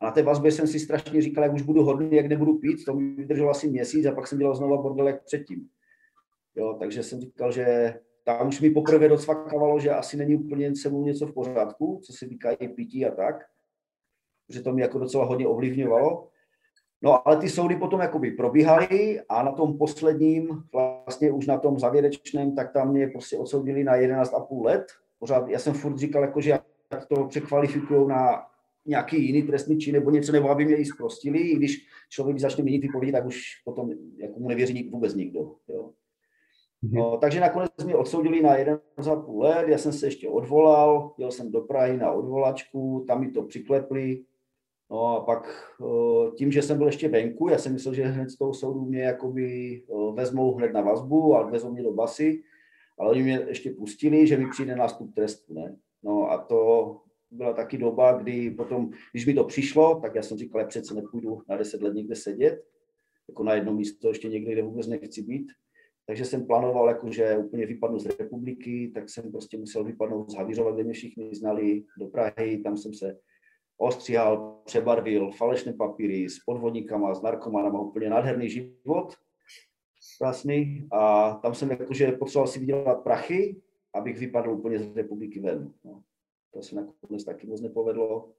A 0.00 0.04
na 0.04 0.10
té 0.10 0.22
vazbě 0.22 0.52
jsem 0.52 0.66
si 0.66 0.78
strašně 0.78 1.22
říkal, 1.22 1.44
jak 1.44 1.52
už 1.52 1.62
budu 1.62 1.84
hodný, 1.84 2.16
jak 2.16 2.26
nebudu 2.26 2.58
pít, 2.58 2.84
to 2.84 2.94
mi 2.94 3.14
vydrželo 3.14 3.50
asi 3.50 3.70
měsíc 3.70 4.06
a 4.06 4.14
pak 4.14 4.26
jsem 4.26 4.38
dělal 4.38 4.54
znova 4.54 4.82
bordel 4.82 5.06
jak 5.06 5.24
předtím. 5.24 5.68
Jo, 6.56 6.76
takže 6.80 7.02
jsem 7.02 7.20
říkal, 7.20 7.52
že 7.52 7.94
tam 8.24 8.48
už 8.48 8.60
mi 8.60 8.70
poprvé 8.70 9.08
docvakávalo, 9.08 9.80
že 9.80 9.90
asi 9.90 10.16
není 10.16 10.36
úplně 10.36 10.76
se 10.76 10.88
mnou 10.88 11.04
něco 11.04 11.26
v 11.26 11.34
pořádku, 11.34 12.00
co 12.04 12.12
se 12.12 12.26
týká 12.26 12.50
i 12.50 12.68
pití 12.68 13.06
a 13.06 13.14
tak, 13.14 13.36
že 14.48 14.62
to 14.62 14.72
mi 14.72 14.82
jako 14.82 14.98
docela 14.98 15.24
hodně 15.24 15.46
ovlivňovalo. 15.46 16.28
No 17.02 17.28
ale 17.28 17.36
ty 17.36 17.48
soudy 17.48 17.76
potom 17.76 18.00
jakoby 18.00 18.30
probíhaly 18.30 19.20
a 19.28 19.42
na 19.42 19.52
tom 19.52 19.78
posledním, 19.78 20.62
vlastně 20.72 21.32
už 21.32 21.46
na 21.46 21.58
tom 21.58 21.78
závěrečném, 21.78 22.54
tak 22.54 22.72
tam 22.72 22.90
mě 22.90 23.08
prostě 23.08 23.38
odsoudili 23.38 23.84
na 23.84 23.96
11,5 23.96 24.64
let. 24.64 24.86
Pořád, 25.18 25.48
já 25.48 25.58
jsem 25.58 25.74
furt 25.74 25.98
říkal, 25.98 26.22
jako, 26.22 26.40
že 26.40 26.58
to 27.08 27.24
překvalifikují 27.24 28.08
na 28.08 28.46
nějaký 28.86 29.26
jiný 29.26 29.42
trestný 29.42 29.78
čin 29.78 29.94
nebo 29.94 30.10
něco, 30.10 30.32
nebo 30.32 30.50
aby 30.50 30.64
mě 30.64 30.76
i 30.76 30.84
zprostili, 30.84 31.38
i 31.38 31.56
když 31.56 31.86
člověk 32.08 32.38
začne 32.38 32.62
měnit 32.62 32.82
vypovědi, 32.82 33.12
tak 33.12 33.26
už 33.26 33.42
potom 33.64 33.90
jako 34.16 34.40
mu 34.40 34.48
nevěří 34.48 34.88
vůbec 34.88 35.14
nikdo. 35.14 35.54
Jo. 35.68 35.90
Mhm. 36.82 36.94
No, 36.94 37.16
takže 37.16 37.40
nakonec 37.40 37.70
mě 37.84 37.94
odsoudili 37.96 38.42
na 38.42 38.56
jeden 38.56 38.80
za 38.98 39.16
půl 39.16 39.42
let, 39.42 39.68
já 39.68 39.78
jsem 39.78 39.92
se 39.92 40.06
ještě 40.06 40.28
odvolal, 40.28 41.14
jel 41.18 41.30
jsem 41.30 41.52
do 41.52 41.60
Prahy 41.60 41.96
na 41.96 42.12
odvolačku, 42.12 43.04
tam 43.08 43.20
mi 43.20 43.30
to 43.30 43.42
přiklepli, 43.42 44.24
no 44.90 45.06
a 45.06 45.20
pak 45.20 45.72
tím, 46.36 46.52
že 46.52 46.62
jsem 46.62 46.78
byl 46.78 46.86
ještě 46.86 47.08
venku, 47.08 47.48
já 47.48 47.58
jsem 47.58 47.72
myslel, 47.72 47.94
že 47.94 48.04
hned 48.04 48.30
z 48.30 48.36
toho 48.36 48.54
soudu 48.54 48.84
mě 48.84 49.02
jakoby 49.02 49.82
vezmou 50.14 50.54
hned 50.54 50.72
na 50.72 50.80
vazbu 50.80 51.36
a 51.36 51.50
vezmou 51.50 51.72
mě 51.72 51.82
do 51.82 51.92
basy, 51.92 52.42
ale 52.98 53.10
oni 53.10 53.22
mě 53.22 53.44
ještě 53.48 53.70
pustili, 53.70 54.26
že 54.26 54.36
mi 54.36 54.50
přijde 54.50 54.76
nástup 54.76 55.14
trestu, 55.14 55.54
ne? 55.54 55.76
No 56.02 56.30
a 56.30 56.38
to 56.38 57.00
byla 57.32 57.52
taky 57.52 57.78
doba, 57.78 58.12
kdy 58.12 58.50
potom, 58.50 58.90
když 59.12 59.26
mi 59.26 59.34
to 59.34 59.44
přišlo, 59.44 60.00
tak 60.00 60.14
já 60.14 60.22
jsem 60.22 60.38
říkal, 60.38 60.60
já 60.60 60.66
přece 60.66 60.94
nepůjdu 60.94 61.42
na 61.48 61.56
deset 61.56 61.82
let 61.82 61.94
někde 61.94 62.16
sedět, 62.16 62.64
jako 63.28 63.42
na 63.42 63.54
jedno 63.54 63.72
místo 63.72 64.08
ještě 64.08 64.28
někde, 64.28 64.52
kde 64.52 64.62
vůbec 64.62 64.86
nechci 64.86 65.22
být. 65.22 65.46
Takže 66.06 66.24
jsem 66.24 66.46
plánoval, 66.46 66.88
jako, 66.88 67.12
že 67.12 67.36
úplně 67.36 67.66
vypadnu 67.66 67.98
z 67.98 68.06
republiky, 68.06 68.90
tak 68.94 69.10
jsem 69.10 69.30
prostě 69.30 69.58
musel 69.58 69.84
vypadnout 69.84 70.30
z 70.30 70.34
Havířova, 70.34 70.72
kde 70.72 70.84
mě 70.84 70.92
všichni 70.92 71.34
znali, 71.34 71.84
do 71.98 72.06
Prahy, 72.06 72.58
tam 72.58 72.76
jsem 72.76 72.94
se 72.94 73.18
ostříhal, 73.78 74.62
přebarvil, 74.64 75.30
falešné 75.30 75.72
papíry 75.72 76.28
s 76.28 76.38
podvodníkama, 76.46 77.14
s 77.14 77.22
narkomanama, 77.22 77.80
úplně 77.80 78.10
nádherný 78.10 78.50
život, 78.50 79.14
krásný. 80.18 80.88
A 80.92 81.32
tam 81.42 81.54
jsem 81.54 81.70
jakože 81.70 82.12
potřeboval 82.12 82.46
si 82.46 82.60
vydělat 82.60 83.02
prachy, 83.02 83.56
abych 83.94 84.18
vypadl 84.18 84.50
úplně 84.50 84.78
z 84.78 84.96
republiky 84.96 85.40
ven. 85.40 85.72
No. 85.84 86.02
To 86.52 86.62
se 86.62 86.74
nakonec 86.74 87.24
taky 87.24 87.46
moc 87.46 87.60
nepovedlo. 87.60 88.32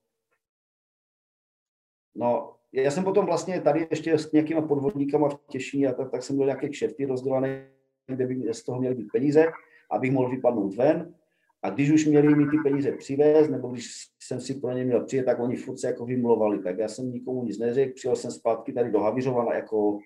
No, 2.16 2.56
já 2.72 2.92
jsem 2.92 3.04
potom 3.04 3.26
vlastně 3.26 3.62
tady 3.62 3.88
ještě 3.92 4.18
s 4.18 4.32
nějakýma 4.32 4.62
podvodníkama 4.62 5.30
v 5.30 5.40
Těšíně 5.48 5.88
a 5.88 5.94
tak, 5.94 6.12
tak 6.12 6.24
jsem 6.24 6.36
měl 6.36 6.46
nějaké 6.46 6.70
kšefty 6.70 7.06
rozdělané, 7.06 7.70
kde 8.08 8.28
by 8.28 8.54
z 8.54 8.64
toho 8.64 8.80
měly 8.80 8.96
být 8.96 9.12
peníze, 9.12 9.52
abych 9.92 10.12
mohl 10.12 10.30
vypadnout 10.30 10.76
ven. 10.76 11.16
A 11.62 11.70
když 11.70 11.92
už 11.92 12.06
měli 12.06 12.36
mi 12.36 12.46
ty 12.46 12.58
peníze 12.64 12.92
přivést, 12.92 13.50
nebo 13.50 13.68
když 13.68 13.88
jsem 14.20 14.42
si 14.42 14.54
pro 14.54 14.72
ně 14.72 14.84
měl 14.84 15.06
přijet, 15.06 15.26
tak 15.26 15.40
oni 15.40 15.56
furt 15.56 15.78
se 15.78 15.88
jako 15.88 16.06
vymlovali. 16.06 16.64
Tak 16.64 16.78
já 16.78 16.88
jsem 16.88 17.12
nikomu 17.12 17.44
nic 17.44 17.60
neřekl, 17.60 17.94
přijel 17.94 18.16
jsem 18.16 18.32
zpátky 18.32 18.74
tady 18.74 18.92
do 18.92 19.00
Havířova 19.00 19.56
jako 19.56 20.00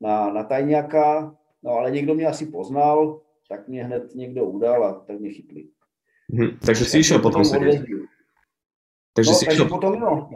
na, 0.00 0.32
na 0.32 0.44
tajňáka, 0.44 1.36
no 1.62 1.70
ale 1.70 1.90
někdo 1.90 2.14
mě 2.14 2.26
asi 2.26 2.46
poznal, 2.46 3.20
tak 3.48 3.68
mě 3.68 3.84
hned 3.84 4.14
někdo 4.14 4.44
udal 4.44 4.84
a 4.84 4.92
tak 4.92 5.20
mě 5.20 5.30
chytli. 5.30 5.68
Hmm, 6.32 6.58
takže 6.66 6.84
si 6.84 6.98
išel 6.98 7.18
potom 7.18 7.44
sedět. 7.44 7.84
Takže 9.14 9.30
no, 9.30 9.36
si 9.36 9.46
takže 9.46 9.64
potom 9.64 10.00
no. 10.00 10.30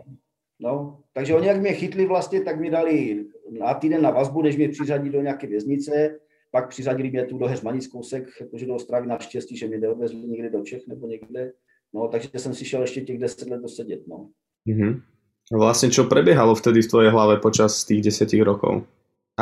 no. 0.61 0.99
Takže 1.13 1.35
oni 1.35 1.47
jak 1.47 1.61
mě 1.61 1.73
chytli 1.73 2.07
vlastně, 2.07 2.41
tak 2.41 2.61
mi 2.61 2.71
dali 2.71 3.25
na 3.59 3.75
týden 3.75 4.03
na 4.03 4.11
vazbu, 4.11 4.43
než 4.43 4.57
mě 4.57 4.69
přiřadí 4.69 5.11
do 5.11 5.23
nějaké 5.23 5.47
věznice, 5.47 6.19
pak 6.51 6.69
přiřadili 6.69 7.11
mě 7.11 7.25
tu 7.25 7.39
do 7.39 7.47
Heřmanic 7.47 7.87
kousek, 7.87 8.29
jakože 8.41 8.67
do 8.67 8.75
Ostravy 8.75 9.07
naštěstí, 9.07 9.57
že 9.57 9.69
mě 9.69 9.79
neodvezli 9.79 10.19
někde 10.19 10.51
do 10.51 10.63
Čech 10.63 10.87
nebo 10.87 11.07
někde. 11.07 11.53
No, 11.95 12.09
takže 12.09 12.29
jsem 12.37 12.55
si 12.55 12.65
šel 12.65 12.81
ještě 12.81 13.01
těch 13.01 13.19
10 13.19 13.51
let 13.51 13.61
dosedět, 13.61 14.07
no. 14.09 14.29
Mm-hmm. 14.69 15.03
Vlastne 15.53 15.93
čo 15.93 16.09
prebiehalo 16.09 16.57
vtedy 16.57 16.81
v 16.81 16.89
tvojej 16.89 17.11
hlave 17.13 17.37
počas 17.43 17.85
tých 17.85 18.09
10 18.09 18.31
rokov? 18.41 18.89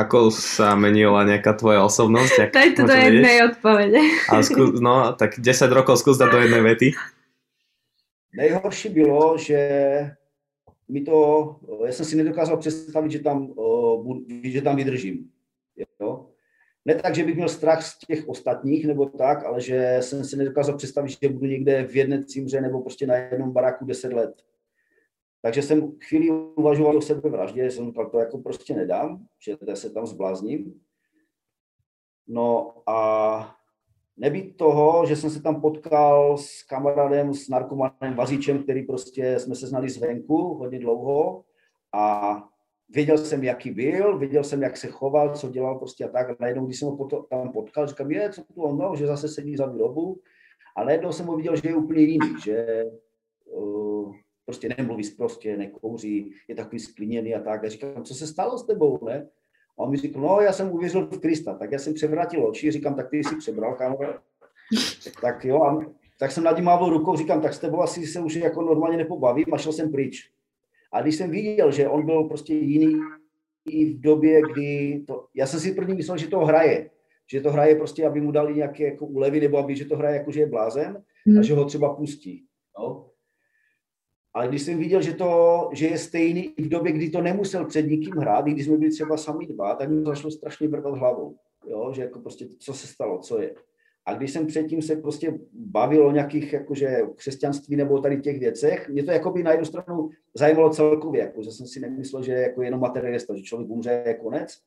Ako 0.00 0.32
sa 0.32 0.72
menila 0.80 1.28
nejaká 1.28 1.52
tvoja 1.52 1.84
osobnosť? 1.84 2.48
Daj 2.56 2.70
to 2.72 2.88
do 2.88 2.96
jednej 2.96 3.44
odpovede. 3.52 4.00
A 4.32 4.40
skú, 4.40 4.80
no, 4.80 5.12
tak 5.12 5.36
10 5.36 5.44
rokov 5.76 6.00
skús 6.00 6.16
dať 6.16 6.28
do 6.32 6.40
jednej 6.40 6.62
vety. 6.64 6.88
Nejhorší 8.32 8.88
bylo, 8.88 9.36
že 9.36 9.60
mi 10.88 11.00
to, 11.00 11.56
já 11.86 11.92
jsem 11.92 12.06
si 12.06 12.16
nedokázal 12.16 12.56
představit, 12.56 13.10
že 13.10 13.18
tam, 13.18 13.52
že 14.44 14.62
tam 14.62 14.76
vydržím. 14.76 15.28
Jo? 16.00 16.26
Ne 16.84 16.94
tak, 16.94 17.14
že 17.14 17.24
bych 17.24 17.36
měl 17.36 17.48
strach 17.48 17.82
z 17.82 17.98
těch 17.98 18.28
ostatních 18.28 18.86
nebo 18.86 19.06
tak, 19.06 19.44
ale 19.44 19.60
že 19.60 19.96
jsem 20.00 20.24
si 20.24 20.36
nedokázal 20.36 20.76
představit, 20.76 21.10
že 21.22 21.28
budu 21.28 21.46
někde 21.46 21.84
v 21.84 21.96
jedné 21.96 22.24
cimře 22.24 22.60
nebo 22.60 22.80
prostě 22.80 23.06
na 23.06 23.16
jednom 23.16 23.52
baráku 23.52 23.84
10 23.84 24.12
let. 24.12 24.32
Takže 25.42 25.62
jsem 25.62 25.92
chvíli 26.08 26.30
uvažoval 26.30 26.96
o 26.96 27.02
sebevraždě, 27.02 27.70
jsem 27.70 27.86
říkal, 27.86 28.10
to 28.10 28.18
jako 28.18 28.38
prostě 28.38 28.74
nedám, 28.74 29.26
že 29.38 29.56
se 29.74 29.90
tam 29.90 30.06
zblázním. 30.06 30.80
No 32.28 32.72
a 32.86 33.56
nebýt 34.16 34.56
toho, 34.56 35.06
že 35.06 35.16
jsem 35.16 35.30
se 35.30 35.42
tam 35.42 35.60
potkal 35.60 36.38
s 36.38 36.62
kamarádem, 36.62 37.34
s 37.34 37.48
narkomanem 37.48 38.14
Vaříčem, 38.14 38.62
který 38.62 38.82
prostě 38.82 39.38
jsme 39.38 39.54
se 39.54 39.66
znali 39.66 39.90
zvenku 39.90 40.54
hodně 40.54 40.78
dlouho 40.78 41.44
a 41.92 42.36
věděl 42.88 43.18
jsem, 43.18 43.44
jaký 43.44 43.70
byl, 43.70 44.18
věděl 44.18 44.44
jsem, 44.44 44.62
jak 44.62 44.76
se 44.76 44.86
choval, 44.86 45.34
co 45.34 45.48
dělal 45.48 45.78
prostě 45.78 46.04
a 46.04 46.08
tak. 46.08 46.30
A 46.30 46.36
najednou, 46.40 46.66
když 46.66 46.78
jsem 46.78 46.88
ho 46.88 47.26
tam 47.30 47.52
potkal, 47.52 47.86
říkám, 47.86 48.10
je, 48.10 48.30
co 48.30 48.42
tu 48.44 48.62
ono, 48.62 48.96
že 48.96 49.06
zase 49.06 49.28
sedí 49.28 49.56
za 49.56 49.66
výrobu. 49.66 50.20
A 50.76 50.84
najednou 50.84 51.12
jsem 51.12 51.26
ho 51.26 51.36
viděl, 51.36 51.56
že 51.56 51.68
je 51.68 51.76
úplně 51.76 52.00
jiný, 52.00 52.30
že 52.44 52.84
uh, 53.44 54.14
prostě 54.44 54.68
nemluví 54.78 55.10
prostě, 55.16 55.56
nekouří, 55.56 56.32
je 56.48 56.54
takový 56.54 56.80
sklíněný 56.80 57.34
a 57.34 57.40
tak. 57.40 57.64
A 57.64 57.68
říkám, 57.68 58.04
co 58.04 58.14
se 58.14 58.26
stalo 58.26 58.58
s 58.58 58.66
tebou, 58.66 58.98
ne? 59.06 59.28
A 59.78 59.82
on 59.82 59.90
mi 59.90 59.96
řekl, 59.96 60.20
no 60.20 60.40
já 60.40 60.52
jsem 60.52 60.72
uvěřil 60.72 61.06
v 61.06 61.18
Krista, 61.18 61.54
tak 61.54 61.72
já 61.72 61.78
jsem 61.78 61.94
převrátil 61.94 62.46
oči, 62.46 62.70
říkám, 62.70 62.94
tak 62.94 63.10
ty 63.10 63.16
jsi 63.24 63.36
přebral, 63.36 63.74
kámo. 63.74 63.98
Tak 65.20 65.44
jo, 65.44 65.62
a 65.62 65.84
tak 66.18 66.32
jsem 66.32 66.44
nad 66.44 66.56
ním 66.56 66.64
mával 66.64 66.90
rukou, 66.90 67.16
říkám, 67.16 67.40
tak 67.40 67.54
s 67.54 67.58
tebou 67.58 67.80
asi 67.80 68.06
se 68.06 68.20
už 68.20 68.34
jako 68.34 68.62
normálně 68.62 68.96
nepobavím 68.96 69.44
a 69.52 69.58
šel 69.58 69.72
jsem 69.72 69.92
pryč. 69.92 70.30
A 70.92 71.02
když 71.02 71.16
jsem 71.16 71.30
viděl, 71.30 71.72
že 71.72 71.88
on 71.88 72.06
byl 72.06 72.24
prostě 72.24 72.54
jiný 72.54 73.00
i 73.68 73.84
v 73.84 74.00
době, 74.00 74.40
kdy 74.52 75.02
to, 75.06 75.26
já 75.34 75.46
jsem 75.46 75.60
si 75.60 75.74
první 75.74 75.94
myslel, 75.94 76.18
že 76.18 76.28
to 76.28 76.38
hraje, 76.38 76.90
že 77.30 77.40
to 77.40 77.52
hraje 77.52 77.74
prostě, 77.74 78.06
aby 78.06 78.20
mu 78.20 78.32
dali 78.32 78.54
nějaké 78.54 78.84
jako 78.84 79.06
úlevy, 79.06 79.40
nebo 79.40 79.58
aby, 79.58 79.76
že 79.76 79.84
to 79.84 79.96
hraje 79.96 80.16
jako, 80.16 80.30
že 80.30 80.40
je 80.40 80.46
blázen 80.46 81.02
hmm. 81.26 81.38
a 81.38 81.42
že 81.42 81.54
ho 81.54 81.64
třeba 81.64 81.94
pustí. 81.94 82.44
No. 82.78 83.09
Ale 84.34 84.48
když 84.48 84.62
jsem 84.62 84.78
viděl, 84.78 85.02
že, 85.02 85.12
to, 85.12 85.70
že 85.72 85.86
je 85.86 85.98
stejný 85.98 86.54
i 86.56 86.62
v 86.62 86.68
době, 86.68 86.92
kdy 86.92 87.10
to 87.10 87.20
nemusel 87.20 87.64
před 87.64 87.82
nikým 87.82 88.14
hrát, 88.16 88.46
i 88.46 88.50
když 88.50 88.66
jsme 88.66 88.76
byli 88.76 88.90
třeba 88.90 89.16
sami 89.16 89.46
dva, 89.46 89.74
tak 89.74 89.90
mi 89.90 90.04
zašlo 90.04 90.30
strašně 90.30 90.68
vrtat 90.68 90.94
hlavou. 90.94 91.36
Jo? 91.66 91.92
Že 91.94 92.02
jako 92.02 92.18
prostě, 92.18 92.46
co 92.58 92.74
se 92.74 92.86
stalo, 92.86 93.18
co 93.18 93.40
je. 93.40 93.54
A 94.06 94.14
když 94.14 94.30
jsem 94.30 94.46
předtím 94.46 94.82
se 94.82 94.96
prostě 94.96 95.38
bavil 95.52 96.06
o 96.06 96.12
nějakých 96.12 96.52
jakože 96.52 97.02
křesťanství 97.14 97.76
nebo 97.76 97.98
tady 97.98 98.20
těch 98.20 98.38
věcech, 98.38 98.88
mě 98.88 99.02
to 99.02 99.10
jako 99.10 99.30
by 99.30 99.42
na 99.42 99.50
jednu 99.50 99.66
stranu 99.66 100.10
zajímalo 100.34 100.70
celkově, 100.70 101.20
jako, 101.20 101.42
že 101.42 101.50
jsem 101.50 101.66
si 101.66 101.80
nemyslel, 101.80 102.22
že 102.22 102.32
jako 102.32 102.62
jenom 102.62 102.80
materialista, 102.80 103.34
že 103.36 103.42
člověk 103.42 103.70
umře 103.70 104.02
je 104.06 104.14
konec, 104.14 104.58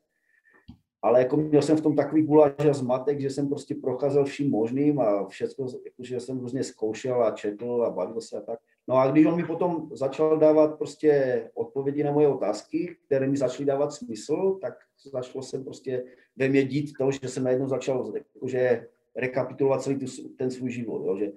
ale 1.01 1.19
jako 1.19 1.37
měl 1.37 1.61
jsem 1.61 1.77
v 1.77 1.81
tom 1.81 1.95
takový 1.95 2.23
guláš 2.23 2.65
a 2.69 2.73
zmatek, 2.73 3.21
že 3.21 3.29
jsem 3.29 3.49
prostě 3.49 3.75
procházel 3.75 4.25
vším 4.25 4.51
možným 4.51 4.99
a 4.99 5.27
všechno, 5.27 5.67
jakože 5.85 6.19
jsem 6.19 6.39
různě 6.39 6.63
zkoušel 6.63 7.23
a 7.23 7.31
četl 7.31 7.83
a 7.87 7.89
bavil 7.89 8.21
se 8.21 8.37
a 8.37 8.41
tak. 8.41 8.59
No 8.87 8.95
a 8.95 9.11
když 9.11 9.25
on 9.25 9.35
mi 9.35 9.43
potom 9.43 9.89
začal 9.93 10.37
dávat 10.37 10.77
prostě 10.77 11.43
odpovědi 11.53 12.03
na 12.03 12.11
moje 12.11 12.27
otázky, 12.27 12.97
které 13.05 13.27
mi 13.27 13.37
začaly 13.37 13.65
dávat 13.65 13.93
smysl, 13.93 14.57
tak 14.61 14.73
začalo 15.11 15.43
se 15.43 15.59
prostě 15.59 16.03
ve 16.35 16.49
mě 16.49 16.63
dít 16.63 16.93
to, 16.97 17.11
že 17.11 17.19
jsem 17.29 17.43
najednou 17.43 17.67
začal 17.67 18.13
jakože 18.15 18.87
rekapitulovat 19.15 19.81
celý 19.81 19.95
tu, 19.99 20.05
ten 20.37 20.51
svůj 20.51 20.71
život, 20.71 21.05
jo, 21.05 21.17
že 21.17 21.31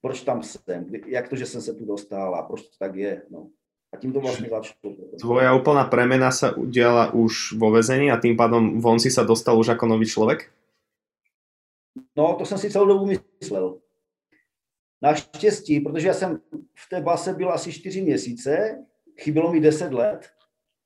proč 0.00 0.22
tam 0.22 0.42
jsem, 0.42 0.86
jak 1.06 1.28
to, 1.28 1.36
že 1.36 1.46
jsem 1.46 1.60
se 1.60 1.74
tu 1.74 1.84
dostal 1.84 2.34
a 2.34 2.42
proč 2.42 2.62
to 2.62 2.76
tak 2.78 2.94
je. 2.94 3.22
No. 3.30 3.48
A 3.92 3.96
tím 3.96 4.12
to 4.12 4.20
vlastně 4.20 4.48
začalo. 4.48 4.94
Tvoja 5.20 5.54
úplná 5.56 5.88
premena 5.88 6.28
sa 6.28 6.52
udiala 6.52 7.08
už 7.16 7.56
vo 7.56 7.72
vezení 7.72 8.12
a 8.12 8.20
tým 8.20 8.36
pádom 8.36 8.84
von 8.84 9.00
si 9.00 9.08
sa 9.08 9.24
dostal 9.24 9.56
už 9.56 9.66
jako 9.66 9.86
nový 9.86 10.06
člověk? 10.06 10.52
No, 12.16 12.36
to 12.38 12.44
jsem 12.44 12.58
si 12.58 12.70
celou 12.70 12.86
dobu 12.86 13.06
myslel. 13.40 13.78
Naštěstí, 15.02 15.80
protože 15.80 16.08
já 16.08 16.14
jsem 16.14 16.40
v 16.74 16.88
té 16.90 17.00
base 17.00 17.34
byl 17.34 17.52
asi 17.52 17.72
čtyři 17.72 18.02
měsíce, 18.02 18.78
chybělo 19.20 19.52
mi 19.52 19.60
deset 19.60 19.92
let, 19.92 20.28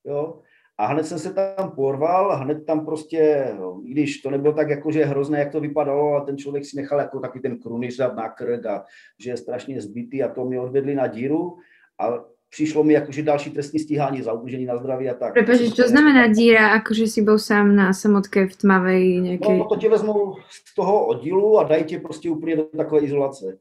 jo, 0.04 0.40
a 0.78 0.86
hned 0.86 1.06
jsem 1.06 1.18
se 1.18 1.34
tam 1.34 1.70
porval 1.70 2.36
hned 2.36 2.66
tam 2.66 2.84
prostě, 2.84 3.48
no, 3.58 3.80
když 3.84 4.20
to 4.20 4.30
nebylo 4.30 4.54
tak 4.54 4.68
jakože 4.68 5.04
hrozné, 5.04 5.38
jak 5.38 5.52
to 5.52 5.60
vypadalo 5.60 6.14
a 6.14 6.20
ten 6.20 6.38
člověk 6.38 6.64
si 6.64 6.76
nechal 6.76 6.98
jako 6.98 7.20
takový 7.20 7.42
ten 7.42 7.58
kruniř 7.58 7.98
na 7.98 8.28
krk 8.28 8.66
a 8.66 8.84
že 9.20 9.30
je 9.30 9.36
strašně 9.36 9.80
zbytý 9.80 10.22
a 10.22 10.28
to 10.28 10.44
mě 10.44 10.60
odvedli 10.60 10.94
na 10.94 11.06
díru 11.06 11.56
a 12.00 12.24
přišlo 12.50 12.84
mi 12.84 12.92
jakože 12.92 13.22
další 13.22 13.50
trestní 13.50 13.80
stíhání 13.80 14.22
za 14.22 14.32
ublížení 14.32 14.66
na 14.66 14.76
zdraví 14.76 15.10
a 15.10 15.14
tak. 15.14 15.32
Prepač, 15.32 15.72
čo 15.72 15.88
znamená 15.88 16.28
díra, 16.28 16.68
akože 16.76 17.06
si 17.06 17.22
byl 17.22 17.38
sám 17.38 17.76
na 17.76 17.92
samotke 17.92 18.46
v 18.46 18.56
tmavej 18.56 19.20
nějaké... 19.20 19.48
No, 19.48 19.64
to 19.64 19.76
tě 19.76 19.88
vezmou 19.88 20.34
z 20.50 20.74
toho 20.74 21.06
oddílu 21.06 21.58
a 21.58 21.64
dají 21.64 21.84
tě 21.84 21.98
prostě 21.98 22.30
úplně 22.30 22.56
do 22.56 22.64
takové 22.64 23.00
izolace. 23.00 23.58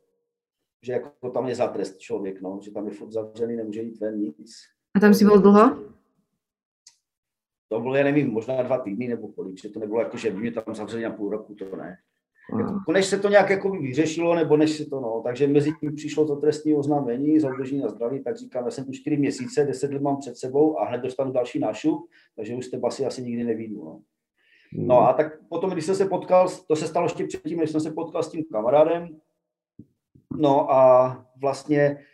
Že 0.83 0.93
jako 0.93 1.29
tam 1.29 1.47
je 1.47 1.55
za 1.55 1.67
trest 1.67 1.97
člověk, 1.97 2.41
no, 2.41 2.59
že 2.63 2.71
tam 2.71 2.87
je 2.87 2.93
furt 2.93 3.11
zavřený, 3.11 3.55
nemůže 3.55 3.81
jít 3.81 3.99
ven, 3.99 4.19
nic. 4.19 4.55
A 4.97 4.99
tam 4.99 5.13
si 5.13 5.25
byl 5.25 5.41
dlouho? 5.41 5.91
To 7.69 7.79
bylo, 7.79 7.95
já 7.95 8.03
nevím, 8.03 8.31
možná 8.31 8.63
dva 8.63 8.77
týdny 8.77 9.07
nebo 9.07 9.27
kolik, 9.27 9.61
že 9.61 9.69
to 9.69 9.79
nebylo 9.79 9.99
jako, 9.99 10.17
že 10.17 10.31
by 10.31 10.37
mě 10.37 10.51
tam 10.51 10.75
zavřeli 10.75 11.03
na 11.03 11.09
půl 11.09 11.29
roku, 11.29 11.55
to 11.55 11.75
ne. 11.75 11.97
Jako, 12.59 12.91
než 12.91 13.05
se 13.05 13.19
to 13.19 13.29
nějak 13.29 13.49
jako 13.49 13.69
vyřešilo, 13.69 14.35
nebo 14.35 14.57
než 14.57 14.71
se 14.71 14.85
to, 14.85 14.99
no, 14.99 15.21
takže 15.25 15.47
mezi 15.47 15.71
tím 15.79 15.95
přišlo 15.95 16.27
to 16.27 16.35
trestní 16.35 16.75
oznámení 16.75 17.39
za 17.39 17.49
na 17.81 17.89
zdraví, 17.89 18.23
tak 18.23 18.37
říkám, 18.37 18.65
já 18.65 18.71
jsem 18.71 18.85
tu 18.85 18.91
čtyři 18.91 19.17
měsíce, 19.17 19.65
deset 19.65 19.91
let 19.93 20.01
mám 20.01 20.17
před 20.17 20.37
sebou 20.37 20.79
a 20.79 20.85
hned 20.85 21.01
dostanu 21.01 21.31
další 21.31 21.59
nášu, 21.59 22.07
takže 22.35 22.55
už 22.55 22.65
z 22.65 22.69
té 22.71 22.77
basy 22.77 23.05
asi 23.05 23.23
nikdy 23.23 23.43
nevídu, 23.43 23.85
no. 23.85 24.01
No 24.73 25.01
a 25.01 25.13
tak 25.13 25.47
potom, 25.49 25.69
když 25.69 25.85
jsem 25.85 25.95
se 25.95 26.05
potkal, 26.05 26.49
to 26.67 26.75
se 26.75 26.87
stalo 26.87 27.05
ještě 27.05 27.27
předtím, 27.27 27.59
než 27.59 27.69
jsem 27.69 27.81
se 27.81 27.91
potkal 27.91 28.23
s 28.23 28.31
tím 28.31 28.43
kamarádem, 28.51 29.07
no 30.37 30.71
a 30.71 31.25
vlastně 31.41 32.05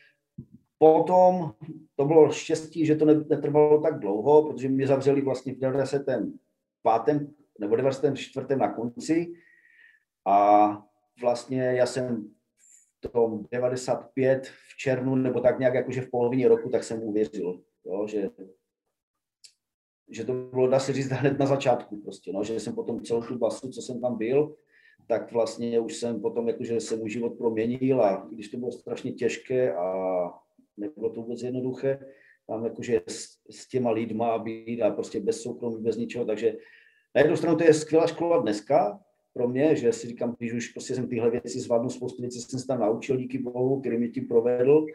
potom 0.77 1.53
to 1.95 2.05
bylo 2.05 2.31
štěstí, 2.31 2.85
že 2.85 2.95
to 2.95 3.05
netrvalo 3.05 3.81
tak 3.81 3.99
dlouho, 3.99 4.43
protože 4.43 4.69
mě 4.69 4.87
zavřeli 4.87 5.21
vlastně 5.21 5.53
v 5.53 5.59
95. 5.59 7.27
nebo 7.59 7.75
94. 7.75 8.47
na 8.55 8.73
konci 8.73 9.33
a 10.25 10.69
vlastně 11.21 11.63
já 11.63 11.85
jsem 11.85 12.29
v 13.05 13.09
tom 13.11 13.45
95 13.51 14.47
v 14.47 14.77
červnu, 14.77 15.15
nebo 15.15 15.41
tak 15.41 15.59
nějak 15.59 15.73
jakože 15.73 16.01
v 16.01 16.09
polovině 16.09 16.47
roku, 16.47 16.69
tak 16.69 16.83
jsem 16.83 17.03
uvěřil, 17.03 17.61
jo, 17.85 18.07
že, 18.07 18.29
že 20.09 20.25
to 20.25 20.33
bylo, 20.33 20.67
dá 20.67 20.79
se 20.79 20.93
říct, 20.93 21.09
hned 21.09 21.39
na 21.39 21.45
začátku 21.45 22.01
prostě, 22.01 22.33
no, 22.33 22.43
že 22.43 22.59
jsem 22.59 22.75
potom 22.75 23.03
celou 23.03 23.21
tu 23.21 23.37
basu, 23.37 23.69
co 23.69 23.81
jsem 23.81 24.01
tam 24.01 24.17
byl, 24.17 24.55
tak 25.07 25.31
vlastně 25.31 25.79
už 25.79 25.95
jsem 25.95 26.21
potom, 26.21 26.47
jakože 26.47 26.79
se 26.79 26.95
můj 26.95 27.09
život 27.09 27.37
proměnil 27.37 28.01
a 28.01 28.27
když 28.31 28.49
to 28.49 28.57
bylo 28.57 28.71
strašně 28.71 29.11
těžké 29.11 29.75
a 29.75 30.29
nebylo 30.77 31.09
to 31.09 31.21
vůbec 31.21 31.41
jednoduché, 31.41 31.99
tam 32.47 32.65
jakože 32.65 33.01
s, 33.07 33.27
s 33.49 33.67
těma 33.67 33.91
lidma 33.91 34.37
být 34.37 34.81
a 34.81 34.91
prostě 34.91 35.19
bez 35.19 35.41
soukromí, 35.41 35.83
bez 35.83 35.97
ničeho, 35.97 36.25
takže 36.25 36.57
na 37.15 37.21
jednu 37.21 37.37
stranu 37.37 37.57
to 37.57 37.63
je 37.63 37.73
skvělá 37.73 38.07
škola 38.07 38.41
dneska, 38.41 38.99
pro 39.33 39.47
mě, 39.47 39.75
že 39.75 39.93
si 39.93 40.07
říkám, 40.07 40.35
když 40.37 40.53
už 40.53 40.67
prostě 40.67 40.95
jsem 40.95 41.07
tyhle 41.07 41.29
věci 41.29 41.59
zvládnu, 41.59 41.89
spoustu 41.89 42.21
věcí 42.21 42.41
jsem 42.41 42.59
se 42.59 42.67
tam 42.67 42.79
naučil 42.79 43.17
díky 43.17 43.37
Bohu, 43.37 43.79
který 43.79 43.97
mě 43.97 44.09
tím 44.09 44.27
provedl, 44.27 44.85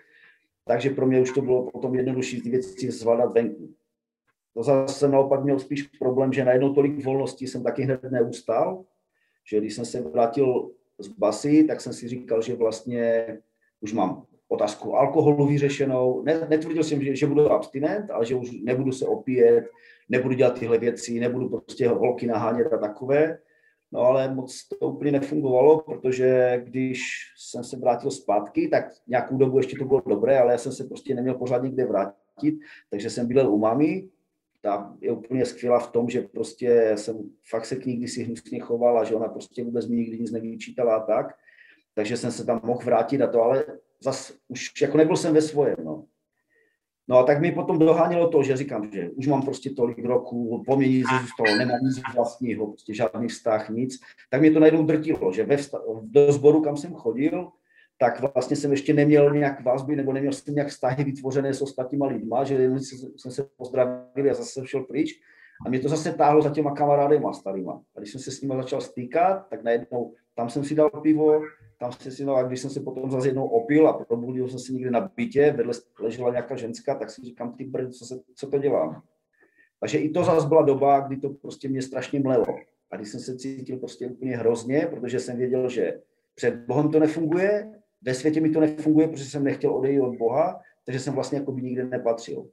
takže 0.64 0.90
pro 0.90 1.06
mě 1.06 1.20
už 1.20 1.32
to 1.32 1.42
bylo 1.42 1.70
potom 1.70 1.94
jednodušší 1.94 2.40
ty 2.40 2.50
věci 2.50 2.90
zvládat 2.90 3.32
venku. 3.32 3.74
To 4.54 4.62
zase 4.62 5.08
naopak 5.08 5.44
měl 5.44 5.58
spíš 5.58 5.82
problém, 5.82 6.32
že 6.32 6.44
najednou 6.44 6.74
tolik 6.74 7.04
volností 7.04 7.46
jsem 7.46 7.62
taky 7.62 7.82
hned 7.82 8.02
neustál, 8.02 8.84
že 9.44 9.58
když 9.58 9.74
jsem 9.74 9.84
se 9.84 10.00
vrátil 10.00 10.70
z 10.98 11.08
basy, 11.08 11.64
tak 11.64 11.80
jsem 11.80 11.92
si 11.92 12.08
říkal, 12.08 12.42
že 12.42 12.54
vlastně 12.54 13.26
už 13.80 13.92
mám 13.92 14.26
otázku 14.48 14.96
alkoholu 14.96 15.46
vyřešenou. 15.46 16.22
Ne, 16.22 16.46
netvrdil 16.48 16.84
jsem, 16.84 17.02
že, 17.02 17.16
že 17.16 17.26
budu 17.26 17.50
abstinent, 17.50 18.10
ale 18.10 18.26
že 18.26 18.34
už 18.34 18.50
nebudu 18.50 18.92
se 18.92 19.06
opíjet, 19.06 19.64
nebudu 20.08 20.34
dělat 20.34 20.58
tyhle 20.58 20.78
věci, 20.78 21.20
nebudu 21.20 21.48
prostě 21.48 21.88
holky 21.88 22.26
nahánět 22.26 22.72
a 22.72 22.78
takové. 22.78 23.38
No 23.92 24.00
ale 24.00 24.34
moc 24.34 24.68
to 24.68 24.88
úplně 24.88 25.12
nefungovalo, 25.12 25.78
protože 25.80 26.60
když 26.64 27.00
jsem 27.38 27.64
se 27.64 27.76
vrátil 27.76 28.10
zpátky, 28.10 28.68
tak 28.68 28.84
nějakou 29.06 29.36
dobu 29.36 29.58
ještě 29.58 29.78
to 29.78 29.84
bylo 29.84 30.02
dobré, 30.06 30.40
ale 30.40 30.52
já 30.52 30.58
jsem 30.58 30.72
se 30.72 30.84
prostě 30.84 31.14
neměl 31.14 31.34
pořád 31.34 31.62
někde 31.62 31.86
vrátit, 31.86 32.54
takže 32.90 33.10
jsem 33.10 33.28
bydlel 33.28 33.52
u 33.52 33.58
mami, 33.58 34.08
ta 34.62 34.96
je 35.00 35.12
úplně 35.12 35.46
skvělá 35.46 35.78
v 35.78 35.92
tom, 35.92 36.08
že 36.08 36.22
prostě 36.22 36.92
jsem 36.94 37.30
fakt 37.50 37.66
se 37.66 37.76
k 37.76 37.86
ní 37.86 37.96
kdysi 37.96 38.22
hnusně 38.22 38.60
choval 38.60 38.98
a 38.98 39.04
že 39.04 39.14
ona 39.14 39.28
prostě 39.28 39.64
vůbec 39.64 39.86
mi 39.86 39.96
nikdy 39.96 40.18
nic 40.18 40.32
nevyčítala 40.32 40.96
a 40.96 41.06
tak, 41.06 41.26
takže 41.94 42.16
jsem 42.16 42.32
se 42.32 42.44
tam 42.44 42.60
mohl 42.64 42.80
vrátit 42.84 43.22
a 43.22 43.26
to, 43.26 43.42
ale 43.42 43.64
zas 44.02 44.32
už 44.48 44.80
jako 44.82 44.96
nebyl 44.96 45.16
jsem 45.16 45.34
ve 45.34 45.42
svojem, 45.42 45.76
no. 45.84 46.04
No 47.08 47.18
a 47.18 47.22
tak 47.22 47.40
mi 47.40 47.52
potom 47.52 47.78
dohánělo 47.78 48.28
to, 48.28 48.42
že 48.42 48.56
říkám, 48.56 48.90
že 48.92 49.10
už 49.10 49.26
mám 49.26 49.42
prostě 49.42 49.70
tolik 49.70 50.04
roků, 50.04 50.62
po 50.66 50.76
mě 50.76 50.88
nic 50.88 51.06
nezůstalo, 51.12 51.56
nemám 51.58 51.80
nic 51.82 52.02
vlastního, 52.14 52.66
prostě 52.66 52.94
žádný 52.94 53.28
vztah, 53.28 53.70
nic. 53.70 54.00
Tak 54.30 54.40
mě 54.40 54.50
to 54.50 54.60
najednou 54.60 54.86
drtilo, 54.86 55.32
že 55.32 55.44
ve 55.44 55.56
vztah, 55.56 55.80
do 56.02 56.32
sboru, 56.32 56.62
kam 56.62 56.76
jsem 56.76 56.94
chodil, 56.94 57.48
tak 58.02 58.34
vlastně 58.34 58.56
jsem 58.56 58.70
ještě 58.70 58.94
neměl 58.94 59.34
nějak 59.34 59.64
vazby 59.64 59.96
nebo 59.96 60.12
neměl 60.12 60.32
jsem 60.32 60.54
nějak 60.54 60.68
vztahy 60.68 61.04
vytvořené 61.04 61.54
s 61.54 61.62
ostatníma 61.62 62.06
lidma, 62.06 62.44
že 62.44 62.70
jsem 63.16 63.30
se 63.30 63.48
pozdravil 63.56 64.30
a 64.30 64.34
zase 64.34 64.66
šel 64.66 64.84
pryč. 64.84 65.10
A 65.66 65.68
mě 65.68 65.80
to 65.80 65.88
zase 65.88 66.12
táhlo 66.12 66.42
za 66.42 66.50
těma 66.50 66.70
kamarádema 66.70 67.32
starýma. 67.32 67.82
A 67.96 68.00
když 68.00 68.12
jsem 68.12 68.20
se 68.20 68.30
s 68.30 68.40
nimi 68.40 68.54
začal 68.56 68.80
stýkat, 68.80 69.48
tak 69.50 69.62
najednou 69.62 70.14
tam 70.34 70.50
jsem 70.50 70.64
si 70.64 70.74
dal 70.74 70.90
pivo, 70.90 71.40
tam 71.78 71.92
jsem 71.92 72.12
si 72.12 72.24
dal, 72.24 72.36
a 72.36 72.42
když 72.42 72.60
jsem 72.60 72.70
se 72.70 72.80
potom 72.80 73.10
zase 73.10 73.28
jednou 73.28 73.46
opil 73.46 73.88
a 73.88 74.04
probudil 74.04 74.48
jsem 74.48 74.58
se 74.58 74.72
někde 74.72 74.90
na 74.90 75.10
bytě, 75.16 75.54
vedle 75.56 75.74
ležela 76.00 76.30
nějaká 76.30 76.56
ženská, 76.56 76.94
tak 76.94 77.10
si 77.10 77.22
říkám, 77.22 77.52
ty 77.52 77.64
brd, 77.64 77.94
co, 77.94 78.06
se, 78.06 78.20
co 78.34 78.50
to 78.50 78.58
dělám. 78.58 79.02
Takže 79.80 79.98
i 79.98 80.10
to 80.10 80.24
zase 80.24 80.48
byla 80.48 80.62
doba, 80.62 81.00
kdy 81.00 81.16
to 81.16 81.30
prostě 81.30 81.68
mě 81.68 81.82
strašně 81.82 82.20
mlelo. 82.20 82.46
A 82.90 82.96
když 82.96 83.08
jsem 83.08 83.20
se 83.20 83.36
cítil 83.36 83.78
prostě 83.78 84.06
úplně 84.06 84.36
hrozně, 84.36 84.86
protože 84.90 85.20
jsem 85.20 85.36
věděl, 85.36 85.68
že 85.68 86.00
před 86.34 86.54
Bohem 86.54 86.90
to 86.90 87.00
nefunguje, 87.00 87.81
ve 88.02 88.14
světě 88.14 88.40
mi 88.40 88.50
to 88.50 88.60
nefunguje, 88.60 89.08
protože 89.08 89.24
jsem 89.24 89.44
nechtěl 89.44 89.76
odejít 89.76 90.00
od 90.00 90.16
Boha, 90.16 90.60
takže 90.84 91.00
jsem 91.00 91.14
vlastně 91.14 91.38
jako 91.38 91.52
by 91.52 91.62
nikde 91.62 91.84
nepatřil. 91.84 92.50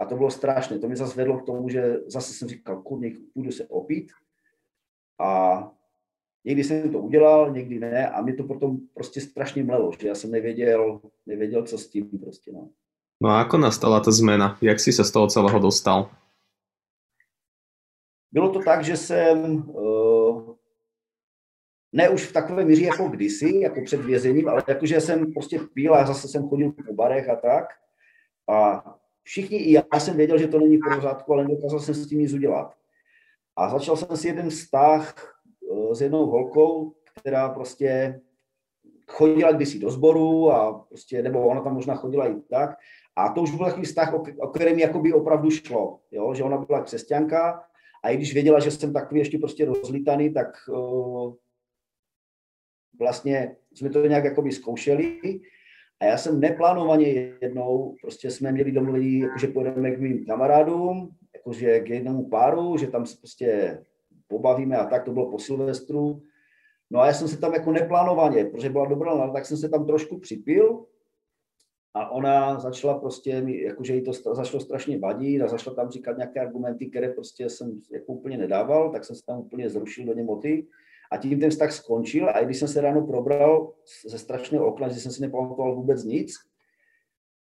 A 0.00 0.04
to 0.04 0.16
bylo 0.16 0.30
strašné. 0.30 0.78
To 0.78 0.86
mě 0.86 0.96
zase 0.96 1.16
vedlo 1.16 1.38
k 1.38 1.46
tomu, 1.46 1.68
že 1.68 1.96
zase 2.06 2.32
jsem 2.32 2.48
říkal, 2.48 2.82
kurně, 2.82 3.12
půjdu 3.34 3.52
se 3.52 3.66
opít. 3.66 4.12
A 5.20 5.62
někdy 6.44 6.64
jsem 6.64 6.92
to 6.92 6.98
udělal, 6.98 7.52
někdy 7.52 7.78
ne. 7.78 8.10
A 8.10 8.22
mě 8.22 8.34
to 8.34 8.44
potom 8.44 8.78
prostě 8.94 9.20
strašně 9.20 9.64
mlelo, 9.64 9.92
že 10.00 10.08
já 10.08 10.14
jsem 10.14 10.30
nevěděl, 10.30 11.00
nevěděl 11.26 11.62
co 11.62 11.78
s 11.78 11.88
tím 11.88 12.18
prostě. 12.18 12.52
No. 12.52 12.68
No 13.22 13.28
a 13.28 13.40
ako 13.40 13.58
nastala 13.58 14.00
ta 14.00 14.12
zmena? 14.12 14.58
Jak 14.60 14.80
si 14.80 14.92
se 14.92 15.04
z 15.04 15.10
toho 15.10 15.26
celého 15.26 15.58
dostal? 15.58 16.10
Bylo 18.32 18.52
to 18.52 18.60
tak, 18.60 18.84
že 18.84 18.96
jsem 18.96 19.54
uh, 19.68 20.05
ne 21.92 22.08
už 22.08 22.26
v 22.26 22.32
takové 22.32 22.64
míře 22.64 22.84
jako 22.84 23.08
kdysi, 23.08 23.60
jako 23.60 23.80
před 23.84 24.00
vězením, 24.00 24.48
ale 24.48 24.62
jakože 24.68 25.00
jsem 25.00 25.32
prostě 25.32 25.60
pil 25.74 25.94
a 25.94 26.06
zase 26.06 26.28
jsem 26.28 26.48
chodil 26.48 26.72
po 26.86 26.92
barech 26.94 27.28
a 27.28 27.36
tak. 27.36 27.64
A 28.48 28.84
všichni, 29.22 29.56
i 29.56 29.72
já 29.72 30.00
jsem 30.00 30.16
věděl, 30.16 30.38
že 30.38 30.48
to 30.48 30.58
není 30.58 30.76
v 30.76 30.94
pořádku, 30.94 31.32
ale 31.32 31.44
nedokázal 31.44 31.80
jsem 31.80 31.94
s 31.94 32.08
tím 32.08 32.18
nic 32.18 32.32
udělat. 32.32 32.74
A 33.56 33.68
začal 33.68 33.96
jsem 33.96 34.16
si 34.16 34.28
jeden 34.28 34.50
vztah 34.50 35.14
eh, 35.72 35.94
s 35.94 36.00
jednou 36.00 36.26
holkou, 36.26 36.94
která 37.20 37.48
prostě 37.48 38.20
chodila 39.08 39.52
kdysi 39.52 39.78
do 39.78 39.90
sboru 39.90 40.50
a 40.50 40.72
prostě, 40.88 41.22
nebo 41.22 41.48
ona 41.48 41.60
tam 41.60 41.74
možná 41.74 41.94
chodila 41.94 42.28
i 42.28 42.40
tak. 42.50 42.70
A 43.16 43.28
to 43.28 43.42
už 43.42 43.50
byl 43.50 43.66
takový 43.66 43.86
vztah, 43.86 44.14
o 44.38 44.48
kterém 44.48 44.78
jakoby 44.78 45.12
opravdu 45.12 45.50
šlo, 45.50 46.00
jo? 46.10 46.34
že 46.34 46.42
ona 46.42 46.58
byla 46.58 46.82
křesťanka 46.82 47.62
a 48.04 48.10
i 48.10 48.16
když 48.16 48.34
věděla, 48.34 48.60
že 48.60 48.70
jsem 48.70 48.92
takový 48.92 49.20
ještě 49.20 49.38
prostě 49.38 49.64
rozlítaný, 49.64 50.32
tak 50.32 50.48
uh, 50.68 51.34
vlastně 52.98 53.56
jsme 53.74 53.90
to 53.90 54.06
nějak 54.06 54.24
jakoby 54.24 54.52
zkoušeli 54.52 55.20
a 56.00 56.04
já 56.04 56.18
jsem 56.18 56.40
neplánovaně 56.40 57.32
jednou, 57.42 57.96
prostě 58.02 58.30
jsme 58.30 58.52
měli 58.52 58.72
domluvení, 58.72 59.24
že 59.40 59.46
pojedeme 59.46 59.90
k 59.90 60.00
mým 60.00 60.24
kamarádům, 60.26 61.10
jakože 61.34 61.80
k 61.80 61.90
jednomu 61.90 62.28
páru, 62.28 62.76
že 62.76 62.86
tam 62.86 63.06
se 63.06 63.16
prostě 63.18 63.78
pobavíme 64.28 64.76
a 64.76 64.86
tak, 64.86 65.04
to 65.04 65.12
bylo 65.12 65.30
po 65.30 65.38
Silvestru. 65.38 66.22
No 66.90 67.00
a 67.00 67.06
já 67.06 67.12
jsem 67.12 67.28
se 67.28 67.40
tam 67.40 67.54
jako 67.54 67.72
neplánovaně, 67.72 68.44
protože 68.44 68.70
byla 68.70 68.86
dobrá 68.86 69.14
nálada, 69.14 69.32
tak 69.32 69.46
jsem 69.46 69.56
se 69.56 69.68
tam 69.68 69.86
trošku 69.86 70.18
připil 70.18 70.84
a 71.94 72.10
ona 72.10 72.60
začala 72.60 72.98
prostě, 72.98 73.42
jakože 73.46 73.94
jí 73.94 74.02
to 74.02 74.12
začalo 74.12 74.60
strašně 74.60 74.98
vadit 74.98 75.42
a 75.42 75.48
začala 75.48 75.76
tam 75.76 75.90
říkat 75.90 76.16
nějaké 76.16 76.40
argumenty, 76.40 76.86
které 76.86 77.08
prostě 77.08 77.48
jsem 77.50 77.80
jako 77.92 78.12
úplně 78.12 78.38
nedával, 78.38 78.92
tak 78.92 79.04
jsem 79.04 79.16
se 79.16 79.22
tam 79.26 79.38
úplně 79.38 79.70
zrušil 79.70 80.04
do 80.04 80.12
němoty. 80.12 80.66
A 81.12 81.16
tím 81.16 81.40
ten 81.40 81.50
vztah 81.50 81.72
skončil 81.72 82.28
a 82.28 82.38
i 82.38 82.44
když 82.44 82.58
jsem 82.58 82.68
se 82.68 82.80
ráno 82.80 83.06
probral 83.06 83.72
ze 84.08 84.18
strašného 84.18 84.66
okna, 84.66 84.88
že 84.88 85.00
jsem 85.00 85.12
si 85.12 85.22
nepamatoval 85.22 85.74
vůbec 85.74 86.04
nic, 86.04 86.32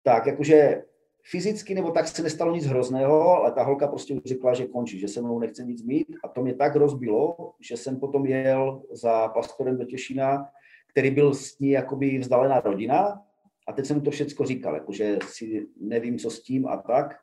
tak 0.03 0.25
jakože 0.25 0.83
fyzicky 1.31 1.75
nebo 1.75 1.91
tak 1.91 2.07
se 2.07 2.23
nestalo 2.23 2.55
nic 2.55 2.65
hrozného, 2.65 3.29
ale 3.29 3.51
ta 3.51 3.63
holka 3.63 3.87
prostě 3.87 4.13
už 4.13 4.21
řekla, 4.25 4.53
že 4.53 4.67
končí, 4.67 4.99
že 4.99 5.07
se 5.07 5.21
mnou 5.21 5.39
nechce 5.39 5.63
nic 5.63 5.83
mít 5.83 6.07
a 6.23 6.27
to 6.27 6.41
mě 6.41 6.53
tak 6.53 6.75
rozbilo, 6.75 7.53
že 7.59 7.77
jsem 7.77 7.99
potom 7.99 8.25
jel 8.25 8.83
za 8.91 9.27
pastorem 9.27 9.77
do 9.77 9.85
Těšina, 9.85 10.45
který 10.91 11.11
byl 11.11 11.33
s 11.33 11.59
ní 11.59 11.69
jakoby 11.69 12.17
vzdálená 12.19 12.59
rodina 12.59 13.21
a 13.67 13.73
teď 13.73 13.85
jsem 13.85 13.97
mu 13.97 14.03
to 14.03 14.11
všecko 14.11 14.45
říkal, 14.45 14.75
jakože 14.75 15.17
si 15.27 15.67
nevím, 15.81 16.17
co 16.17 16.29
s 16.29 16.43
tím 16.43 16.67
a 16.67 16.77
tak. 16.77 17.19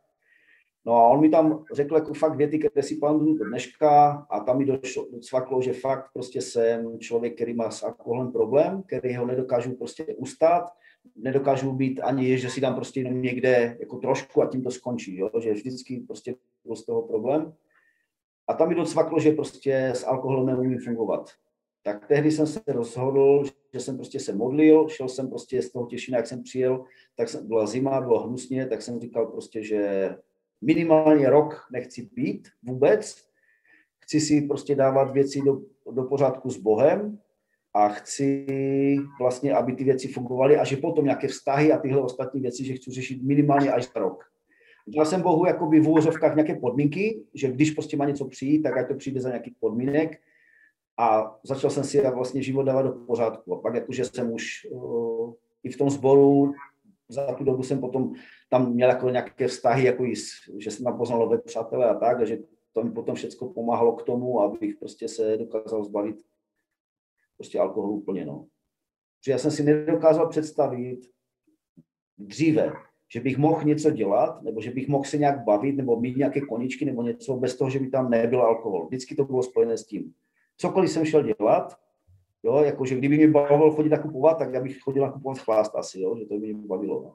No 0.87 0.93
a 0.97 1.09
on 1.09 1.20
mi 1.20 1.28
tam 1.28 1.64
řekl 1.72 1.95
jako 1.95 2.14
fakt 2.14 2.37
věty, 2.37 2.59
které 2.59 2.83
si 2.83 2.97
pamatuju 2.97 3.39
do 3.39 3.45
dneška 3.45 4.11
a 4.31 4.41
tam 4.41 4.59
mi 4.59 4.64
došlo, 4.64 5.07
docvaklo, 5.12 5.62
že 5.62 5.72
fakt 5.72 6.11
prostě 6.12 6.41
jsem 6.41 6.99
člověk, 6.99 7.35
který 7.35 7.55
má 7.55 7.70
s 7.70 7.83
alkoholem 7.83 8.33
problém, 8.33 8.83
který 8.83 9.16
ho 9.16 9.26
nedokážu 9.26 9.76
prostě 9.76 10.05
ustát, 10.05 10.70
nedokážu 11.16 11.72
být 11.72 12.01
ani, 12.01 12.39
že 12.39 12.51
si 12.51 12.61
dám 12.61 12.74
prostě 12.74 13.01
jenom 13.01 13.22
někde 13.22 13.76
jako 13.81 13.97
trošku 13.97 14.43
a 14.43 14.47
tím 14.47 14.62
to 14.62 14.70
skončí, 14.70 15.16
jo? 15.16 15.31
že 15.41 15.53
vždycky 15.53 16.05
prostě 16.07 16.35
byl 16.64 16.76
z 16.76 16.87
toho 16.87 17.03
problém. 17.03 17.53
A 18.49 18.55
tam 18.55 18.68
mi 18.68 18.74
docvaklo, 18.74 19.20
že 19.20 19.33
prostě 19.33 19.87
s 19.87 20.07
alkoholem 20.07 20.47
neumím 20.47 20.78
fungovat. 20.78 21.31
Tak 21.83 22.07
tehdy 22.07 22.31
jsem 22.31 22.47
se 22.47 22.61
rozhodl, 22.66 23.45
že 23.74 23.81
jsem 23.81 23.97
prostě 23.97 24.20
se 24.20 24.33
modlil, 24.35 24.89
šel 24.89 25.09
jsem 25.09 25.28
prostě 25.28 25.62
z 25.62 25.72
toho 25.72 25.87
Těšina, 25.87 26.18
jak 26.18 26.26
jsem 26.26 26.43
přijel, 26.43 26.85
tak 27.16 27.28
jsem, 27.28 27.49
byla 27.49 27.66
zima, 27.66 28.01
bylo 28.01 28.26
hnusně, 28.26 28.66
tak 28.66 28.83
jsem 28.83 29.01
říkal 29.01 29.26
prostě, 29.26 29.62
že 29.62 30.11
minimálně 30.62 31.30
rok 31.30 31.66
nechci 31.72 32.11
být 32.12 32.48
vůbec, 32.62 33.24
chci 34.04 34.20
si 34.20 34.42
prostě 34.42 34.74
dávat 34.74 35.12
věci 35.12 35.40
do, 35.42 35.61
do 35.90 36.02
pořádku 36.02 36.50
s 36.50 36.56
Bohem 36.56 37.18
a 37.74 37.88
chci 37.88 38.46
vlastně, 39.20 39.54
aby 39.54 39.72
ty 39.72 39.84
věci 39.84 40.08
fungovaly 40.08 40.56
a 40.56 40.64
že 40.64 40.76
potom 40.76 41.04
nějaké 41.04 41.28
vztahy 41.28 41.72
a 41.72 41.78
tyhle 41.78 42.02
ostatní 42.02 42.40
věci, 42.40 42.64
že 42.64 42.74
chci 42.74 42.90
řešit 42.90 43.22
minimálně 43.22 43.72
až 43.72 43.92
za 43.92 44.00
rok. 44.00 44.24
Dal 44.86 45.06
jsem 45.06 45.22
Bohu 45.22 45.46
jakoby 45.46 45.80
v 45.80 45.88
úvozovkách 45.88 46.34
nějaké 46.34 46.54
podmínky, 46.54 47.22
že 47.34 47.52
když 47.52 47.70
prostě 47.70 47.96
má 47.96 48.04
něco 48.04 48.24
přijít, 48.24 48.62
tak 48.62 48.76
ať 48.76 48.88
to 48.88 48.94
přijde 48.94 49.20
za 49.20 49.28
nějakých 49.28 49.54
podmínek 49.61 50.20
a 50.98 51.38
začal 51.42 51.70
jsem 51.70 51.84
si 51.84 52.00
vlastně 52.00 52.42
život 52.42 52.62
dávat 52.62 52.82
do 52.82 52.92
pořádku. 52.92 53.54
A 53.54 53.61
pak 53.61 53.74
jakože 53.74 54.04
jsem 54.04 54.32
už 54.32 54.66
uh, 54.70 55.32
i 55.62 55.70
v 55.70 55.76
tom 55.76 55.90
sboru 55.90 56.52
za 57.11 57.34
tu 57.34 57.44
dobu 57.44 57.62
jsem 57.62 57.80
potom 57.80 58.12
tam 58.50 58.72
měl 58.72 58.88
jako 58.88 59.11
nějaké 59.11 59.48
vztahy, 59.48 59.84
jako 59.84 60.04
jí, 60.04 60.14
že 60.58 60.70
jsem 60.70 60.84
tam 60.84 60.98
poznal 60.98 61.18
nové 61.18 61.38
přátelé 61.38 61.90
a 61.90 61.94
tak, 61.94 62.20
a 62.20 62.24
že 62.24 62.38
to 62.72 62.84
mi 62.84 62.90
potom 62.90 63.14
všechno 63.14 63.48
pomáhalo 63.48 63.92
k 63.92 64.02
tomu, 64.02 64.40
abych 64.40 64.76
prostě 64.76 65.08
se 65.08 65.36
dokázal 65.36 65.84
zbavit 65.84 66.16
prostě 67.36 67.58
alkoholu 67.58 67.94
úplně, 67.94 68.24
no. 68.24 68.46
Protože 69.18 69.32
já 69.32 69.38
jsem 69.38 69.50
si 69.50 69.62
nedokázal 69.62 70.28
představit 70.28 71.00
dříve, 72.18 72.72
že 73.12 73.20
bych 73.20 73.38
mohl 73.38 73.64
něco 73.64 73.90
dělat, 73.90 74.42
nebo 74.42 74.61
že 74.61 74.70
bych 74.70 74.88
mohl 74.88 75.04
se 75.04 75.18
nějak 75.18 75.44
bavit, 75.44 75.76
nebo 75.76 76.00
mít 76.00 76.16
nějaké 76.16 76.40
koničky, 76.40 76.84
nebo 76.84 77.02
něco 77.02 77.36
bez 77.36 77.56
toho, 77.56 77.70
že 77.70 77.78
by 77.78 77.90
tam 77.90 78.11
nebyl 78.11 78.42
alkohol. 78.42 78.86
Vždycky 78.86 79.14
to 79.14 79.24
bylo 79.24 79.42
spojené 79.42 79.76
s 79.76 79.86
tím. 79.86 80.14
Cokoliv 80.56 80.90
jsem 80.90 81.04
šel 81.04 81.22
dělat, 81.22 81.78
jo, 82.43 82.62
jakože 82.64 82.95
kdyby 82.95 83.16
mě 83.16 83.28
bavilo 83.28 83.74
chodit 83.74 83.88
nakupovat, 83.88 84.38
tak 84.38 84.53
já 84.53 84.61
bych 84.61 84.80
chodil 84.80 85.03
nakupovat 85.03 85.38
chlást 85.38 85.74
asi, 85.74 86.01
jo, 86.01 86.16
že 86.18 86.26
to 86.26 86.38
by 86.38 86.55
mě 86.55 86.68
bavilo. 86.68 87.03
No. 87.03 87.14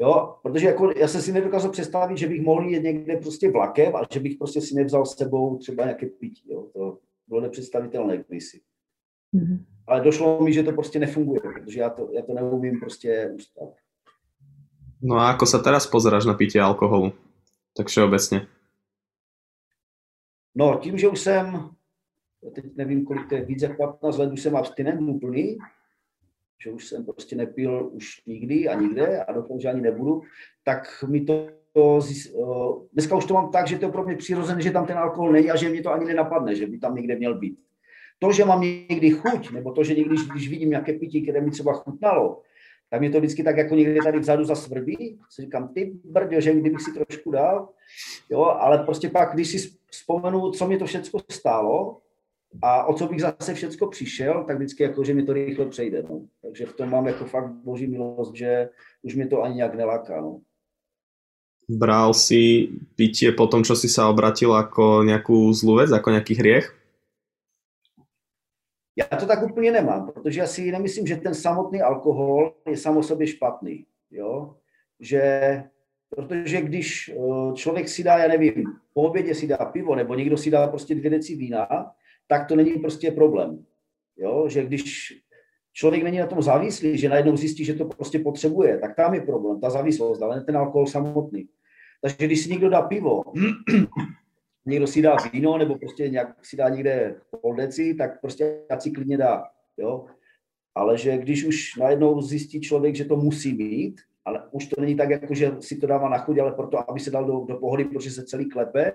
Jo, 0.00 0.36
protože 0.42 0.66
jako 0.66 0.92
já 0.96 1.08
jsem 1.08 1.22
si 1.22 1.32
nedokázal 1.32 1.70
představit, 1.70 2.18
že 2.18 2.28
bych 2.28 2.42
mohl 2.42 2.68
jít 2.68 2.82
někde 2.82 3.16
prostě 3.16 3.50
vlakem 3.50 3.96
a 3.96 4.02
že 4.12 4.20
bych 4.20 4.36
prostě 4.36 4.60
si 4.60 4.74
nevzal 4.74 5.06
s 5.06 5.16
sebou 5.16 5.58
třeba 5.58 5.84
nějaké 5.84 6.06
pití. 6.06 6.50
Jo. 6.50 6.66
To 6.72 6.98
bylo 7.26 7.40
nepředstavitelné 7.40 8.24
kdysi. 8.28 8.60
Mm-hmm. 9.34 9.64
Ale 9.86 10.00
došlo 10.00 10.40
mi, 10.40 10.52
že 10.52 10.62
to 10.62 10.72
prostě 10.72 10.98
nefunguje, 10.98 11.40
protože 11.40 11.80
já 11.80 11.90
to, 11.90 12.08
já 12.12 12.22
to 12.22 12.34
neumím 12.34 12.80
prostě 12.80 13.30
ustat. 13.34 13.74
No 14.98 15.14
a 15.14 15.30
ako 15.30 15.46
sa 15.46 15.62
teraz 15.62 15.86
pozeráš 15.86 16.26
na 16.26 16.34
pití 16.34 16.58
alkoholu? 16.58 17.14
Tak 17.76 17.86
všeobecně. 17.86 18.46
No, 20.54 20.78
tím, 20.82 20.98
že 20.98 21.08
už 21.08 21.20
jsem, 21.20 21.70
teď 22.54 22.64
nevím, 22.76 23.04
kolik 23.04 23.28
to 23.28 23.34
je, 23.34 23.44
víc 23.44 23.62
jak 23.62 23.76
15 23.76 24.18
let, 24.18 24.32
už 24.32 24.42
jsem 24.42 24.56
abstinent 24.56 25.00
úplný, 25.00 25.58
že 26.64 26.70
už 26.70 26.86
jsem 26.86 27.04
prostě 27.04 27.36
nepil 27.36 27.90
už 27.92 28.22
nikdy 28.26 28.68
a 28.68 28.80
nikde 28.80 29.24
a 29.24 29.32
doufám, 29.32 29.60
že 29.60 29.68
ani 29.68 29.80
nebudu, 29.80 30.22
tak 30.64 31.04
mi 31.08 31.20
to, 31.20 31.48
to 31.72 32.00
uh, 32.34 32.82
dneska 32.92 33.16
už 33.16 33.24
to 33.24 33.34
mám 33.34 33.50
tak, 33.50 33.68
že 33.68 33.78
to 33.78 33.84
je 33.84 33.92
pro 33.92 34.04
mě 34.04 34.16
přirozené, 34.16 34.62
že 34.62 34.70
tam 34.70 34.86
ten 34.86 34.98
alkohol 34.98 35.32
není 35.32 35.50
a 35.50 35.56
že 35.56 35.68
mě 35.68 35.82
to 35.82 35.92
ani 35.92 36.04
nenapadne, 36.04 36.54
že 36.54 36.66
by 36.66 36.78
tam 36.78 36.94
někde 36.94 37.16
měl 37.16 37.38
být. 37.38 37.58
To, 38.18 38.32
že 38.32 38.44
mám 38.44 38.60
někdy 38.60 39.10
chuť, 39.10 39.50
nebo 39.50 39.72
to, 39.72 39.84
že 39.84 39.94
někdy, 39.94 40.16
když 40.32 40.48
vidím 40.48 40.70
nějaké 40.70 40.92
pití, 40.92 41.22
které 41.22 41.40
mi 41.40 41.50
třeba 41.50 41.72
chutnalo, 41.72 42.42
tak 42.90 43.00
mě 43.00 43.10
to 43.10 43.18
vždycky 43.18 43.42
tak 43.42 43.56
jako 43.56 43.74
někde 43.74 44.00
tady 44.04 44.18
vzadu 44.18 44.44
zasvrbí. 44.44 45.18
Si 45.30 45.42
říkám, 45.42 45.68
ty 45.68 45.92
brďo, 46.04 46.40
že 46.40 46.54
kdybych 46.54 46.80
si 46.80 46.92
trošku 46.92 47.30
dal, 47.30 47.68
jo, 48.30 48.44
ale 48.44 48.78
prostě 48.78 49.10
pak, 49.10 49.34
když 49.34 49.48
si 49.48 49.70
vzpomenu, 49.90 50.50
co 50.50 50.66
mě 50.66 50.78
to 50.78 50.86
všechno 50.86 51.20
stálo, 51.30 52.00
A 52.62 52.84
o 52.84 52.94
co 52.94 53.06
bych 53.06 53.20
zase 53.20 53.54
všecko 53.54 53.86
přišel, 53.86 54.44
tak 54.44 54.56
vždycky 54.56 54.82
jako, 54.82 55.04
že 55.04 55.14
mi 55.14 55.22
to 55.22 55.32
rychle 55.32 55.66
přejde. 55.66 56.02
No. 56.02 56.22
Takže 56.42 56.66
v 56.66 56.72
tom 56.72 56.90
mám 56.90 57.06
jako 57.06 57.24
fakt 57.24 57.50
boží 57.50 57.86
milost, 57.86 58.34
že 58.34 58.68
už 59.02 59.14
mě 59.14 59.26
to 59.26 59.42
ani 59.42 59.54
nějak 59.54 59.74
neláká. 59.74 60.20
No. 60.20 60.40
Bral 61.68 62.14
si 62.14 62.72
pitie 62.96 63.28
po 63.36 63.44
tom, 63.44 63.60
čo 63.60 63.76
si 63.76 63.92
sa 63.92 64.08
obratil 64.08 64.56
ako 64.56 65.04
nejakú 65.04 65.52
zlú 65.52 65.84
vec, 65.84 65.92
ako 65.92 66.16
nejaký 66.16 66.34
hriech? 66.40 66.72
Já 68.96 69.04
to 69.04 69.26
tak 69.26 69.42
úplně 69.42 69.72
nemám, 69.72 70.06
protože 70.06 70.40
já 70.40 70.46
si 70.46 70.72
nemyslím, 70.72 71.06
že 71.06 71.16
ten 71.16 71.34
samotný 71.34 71.82
alkohol 71.82 72.54
je 72.70 72.76
sam 72.76 72.96
o 72.96 73.02
sobě 73.02 73.26
špatný. 73.26 73.86
Jo? 74.10 74.56
Že, 75.00 75.22
protože 76.08 76.60
když 76.60 77.08
eh, 77.08 77.54
člověk 77.54 77.88
si 77.88 78.04
dá, 78.04 78.18
já 78.18 78.28
nevím, 78.28 78.64
po 78.94 79.02
obědě 79.02 79.34
si 79.34 79.46
dá 79.46 79.56
pivo, 79.56 79.94
nebo 79.94 80.14
někdo 80.14 80.36
si 80.36 80.50
dá 80.50 80.66
prostě 80.66 80.94
dvě 80.94 81.10
deci 81.10 81.36
vína, 81.36 81.68
tak 82.28 82.48
to 82.48 82.56
není 82.56 82.72
prostě 82.72 83.10
problém. 83.10 83.64
Jo? 84.16 84.48
Že 84.48 84.64
když 84.64 85.12
člověk 85.72 86.02
není 86.02 86.18
na 86.18 86.26
tom 86.26 86.42
závislý, 86.42 86.98
že 86.98 87.08
najednou 87.08 87.36
zjistí, 87.36 87.64
že 87.64 87.74
to 87.74 87.84
prostě 87.84 88.18
potřebuje, 88.18 88.78
tak 88.78 88.96
tam 88.96 89.14
je 89.14 89.20
problém, 89.20 89.60
ta 89.60 89.70
závislost, 89.70 90.22
ale 90.22 90.36
ne 90.36 90.44
ten 90.44 90.56
alkohol 90.56 90.86
samotný. 90.86 91.48
Takže 92.02 92.16
když 92.26 92.42
si 92.42 92.50
někdo 92.50 92.70
dá 92.70 92.82
pivo, 92.82 93.22
někdo 94.66 94.86
si 94.86 95.02
dá 95.02 95.16
víno, 95.32 95.58
nebo 95.58 95.78
prostě 95.78 96.08
nějak 96.08 96.44
si 96.44 96.56
dá 96.56 96.68
někde 96.68 97.20
pol 97.40 97.56
deci, 97.56 97.94
tak 97.94 98.20
prostě 98.20 98.60
ať 98.70 98.82
si 98.82 98.90
klidně 98.90 99.16
dá. 99.16 99.44
Jo? 99.76 100.06
Ale 100.74 100.98
že 100.98 101.18
když 101.18 101.44
už 101.44 101.76
najednou 101.76 102.20
zjistí 102.22 102.60
člověk, 102.60 102.94
že 102.94 103.04
to 103.04 103.16
musí 103.16 103.54
mít, 103.54 104.00
ale 104.28 104.42
už 104.50 104.66
to 104.66 104.80
není 104.80 104.96
tak, 104.96 105.10
jako 105.10 105.34
že 105.34 105.56
si 105.60 105.76
to 105.76 105.86
dává 105.86 106.08
na 106.08 106.18
chuť, 106.18 106.38
ale 106.38 106.52
proto, 106.52 106.90
aby 106.90 107.00
se 107.00 107.10
dal 107.10 107.24
do, 107.24 107.44
do 107.48 107.56
pohody, 107.56 107.84
protože 107.84 108.10
se 108.10 108.24
celý 108.24 108.48
klepe 108.48 108.92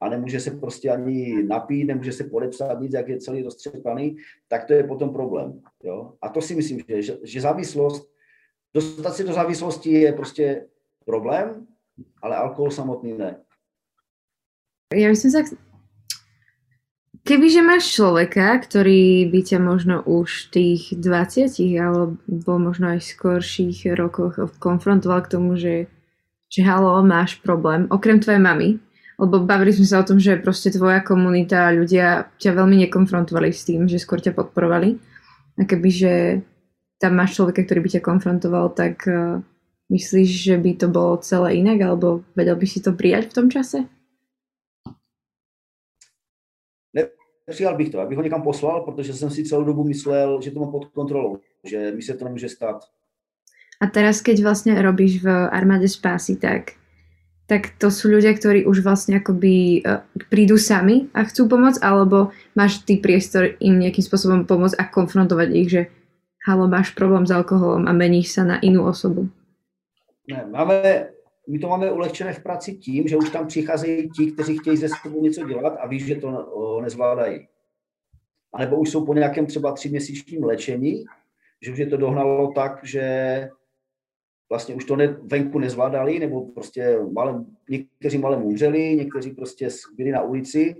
a 0.00 0.08
nemůže 0.08 0.40
se 0.40 0.50
prostě 0.50 0.90
ani 0.90 1.42
napít, 1.42 1.84
nemůže 1.84 2.12
se 2.12 2.24
podepsat 2.24 2.80
nic, 2.80 2.92
jak 2.92 3.08
je 3.08 3.18
celý 3.18 3.42
roztřepaný, 3.42 4.16
tak 4.48 4.64
to 4.64 4.72
je 4.72 4.84
potom 4.84 5.12
problém. 5.12 5.60
Jo? 5.82 6.12
A 6.22 6.28
to 6.28 6.40
si 6.40 6.54
myslím, 6.54 6.80
že, 6.88 7.02
že, 7.02 7.18
že 7.22 7.40
závislost, 7.40 8.10
dostat 8.74 9.14
se 9.14 9.24
do 9.24 9.32
závislosti 9.32 9.90
je 9.90 10.12
prostě 10.12 10.66
problém, 11.04 11.66
ale 12.22 12.36
alkohol 12.36 12.70
samotný 12.70 13.18
ne. 13.18 13.36
Som 14.94 15.30
sa... 15.34 15.42
Kebyže 17.26 17.58
máš 17.58 17.90
človeka, 17.90 18.54
ktorý 18.54 19.26
by 19.34 19.40
ťa 19.42 19.58
možno 19.58 19.98
už 20.06 20.46
v 20.46 20.50
tých 20.54 20.94
20 20.94 21.50
alebo 21.74 22.52
možno 22.54 22.94
aj 22.94 23.02
skorších 23.02 23.90
rokoch 23.98 24.38
konfrontoval 24.62 25.26
k 25.26 25.34
tomu, 25.34 25.58
že, 25.58 25.90
že 26.46 26.62
halo, 26.62 27.02
máš 27.02 27.42
problém, 27.42 27.90
okrem 27.90 28.22
tvojej 28.22 28.38
mamy, 28.38 28.78
lebo 29.18 29.42
bavili 29.42 29.74
sme 29.74 29.90
sa 29.90 29.98
o 29.98 30.06
tom, 30.06 30.22
že 30.22 30.38
proste 30.38 30.70
tvoja 30.70 31.02
komunita 31.02 31.66
a 31.66 31.74
ľudia 31.74 32.30
ťa 32.38 32.62
veľmi 32.62 32.86
nekonfrontovali 32.86 33.50
s 33.50 33.66
tým, 33.66 33.90
že 33.90 33.98
skôr 33.98 34.22
ťa 34.22 34.30
podporovali. 34.30 34.94
A 35.58 35.66
kebyže 35.66 36.46
tam 37.02 37.18
máš 37.18 37.42
človeka, 37.42 37.66
ktorý 37.66 37.80
by 37.82 37.90
ťa 37.98 38.06
konfrontoval, 38.06 38.70
tak 38.70 39.02
uh, 39.10 39.42
myslíš, 39.90 40.30
že 40.30 40.54
by 40.62 40.78
to 40.78 40.86
bolo 40.94 41.18
celé 41.26 41.58
inak, 41.58 41.82
alebo 41.82 42.22
vedel 42.38 42.54
by 42.54 42.66
si 42.70 42.78
to 42.78 42.94
prijať 42.94 43.32
v 43.32 43.34
tom 43.34 43.46
čase? 43.50 43.95
Nepřijal 47.46 47.76
bych 47.76 47.90
to, 47.90 48.00
abych 48.00 48.16
ho 48.16 48.24
někam 48.24 48.42
poslal, 48.42 48.80
protože 48.80 49.14
jsem 49.14 49.30
si 49.30 49.44
celou 49.44 49.64
dobu 49.64 49.84
myslel, 49.84 50.40
že 50.42 50.50
to 50.50 50.60
mám 50.60 50.70
pod 50.70 50.84
kontrolou, 50.84 51.38
že 51.64 51.92
mi 51.92 52.02
se 52.02 52.14
to 52.14 52.24
nemůže 52.24 52.48
stát. 52.48 52.84
A 53.76 53.92
teraz, 53.92 54.24
keď 54.24 54.40
vlastne 54.40 54.72
robíš 54.80 55.20
v 55.20 55.28
armáde 55.28 55.84
spásy, 55.84 56.40
tak, 56.40 56.80
tak 57.44 57.76
to 57.76 57.92
sú 57.92 58.08
ľudia, 58.08 58.32
ktorí 58.32 58.64
už 58.64 58.80
vlastne 58.80 59.20
akoby 59.20 59.84
uh, 59.84 60.00
prídu 60.32 60.56
sami 60.56 61.12
a 61.12 61.28
chcú 61.28 61.44
pomôcť, 61.44 61.84
alebo 61.84 62.32
máš 62.56 62.80
ty 62.88 62.96
priestor 62.96 63.52
im 63.60 63.76
nejakým 63.76 64.00
spôsobom 64.00 64.48
pomôcť 64.48 64.80
a 64.80 64.88
konfrontovať 64.88 65.48
ich, 65.52 65.68
že 65.68 65.82
halo, 66.48 66.72
máš 66.72 66.96
problém 66.96 67.28
s 67.28 67.34
alkoholom 67.36 67.84
a 67.84 67.92
meníš 67.92 68.40
sa 68.40 68.48
na 68.48 68.56
inú 68.64 68.88
osobu? 68.88 69.28
Ne, 70.24 70.48
máme 70.48 71.12
my 71.48 71.58
to 71.58 71.68
máme 71.68 71.92
ulehčené 71.92 72.32
v 72.32 72.42
práci 72.42 72.74
tím, 72.74 73.08
že 73.08 73.16
už 73.16 73.30
tam 73.30 73.46
přicházejí 73.46 74.10
ti, 74.10 74.32
kteří 74.32 74.58
chtějí 74.58 74.76
ze 74.76 74.88
sebou 75.02 75.22
něco 75.22 75.44
dělat 75.48 75.76
a 75.80 75.86
ví, 75.86 76.00
že 76.00 76.14
to 76.14 76.80
nezvládají. 76.82 77.48
A 78.52 78.58
nebo 78.58 78.76
už 78.76 78.90
jsou 78.90 79.06
po 79.06 79.14
nějakém 79.14 79.46
třeba 79.46 79.72
tříměsíčním 79.72 80.44
léčení, 80.44 81.04
že 81.62 81.72
už 81.72 81.78
je 81.78 81.86
to 81.86 81.96
dohnalo 81.96 82.52
tak, 82.52 82.80
že 82.84 83.48
vlastně 84.48 84.74
už 84.74 84.84
to 84.84 84.96
ne, 84.96 85.06
venku 85.06 85.58
nezvládali, 85.58 86.18
nebo 86.18 86.46
prostě 86.46 86.98
malé, 87.12 87.44
někteří 87.70 88.18
malé 88.18 88.36
umřeli, 88.36 88.96
někteří 88.96 89.30
prostě 89.30 89.68
byli 89.96 90.10
na 90.10 90.22
ulici 90.22 90.76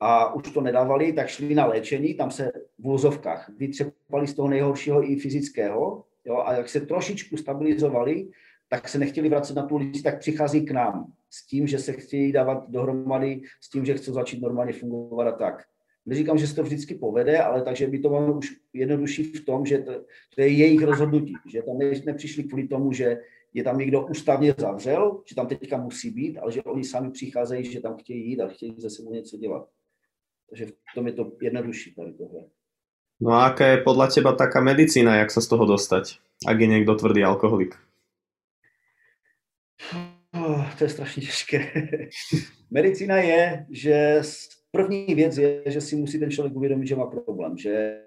a 0.00 0.34
už 0.34 0.42
to 0.42 0.60
nedávali, 0.60 1.12
tak 1.12 1.28
šli 1.28 1.54
na 1.54 1.66
léčení, 1.66 2.14
tam 2.14 2.30
se 2.30 2.52
v 2.78 2.88
úzovkách 2.88 3.50
vytřepali 3.56 4.26
z 4.26 4.34
toho 4.34 4.48
nejhoršího 4.48 5.10
i 5.10 5.16
fyzického, 5.16 6.04
jo, 6.24 6.42
a 6.46 6.52
jak 6.52 6.68
se 6.68 6.80
trošičku 6.80 7.36
stabilizovali, 7.36 8.28
tak 8.70 8.88
se 8.88 8.98
nechtěli 8.98 9.28
vracet 9.28 9.56
na 9.56 9.66
tu 9.66 9.74
ulici, 9.74 10.02
tak 10.02 10.18
přichází 10.18 10.64
k 10.64 10.70
nám 10.70 11.12
s 11.30 11.46
tím, 11.46 11.66
že 11.66 11.78
se 11.78 11.92
chtějí 11.92 12.32
dávat 12.32 12.70
dohromady, 12.70 13.40
s 13.60 13.70
tím, 13.70 13.84
že 13.84 13.94
chcou 13.94 14.12
začít 14.12 14.42
normálně 14.42 14.72
fungovat 14.72 15.26
a 15.26 15.32
tak. 15.32 15.62
Neříkám, 16.06 16.38
že 16.38 16.46
se 16.46 16.54
to 16.54 16.62
vždycky 16.62 16.94
povede, 16.94 17.38
ale 17.38 17.62
takže 17.62 17.86
by 17.86 17.98
to 17.98 18.10
máme 18.10 18.32
už 18.32 18.56
jednodušší 18.72 19.22
v 19.24 19.44
tom, 19.44 19.66
že 19.66 19.78
to, 19.78 19.92
to 20.34 20.40
je 20.40 20.48
jejich 20.48 20.82
rozhodnutí, 20.82 21.34
že 21.52 21.62
tam 21.62 21.78
nepřišli 22.06 22.44
kvůli 22.44 22.68
tomu, 22.68 22.92
že 22.92 23.18
je 23.54 23.64
tam 23.64 23.78
někdo 23.78 24.06
ústavně 24.06 24.54
zavřel, 24.58 25.22
že 25.26 25.34
tam 25.34 25.46
teďka 25.46 25.76
musí 25.76 26.10
být, 26.10 26.38
ale 26.38 26.52
že 26.52 26.62
oni 26.62 26.84
sami 26.84 27.10
přicházejí, 27.10 27.72
že 27.72 27.80
tam 27.80 27.96
chtějí 27.96 28.30
jít 28.30 28.40
a 28.40 28.48
chtějí 28.48 28.74
ze 28.78 28.90
sebou 28.90 29.12
něco 29.12 29.36
dělat. 29.36 29.68
Takže 30.50 30.66
v 30.66 30.94
tom 30.94 31.06
je 31.06 31.12
to 31.12 31.32
jednodušší 31.40 31.94
tady 31.94 32.12
tohle. 32.12 32.40
No 33.20 33.36
a 33.36 33.52
aká 33.52 33.76
je 33.76 33.84
podľa 33.84 34.08
teba 34.08 34.32
taká 34.32 34.64
medicína, 34.64 35.20
jak 35.20 35.28
sa 35.28 35.44
z 35.44 35.52
toho 35.52 35.68
dostať, 35.68 36.24
ak 36.48 36.56
je 36.56 36.68
niekto 36.72 36.96
tvrdý 36.96 37.20
alkoholik? 37.20 37.76
To 40.80 40.84
je 40.84 40.90
strašně 40.90 41.22
těžké. 41.22 41.66
Medicína 42.70 43.16
je, 43.16 43.66
že 43.70 44.22
první 44.70 45.14
věc 45.14 45.38
je, 45.38 45.62
že 45.66 45.80
si 45.80 45.96
musí 45.96 46.18
ten 46.18 46.30
člověk 46.30 46.56
uvědomit, 46.56 46.86
že 46.86 46.96
má 46.96 47.06
problém, 47.06 47.58
že 47.58 48.02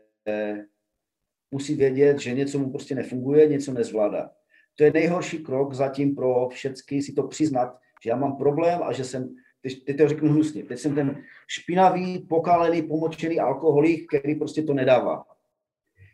musí 1.52 1.76
vědět, 1.76 2.20
že 2.20 2.34
něco 2.34 2.60
mu 2.60 2.72
prostě 2.72 2.96
nefunguje, 2.96 3.48
něco 3.48 3.74
nezvládá. 3.74 4.30
To 4.76 4.84
je 4.84 4.92
nejhorší 4.94 5.38
krok 5.38 5.74
zatím 5.74 6.16
pro 6.16 6.50
všechny 6.50 7.02
si 7.02 7.14
to 7.14 7.28
přiznat, 7.28 7.78
že 8.04 8.10
já 8.10 8.16
mám 8.16 8.38
problém 8.38 8.80
a 8.84 8.92
že 8.92 9.04
jsem, 9.04 9.36
teď, 9.62 9.84
teď 9.84 9.98
to 9.98 10.08
řeknu 10.08 10.30
hnusně, 10.30 10.64
teď 10.64 10.80
jsem 10.80 10.96
ten 10.96 11.24
špinavý, 11.48 12.20
pokálený, 12.20 12.82
pomočený 12.82 13.40
alkoholik, 13.40 14.08
který 14.08 14.36
prostě 14.36 14.64
to 14.64 14.74
nedává. 14.74 15.24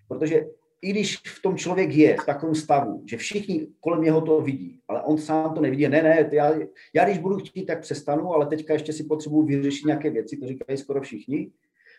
Protože 0.08 0.46
i 0.82 0.90
když 0.90 1.18
v 1.18 1.42
tom 1.42 1.58
člověk 1.58 1.92
je 1.92 2.18
v 2.22 2.26
takovém 2.26 2.56
stavu, 2.56 3.04
že 3.06 3.18
všichni 3.18 3.68
kolem 3.80 4.02
něho 4.02 4.22
to 4.22 4.42
vidí, 4.42 4.80
ale 4.88 5.04
on 5.04 5.18
sám 5.18 5.54
to 5.54 5.62
nevidí. 5.62 5.88
Ne, 5.88 6.04
ne, 6.04 6.30
já, 6.32 6.54
já 6.94 7.06
když 7.06 7.18
budu 7.18 7.38
chtít, 7.38 7.66
tak 7.66 7.82
přestanu, 7.82 8.34
ale 8.34 8.46
teďka 8.46 8.74
ještě 8.74 8.94
si 8.94 9.04
potřebuji 9.04 9.44
vyřešit 9.44 9.86
nějaké 9.86 10.10
věci, 10.10 10.38
to 10.38 10.48
říkají 10.48 10.78
skoro 10.78 11.02
všichni, 11.02 11.52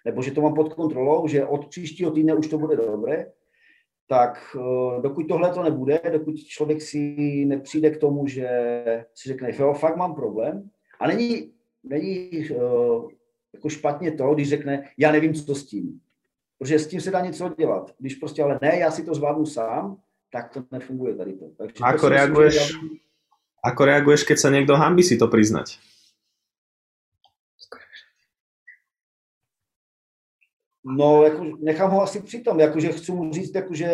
nebo 0.05 0.23
že 0.23 0.31
to 0.31 0.41
mám 0.41 0.55
pod 0.55 0.75
kontrolou, 0.75 1.29
že 1.29 1.47
od 1.47 1.69
příštího 1.69 2.11
týdne 2.11 2.35
už 2.35 2.49
to 2.49 2.59
bude 2.59 2.77
dobré, 2.77 3.33
tak 4.07 4.57
eh, 4.57 5.03
dokud 5.03 5.29
tohle 5.29 5.51
to 5.55 5.63
nebude, 5.63 6.01
dokud 6.13 6.37
člověk 6.37 6.83
si 6.83 7.17
nepřijde 7.47 7.91
k 7.91 7.99
tomu, 7.99 8.27
že 8.27 8.49
si 9.15 9.29
řekne, 9.29 9.51
jo, 9.59 9.73
fakt 9.75 9.97
mám 9.97 10.15
problém, 10.15 10.71
a 11.01 11.07
není, 11.07 11.53
není 11.83 12.31
uh, 12.51 13.11
jako 13.55 13.69
špatně 13.69 14.13
to, 14.13 14.35
když 14.35 14.49
řekne, 14.49 14.89
já 14.99 15.13
nevím, 15.13 15.35
co 15.35 15.55
s 15.55 15.67
tím 15.67 16.01
protože 16.61 16.79
s 16.79 16.87
tím 16.87 17.01
se 17.01 17.11
dá 17.11 17.21
něco 17.21 17.49
dělat. 17.59 17.95
Když 17.99 18.15
prostě 18.15 18.43
ale 18.43 18.59
ne, 18.63 18.79
já 18.79 18.91
si 18.91 19.05
to 19.05 19.15
zvládnu 19.15 19.47
sám, 19.47 19.97
tak 20.33 20.53
to 20.53 20.65
nefunguje 20.71 21.15
tady 21.15 21.33
to. 21.33 21.45
Takže 21.59 21.75
ako, 21.81 22.09
reaguješ, 22.09 22.55
myslím, 22.55 23.01
ako 23.65 23.83
reaguješ, 23.85 24.23
keď 24.29 24.37
sa 24.39 24.53
niekto 24.53 24.77
hambí 24.77 25.01
si 25.01 25.17
to 25.17 25.33
priznať? 25.33 25.81
No, 30.85 31.25
jako, 31.25 31.45
nechám 31.65 31.91
ho 31.91 32.03
asi 32.03 32.21
přitom, 32.21 32.61
jakože 32.61 32.89
chci 32.93 33.13
mu 33.13 33.33
říct, 33.33 33.55
jakože 33.55 33.85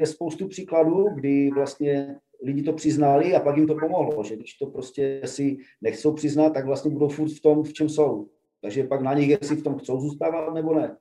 je 0.00 0.06
spoustu 0.06 0.48
příkladů, 0.48 1.08
kdy 1.14 1.50
vlastně 1.54 2.16
lidi 2.42 2.62
to 2.62 2.72
přiznali 2.72 3.34
a 3.34 3.40
pak 3.40 3.56
jim 3.56 3.66
to 3.66 3.74
pomohlo, 3.74 4.24
že 4.24 4.36
když 4.36 4.54
to 4.54 4.66
prostě 4.66 5.20
si 5.24 5.56
nechcou 5.80 6.12
přiznat, 6.12 6.50
tak 6.50 6.64
vlastně 6.64 6.90
budou 6.90 7.08
furt 7.08 7.28
v 7.28 7.40
tom, 7.40 7.62
v 7.62 7.72
čem 7.72 7.88
jsou. 7.88 8.28
Takže 8.60 8.84
pak 8.84 9.00
na 9.00 9.14
nich, 9.14 9.28
jestli 9.28 9.56
v 9.56 9.62
tom 9.62 9.78
chcou 9.78 10.00
zůstávat 10.00 10.54
nebo 10.54 10.74
ne. 10.74 10.96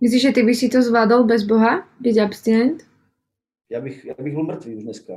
Myslíš, 0.00 0.22
že 0.22 0.32
ty 0.32 0.42
by 0.42 0.54
si 0.54 0.68
to 0.68 0.82
zvládol 0.82 1.24
bez 1.24 1.42
Boha, 1.42 1.88
byť 2.00 2.18
abstinent? 2.18 2.82
Já 3.70 3.80
bych, 3.80 4.04
já 4.04 4.14
bych 4.18 4.34
byl 4.34 4.42
mrtvý 4.42 4.76
už 4.76 4.82
dneska. 4.82 5.14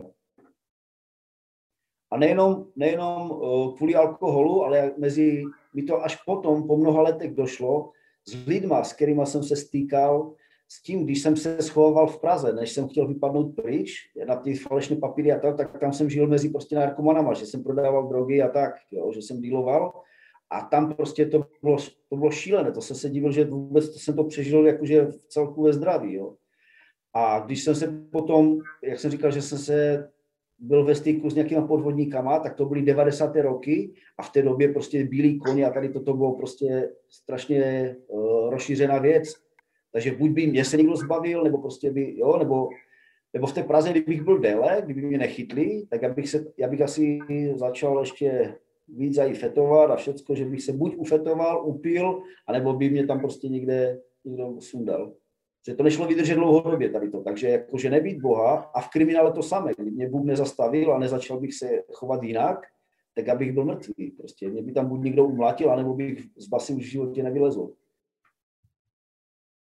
A 2.12 2.18
nejenom, 2.18 2.68
nejenom 2.76 3.32
uh, 3.32 3.76
kvůli 3.78 3.96
alkoholu, 3.96 4.64
ale 4.64 4.92
mezi, 4.98 5.44
mi 5.74 5.84
to 5.84 6.04
až 6.04 6.16
potom, 6.26 6.68
po 6.68 6.78
mnoha 6.78 7.02
letech 7.02 7.36
došlo, 7.36 7.92
s 8.28 8.48
lidma, 8.48 8.84
s 8.84 8.94
kterými 8.94 9.26
jsem 9.26 9.44
se 9.44 9.56
stýkal, 9.56 10.36
s 10.68 10.82
tím, 10.82 11.04
když 11.04 11.22
jsem 11.22 11.36
se 11.36 11.62
schoval 11.62 12.08
v 12.08 12.22
Praze, 12.22 12.54
než 12.54 12.72
jsem 12.72 12.88
chtěl 12.88 13.08
vypadnout 13.08 13.56
pryč 13.56 13.94
na 14.28 14.36
ty 14.36 14.56
falešné 14.56 14.96
papíry 14.96 15.32
a 15.32 15.40
tak, 15.40 15.58
tak 15.58 15.80
tam 15.80 15.94
jsem 15.94 16.10
žil 16.10 16.28
mezi 16.28 16.50
prostě 16.50 16.76
narkomanama, 16.76 17.34
že 17.34 17.46
jsem 17.46 17.64
prodával 17.64 18.08
drogy 18.08 18.42
a 18.42 18.50
tak, 18.50 18.74
jo, 18.92 19.12
že 19.14 19.22
jsem 19.22 19.42
díloval. 19.42 19.94
A 20.56 20.62
tam 20.62 20.94
prostě 20.94 21.26
to 21.26 21.46
bylo, 21.62 21.78
to 22.10 22.16
bylo 22.16 22.32
šílené, 22.32 22.72
to 22.72 22.82
jsem 22.82 22.96
se 22.96 23.10
divil, 23.10 23.32
že 23.32 23.46
vůbec 23.46 23.94
to 23.94 24.00
jsem 24.00 24.16
to 24.16 24.24
přežil 24.24 24.68
jakože 24.68 25.06
v 25.06 25.28
celku 25.28 25.64
ve 25.64 25.74
zdraví, 25.74 26.14
jo. 26.14 26.36
A 27.14 27.40
když 27.40 27.64
jsem 27.64 27.76
se 27.76 27.88
potom, 28.12 28.60
jak 28.84 29.00
jsem 29.00 29.12
říkal, 29.12 29.32
že 29.32 29.42
jsem 29.42 29.58
se 29.58 30.10
byl 30.60 30.86
ve 30.86 30.96
styku 30.96 31.30
s 31.30 31.36
nějakýma 31.36 31.68
podvodníkama, 31.68 32.40
tak 32.40 32.54
to 32.54 32.66
byly 32.66 32.82
90. 32.82 33.36
roky 33.36 33.94
a 34.18 34.24
v 34.24 34.32
té 34.32 34.42
době 34.42 34.74
prostě 34.74 35.04
bílý 35.04 35.40
koně 35.40 35.66
a 35.66 35.74
tady 35.74 35.90
toto 35.90 36.14
bylo 36.14 36.34
prostě 36.34 36.90
strašně 37.10 37.96
uh, 38.08 38.50
rozšířená 38.50 39.00
věc. 39.00 39.36
Takže 39.92 40.12
buď 40.12 40.32
by 40.32 40.48
mě 40.48 40.66
se 40.66 40.78
někdo 40.78 40.96
zbavil, 40.96 41.44
nebo 41.44 41.58
prostě 41.58 41.92
by, 41.92 42.18
jo, 42.18 42.38
nebo, 42.38 42.70
nebo 43.34 43.48
v 43.48 43.54
té 43.54 43.64
Praze, 43.64 43.90
kdybych 43.90 44.24
byl 44.24 44.40
déle, 44.40 44.82
kdyby 44.86 45.02
mě 45.02 45.18
nechytli, 45.18 45.84
tak 45.90 46.02
já 46.02 46.14
bych, 46.14 46.30
se, 46.30 46.46
já 46.58 46.68
bych 46.68 46.82
asi 46.82 47.20
začal 47.56 48.00
ještě 48.00 48.56
víc 48.88 49.18
i 49.18 49.34
fetovat 49.34 49.92
a 49.92 49.96
všecko, 49.96 50.36
že 50.36 50.46
bych 50.46 50.64
se 50.64 50.74
buď 50.74 50.96
ufetoval, 50.98 51.68
upil, 51.68 52.22
anebo 52.48 52.74
by 52.74 52.90
mě 52.90 53.08
tam 53.08 53.20
prostě 53.20 53.48
někde 53.48 54.02
někdo 54.26 54.56
sundal 54.60 55.14
že 55.68 55.76
to 55.76 55.84
nešlo 55.84 56.08
vydržet 56.08 56.36
dlouhodobě 56.36 56.90
tady 56.90 57.10
to. 57.10 57.22
Takže 57.22 57.50
jakože 57.50 57.90
nebýt 57.90 58.22
Boha 58.22 58.56
a 58.56 58.82
v 58.82 58.90
kriminále 58.90 59.32
to 59.32 59.44
samé. 59.44 59.72
Kdyby 59.74 59.92
mě 59.92 60.10
Bůh 60.10 60.26
nezastavil 60.26 60.94
a 60.94 61.00
nezačal 61.00 61.40
bych 61.40 61.54
se 61.54 61.84
chovat 61.94 62.24
jinak, 62.24 62.60
tak 63.16 63.30
abych 63.30 63.54
byl 63.54 63.66
mrtvý. 63.66 64.12
Prostě 64.12 64.50
mě 64.50 64.62
by 64.62 64.72
tam 64.72 64.88
buď 64.90 65.02
někdo 65.02 65.26
umlátil, 65.26 65.72
anebo 65.72 65.94
bych 65.94 66.26
z 66.38 66.48
basy 66.48 66.74
už 66.74 66.84
v 66.84 66.90
životě 66.90 67.24
nevylezl. 67.24 67.74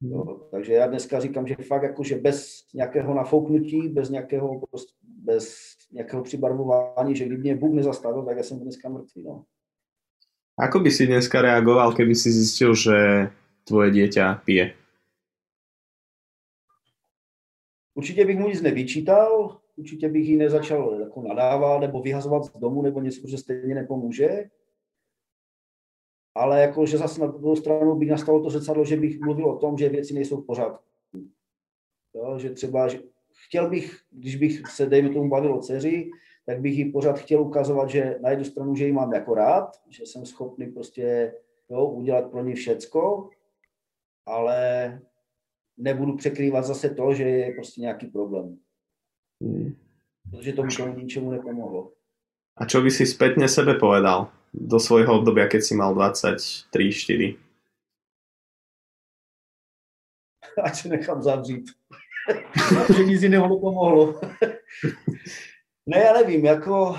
Jo, 0.01 0.47
takže 0.51 0.73
já 0.73 0.87
dneska 0.87 1.19
říkám, 1.19 1.47
že 1.47 1.55
fakt 1.55 1.83
jakože 1.83 2.17
bez 2.17 2.65
nějakého 2.73 3.13
nafouknutí, 3.13 3.89
bez 3.89 4.09
nějakého, 4.09 4.59
prostě, 4.59 4.93
bez 5.21 5.55
nějakého 5.91 6.23
přibarvování, 6.23 7.15
že 7.15 7.25
kdyby 7.25 7.41
mě 7.41 7.55
Bůh 7.55 7.73
nezastavil, 7.73 8.25
tak 8.25 8.37
já 8.37 8.43
jsem 8.43 8.59
dneska 8.59 8.89
mrtvý. 8.89 9.23
No. 9.23 9.45
Ako 10.59 10.79
by 10.79 10.91
si 10.91 11.07
dneska 11.07 11.41
reagoval, 11.41 11.93
keby 11.93 12.15
si 12.15 12.31
zistil, 12.31 12.75
že 12.75 13.29
tvoje 13.63 13.91
dieťa 13.91 14.45
pije? 14.45 14.75
Určitě 17.95 18.25
bych 18.25 18.39
mu 18.39 18.47
nic 18.47 18.61
nevyčítal, 18.61 19.59
určitě 19.75 20.09
bych 20.09 20.27
ji 20.27 20.37
nezačal 20.37 20.99
jako 20.99 21.21
nadávat 21.21 21.81
nebo 21.81 22.01
vyhazovat 22.01 22.43
z 22.43 22.51
domu 22.59 22.81
nebo 22.81 23.01
něco, 23.01 23.27
že 23.27 23.37
stejně 23.37 23.75
nepomůže. 23.75 24.49
Ale 26.35 26.61
jako, 26.61 26.85
že 26.85 26.97
zase 26.97 27.21
na 27.21 27.27
druhou 27.27 27.55
stranu 27.55 27.95
bych 27.95 28.09
nastalo 28.09 28.43
to 28.43 28.49
zrcadlo, 28.49 28.85
že 28.85 28.97
bych 28.97 29.19
mluvil 29.19 29.49
o 29.49 29.57
tom, 29.57 29.77
že 29.77 29.89
věci 29.89 30.13
nejsou 30.13 30.41
v 30.41 30.45
pořádku. 30.45 30.85
Jo, 32.15 32.39
že 32.39 32.49
třeba, 32.49 32.87
že 32.87 32.99
chtěl 33.47 33.69
bych, 33.69 33.99
když 34.11 34.35
bych 34.35 34.67
se, 34.67 34.85
dejme 34.85 35.09
tomu, 35.09 35.29
bavil 35.29 35.53
o 35.53 35.59
dceři, 35.59 36.11
tak 36.45 36.61
bych 36.61 36.77
jí 36.77 36.91
pořád 36.91 37.19
chtěl 37.19 37.41
ukazovat, 37.41 37.89
že 37.89 38.17
na 38.21 38.29
jednu 38.29 38.45
stranu, 38.45 38.75
že 38.75 38.85
ji 38.85 38.91
mám 38.91 39.13
jako 39.13 39.33
rád, 39.33 39.81
že 39.89 40.03
jsem 40.05 40.25
schopný 40.25 40.67
prostě 40.67 41.33
jo, 41.69 41.85
udělat 41.85 42.31
pro 42.31 42.43
ní 42.43 42.53
všecko, 42.53 43.29
ale 44.25 45.01
nebudu 45.77 46.17
překrývat 46.17 46.65
zase 46.65 46.89
to, 46.89 47.13
že 47.13 47.23
je 47.23 47.53
prostě 47.53 47.81
nějaký 47.81 48.07
problém. 48.07 48.57
Hmm. 49.43 49.75
Protože 50.31 50.53
to 50.53 50.63
by 50.63 50.75
tomu 50.75 50.93
ničemu 50.95 51.31
nepomohlo. 51.31 51.91
A 52.57 52.65
čo 52.67 52.83
by 52.83 52.91
si 52.91 53.07
spätne 53.07 53.47
sebe 53.47 53.79
povedal 53.79 54.27
do 54.53 54.77
svojho 54.77 55.23
obdobia, 55.23 55.47
keď 55.47 55.61
si 55.63 55.73
mal 55.73 55.95
23-4? 55.95 57.39
Ať 60.63 60.75
se 60.75 60.87
nechám 60.89 61.23
zavřít. 61.23 61.71
Že 62.97 63.03
nic 63.03 63.23
jiného 63.23 63.49
nepomohlo. 63.49 64.19
ne, 65.85 65.99
já 65.99 66.13
nevím, 66.13 66.45
jako 66.45 66.95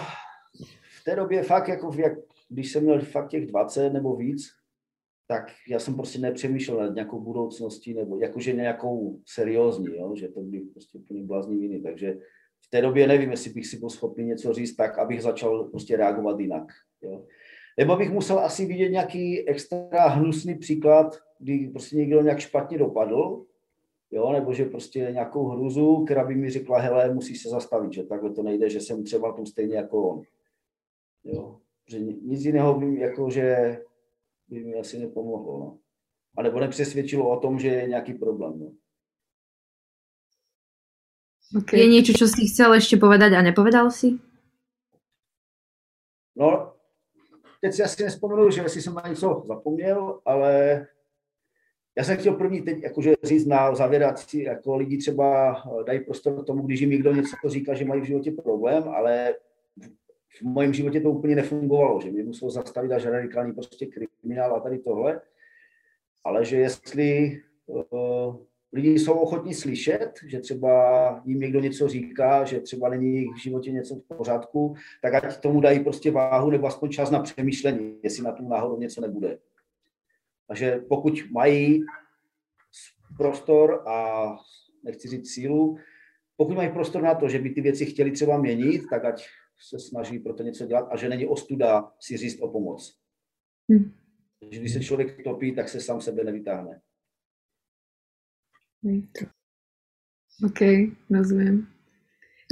v 1.00 1.04
té 1.04 1.16
době 1.16 1.42
fakt, 1.42 1.68
jako 1.68 1.90
jak, 1.96 2.12
když 2.48 2.72
jsem 2.72 2.82
měl 2.82 3.00
fakt 3.00 3.28
těch 3.28 3.46
20 3.46 3.90
nebo 3.90 4.16
víc, 4.16 4.48
tak 5.28 5.52
já 5.68 5.78
jsem 5.78 5.94
prostě 5.94 6.18
nepřemýšlel 6.18 6.78
nad 6.78 6.94
nějakou 6.94 7.20
budoucností, 7.20 7.94
nebo 7.94 8.18
jakože 8.18 8.52
nějakou 8.52 9.20
seriózní, 9.26 9.96
jo? 9.96 10.14
že 10.16 10.28
to 10.28 10.40
by 10.40 10.60
prostě 10.60 10.98
úplně 10.98 11.58
viny. 11.58 11.80
Takže 11.80 12.18
v 12.66 12.70
té 12.70 12.82
době 12.82 13.06
nevím, 13.06 13.30
jestli 13.30 13.50
bych 13.50 13.66
si 13.66 13.78
byl 13.78 13.90
schopný 13.90 14.24
něco 14.24 14.52
říct 14.52 14.76
tak, 14.76 14.98
abych 14.98 15.22
začal 15.22 15.64
prostě 15.64 15.96
reagovat 15.96 16.40
jinak. 16.40 16.64
Jo? 17.02 17.26
Nebo 17.78 17.96
bych 17.96 18.10
musel 18.10 18.38
asi 18.38 18.66
vidět 18.66 18.88
nějaký 18.88 19.48
extra 19.48 20.08
hnusný 20.08 20.58
příklad, 20.58 21.18
kdy 21.38 21.68
prostě 21.68 21.96
někdo 21.96 22.22
nějak 22.22 22.38
špatně 22.38 22.78
dopadl, 22.78 23.44
jo, 24.12 24.32
nebo 24.32 24.52
že 24.52 24.64
prostě 24.64 24.98
nějakou 24.98 25.48
hruzu, 25.48 26.04
která 26.04 26.24
by 26.24 26.34
mi 26.34 26.50
řekla, 26.50 26.78
hele, 26.78 27.14
musíš 27.14 27.42
se 27.42 27.48
zastavit, 27.48 27.92
že 27.92 28.02
takhle 28.02 28.34
to 28.34 28.42
nejde, 28.42 28.70
že 28.70 28.80
jsem 28.80 29.04
třeba 29.04 29.32
tom 29.32 29.46
stejně 29.46 29.76
jako 29.76 30.08
on. 30.08 30.22
Jo. 31.24 31.60
Že 31.86 32.00
nic 32.00 32.44
jiného 32.44 32.74
by, 32.80 33.00
jako, 33.00 33.30
že 33.30 33.78
by 34.48 34.64
mi 34.64 34.74
asi 34.74 34.98
nepomohlo. 34.98 35.58
No. 35.58 35.78
A 36.36 36.42
nebo 36.42 36.60
nepřesvědčilo 36.60 37.30
o 37.30 37.40
tom, 37.40 37.58
že 37.58 37.68
je 37.68 37.88
nějaký 37.88 38.14
problém. 38.14 38.60
No. 38.60 38.72
Okay. 41.58 41.80
Je 41.80 41.86
něco, 41.86 42.12
co 42.12 42.28
si 42.28 42.46
chcel 42.46 42.74
ještě 42.74 42.96
povedať 42.96 43.32
a 43.32 43.42
nepovedal 43.42 43.90
si? 43.90 44.06
No, 46.36 46.74
teď 47.60 47.74
si 47.74 47.82
asi 47.82 48.02
nespomenu, 48.02 48.50
že 48.50 48.62
jestli 48.62 48.82
jsem 48.82 48.94
na 48.94 49.08
něco 49.08 49.42
zapomněl, 49.46 50.20
ale 50.24 50.86
já 51.98 52.04
jsem 52.04 52.16
chtěl 52.16 52.34
první 52.34 52.62
teď 52.62 52.82
jakože 52.82 53.14
říct 53.22 53.46
na 53.46 53.74
zavěrací, 53.74 54.42
jako 54.42 54.76
lidi 54.76 54.98
třeba 54.98 55.56
dají 55.86 56.00
prostor 56.00 56.44
tomu, 56.44 56.62
když 56.62 56.80
jim 56.80 56.90
někdo 56.90 57.14
něco 57.14 57.36
říká, 57.46 57.74
že 57.74 57.84
mají 57.84 58.00
v 58.00 58.04
životě 58.04 58.30
problém, 58.30 58.82
ale 58.88 59.34
v 60.40 60.42
mém 60.42 60.74
životě 60.74 61.00
to 61.00 61.10
úplně 61.10 61.36
nefungovalo, 61.36 62.00
že 62.00 62.10
mě 62.10 62.22
muselo 62.22 62.50
zastavit 62.50 62.92
až 62.92 63.04
radikální 63.04 63.52
prostě 63.52 63.86
kriminál 63.86 64.56
a 64.56 64.60
tady 64.60 64.78
tohle, 64.78 65.20
ale 66.24 66.44
že 66.44 66.56
jestli 66.56 67.40
uh, 67.66 68.36
lidi 68.72 68.98
jsou 68.98 69.12
ochotní 69.12 69.54
slyšet, 69.54 70.12
že 70.26 70.40
třeba 70.40 71.22
jim 71.24 71.40
někdo 71.40 71.60
něco 71.60 71.88
říká, 71.88 72.44
že 72.44 72.60
třeba 72.60 72.88
není 72.88 73.26
v 73.28 73.42
životě 73.42 73.72
něco 73.72 73.94
v 73.94 74.16
pořádku, 74.16 74.74
tak 75.02 75.14
ať 75.14 75.40
tomu 75.40 75.60
dají 75.60 75.80
prostě 75.80 76.10
váhu 76.10 76.50
nebo 76.50 76.66
aspoň 76.66 76.90
čas 76.90 77.10
na 77.10 77.20
přemýšlení, 77.20 77.96
jestli 78.02 78.24
na 78.24 78.32
tom 78.32 78.48
náhodou 78.48 78.78
něco 78.78 79.00
nebude. 79.00 79.38
Takže 80.52 80.84
pokud 80.88 81.30
mají 81.30 81.80
prostor 83.16 83.88
a 83.88 84.26
nechci 84.84 85.08
říct 85.08 85.30
sílu, 85.34 85.78
pokud 86.36 86.56
mají 86.56 86.68
prostor 86.72 87.02
na 87.02 87.14
to, 87.14 87.28
že 87.28 87.38
by 87.38 87.50
ty 87.50 87.60
věci 87.60 87.86
chtěli 87.86 88.10
třeba 88.10 88.38
měnit, 88.38 88.82
tak 88.90 89.04
ať 89.04 89.24
se 89.68 89.78
snaží 89.78 90.18
pro 90.18 90.34
to 90.34 90.42
něco 90.42 90.66
dělat 90.66 90.88
a 90.92 90.96
že 90.96 91.08
není 91.08 91.26
ostuda 91.26 91.92
si 92.00 92.16
říct 92.16 92.40
o 92.40 92.48
pomoc. 92.48 92.98
Hmm. 93.70 93.92
Když 94.48 94.72
se 94.72 94.80
člověk 94.80 95.24
topí, 95.24 95.54
tak 95.54 95.68
se 95.68 95.80
sám 95.80 96.00
sebe 96.00 96.24
nevytáhne. 96.24 96.80
OK, 100.44 100.60
rozumím. 101.10 101.68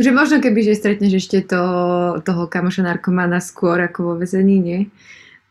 Že 0.01 0.13
možno 0.13 0.41
keby, 0.41 0.65
že 0.65 0.81
stretneš 0.81 1.13
ešte 1.21 1.45
to, 1.45 1.61
toho 2.25 2.49
kamoša 2.49 2.81
narkomana 2.81 3.45
skôr 3.45 3.77
ako 3.85 4.01
vo 4.03 4.15
vezení, 4.17 4.57
nie? 4.57 4.81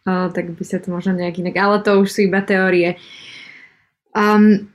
Uh, 0.08 0.32
tak 0.32 0.56
by 0.56 0.64
sa 0.64 0.80
to 0.80 0.90
možno 0.90 1.14
nejak 1.14 1.44
inak, 1.44 1.60
ale 1.60 1.84
to 1.84 2.00
už 2.00 2.10
sú 2.10 2.20
iba 2.26 2.40
teórie. 2.40 2.96
Um, 4.16 4.72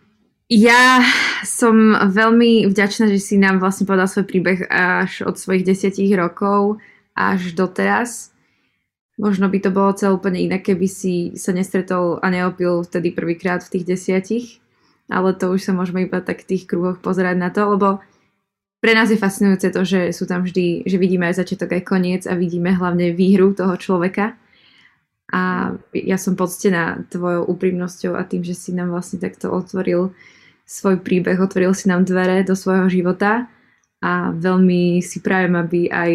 ja 0.53 1.01
som 1.43 1.97
veľmi 1.97 2.69
vďačná, 2.69 3.09
že 3.09 3.19
si 3.19 3.41
nám 3.41 3.59
vlastne 3.59 3.89
povedal 3.89 4.07
svoj 4.07 4.29
príbeh 4.29 4.69
až 4.69 5.25
od 5.25 5.41
svojich 5.41 5.65
desiatich 5.65 6.13
rokov 6.13 6.79
až 7.17 7.57
doteraz. 7.57 8.31
Možno 9.17 9.47
by 9.47 9.59
to 9.63 9.71
bolo 9.71 9.97
celé 9.97 10.13
úplne 10.13 10.43
inak, 10.43 10.67
keby 10.67 10.87
si 10.91 11.15
sa 11.39 11.55
nestretol 11.55 12.19
a 12.21 12.27
neopil 12.29 12.83
vtedy 12.85 13.15
prvýkrát 13.15 13.63
v 13.65 13.73
tých 13.79 13.85
desiatich. 13.87 14.47
Ale 15.09 15.33
to 15.37 15.55
už 15.55 15.65
sa 15.65 15.73
môžeme 15.73 16.05
iba 16.05 16.21
tak 16.21 16.45
v 16.45 16.57
tých 16.57 16.69
kruhoch 16.69 17.01
pozerať 17.01 17.37
na 17.41 17.49
to, 17.49 17.65
lebo 17.77 18.05
pre 18.85 18.93
nás 18.93 19.09
je 19.09 19.17
fascinujúce 19.17 19.73
to, 19.73 19.81
že 19.81 20.13
sú 20.13 20.29
tam 20.29 20.45
vždy, 20.45 20.85
že 20.85 21.01
vidíme 21.01 21.25
aj 21.25 21.41
začiatok, 21.41 21.73
aj 21.73 21.89
koniec 21.89 22.23
a 22.29 22.37
vidíme 22.37 22.69
hlavne 22.77 23.17
výhru 23.17 23.57
toho 23.57 23.81
človeka. 23.81 24.37
A 25.35 25.75
ja 25.91 26.15
som 26.15 26.39
poctená 26.39 27.03
tvojou 27.11 27.51
úprimnosťou 27.51 28.15
a 28.15 28.23
tým, 28.23 28.47
že 28.47 28.55
si 28.55 28.71
nám 28.71 28.95
vlastne 28.95 29.19
takto 29.19 29.51
otvoril 29.51 30.15
svoj 30.63 31.03
príbeh, 31.03 31.43
otvoril 31.43 31.75
si 31.75 31.91
nám 31.91 32.07
dvere 32.07 32.47
do 32.47 32.55
svojho 32.55 32.87
života 32.87 33.51
a 33.99 34.31
veľmi 34.31 35.03
si 35.03 35.19
prajem, 35.19 35.59
aby 35.59 35.91
aj 35.91 36.13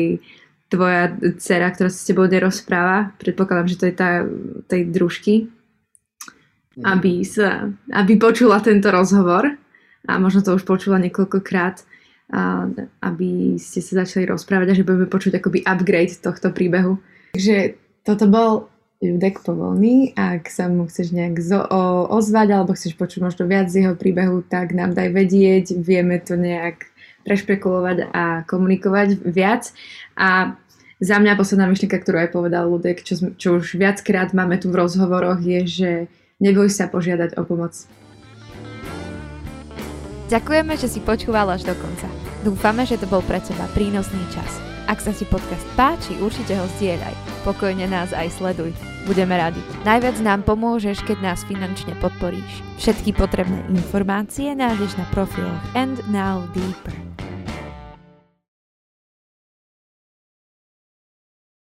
tvoja 0.71 1.11
dcera, 1.41 1.73
ktorá 1.73 1.89
sa 1.91 1.99
s 1.99 2.07
tebou 2.07 2.29
nerozpráva, 2.29 3.11
predpokladám, 3.19 3.67
že 3.67 3.79
to 3.81 3.85
je 3.89 3.95
tá, 3.97 4.23
tej 4.69 4.81
družky, 4.87 5.49
mm. 6.77 6.85
aby, 6.85 7.25
sa, 7.25 7.67
aby 7.91 8.13
počula 8.15 8.63
tento 8.63 8.87
rozhovor 8.87 9.49
a 10.07 10.11
možno 10.15 10.45
to 10.45 10.55
už 10.55 10.63
počula 10.63 11.01
niekoľkokrát, 11.01 11.83
a, 12.31 12.69
aby 13.03 13.57
ste 13.57 13.81
sa 13.81 14.05
začali 14.05 14.29
rozprávať 14.29 14.67
a 14.71 14.77
že 14.77 14.85
budeme 14.85 15.09
počuť 15.09 15.41
akoby 15.41 15.65
upgrade 15.65 16.13
tohto 16.21 16.53
príbehu. 16.53 17.01
Takže 17.33 17.75
toto 18.05 18.29
bol 18.29 18.69
Judek 18.99 19.39
Povolný. 19.39 20.11
Ak 20.19 20.51
sa 20.51 20.67
mu 20.67 20.83
chceš 20.83 21.15
nejak 21.15 21.39
zo- 21.39 21.63
o- 21.63 22.07
ozvať 22.11 22.47
alebo 22.51 22.75
chceš 22.75 22.99
počuť 22.99 23.23
možno 23.23 23.47
viac 23.47 23.71
z 23.71 23.87
jeho 23.87 23.95
príbehu, 23.95 24.43
tak 24.43 24.75
nám 24.75 24.91
daj 24.91 25.15
vedieť. 25.15 25.79
Vieme 25.79 26.19
to 26.19 26.35
nejak 26.35 26.83
prešpekulovať 27.23 28.11
a 28.11 28.43
komunikovať 28.43 29.23
viac. 29.23 29.71
A 30.19 30.59
za 30.99 31.15
mňa 31.15 31.39
posledná 31.39 31.71
myšlienka, 31.71 31.95
ktorú 31.95 32.27
aj 32.27 32.29
povedal 32.35 32.67
Ludek, 32.67 32.99
čo, 33.07 33.31
čo 33.39 33.63
už 33.63 33.79
viackrát 33.79 34.35
máme 34.35 34.59
tu 34.59 34.67
v 34.67 34.83
rozhovoroch, 34.83 35.39
je, 35.39 35.59
že 35.63 35.91
neboj 36.43 36.67
sa 36.67 36.91
požiadať 36.91 37.39
o 37.39 37.47
pomoc. 37.47 37.71
Ďakujeme, 40.27 40.75
že 40.75 40.91
si 40.91 40.99
počúval 40.99 41.55
až 41.55 41.63
do 41.65 41.73
konca. 41.73 42.05
Dúfame, 42.43 42.83
že 42.83 42.99
to 42.99 43.07
bol 43.07 43.23
pre 43.23 43.39
teba 43.39 43.63
prínosný 43.71 44.21
čas. 44.35 44.68
Ak 44.89 45.05
sa 45.05 45.13
ti 45.13 45.21
podcast 45.29 45.61
páči, 45.77 46.17
určite 46.17 46.57
ho 46.57 46.65
zdieľaj. 46.81 47.13
Pokojne 47.45 47.85
nás 47.85 48.09
aj 48.09 48.41
sleduj. 48.41 48.73
Budeme 49.05 49.37
radi. 49.37 49.61
Najviac 49.85 50.17
nám 50.25 50.41
pomôžeš, 50.49 51.05
keď 51.05 51.21
nás 51.21 51.45
finančne 51.45 51.93
podporíš. 52.01 52.65
Všetky 52.81 53.13
potrebné 53.13 53.69
informácie 53.69 54.57
nájdeš 54.57 54.97
na 54.97 55.05
profiloch 55.13 55.61
And 55.77 56.01
Now 56.09 56.41
Deeper. 56.57 57.08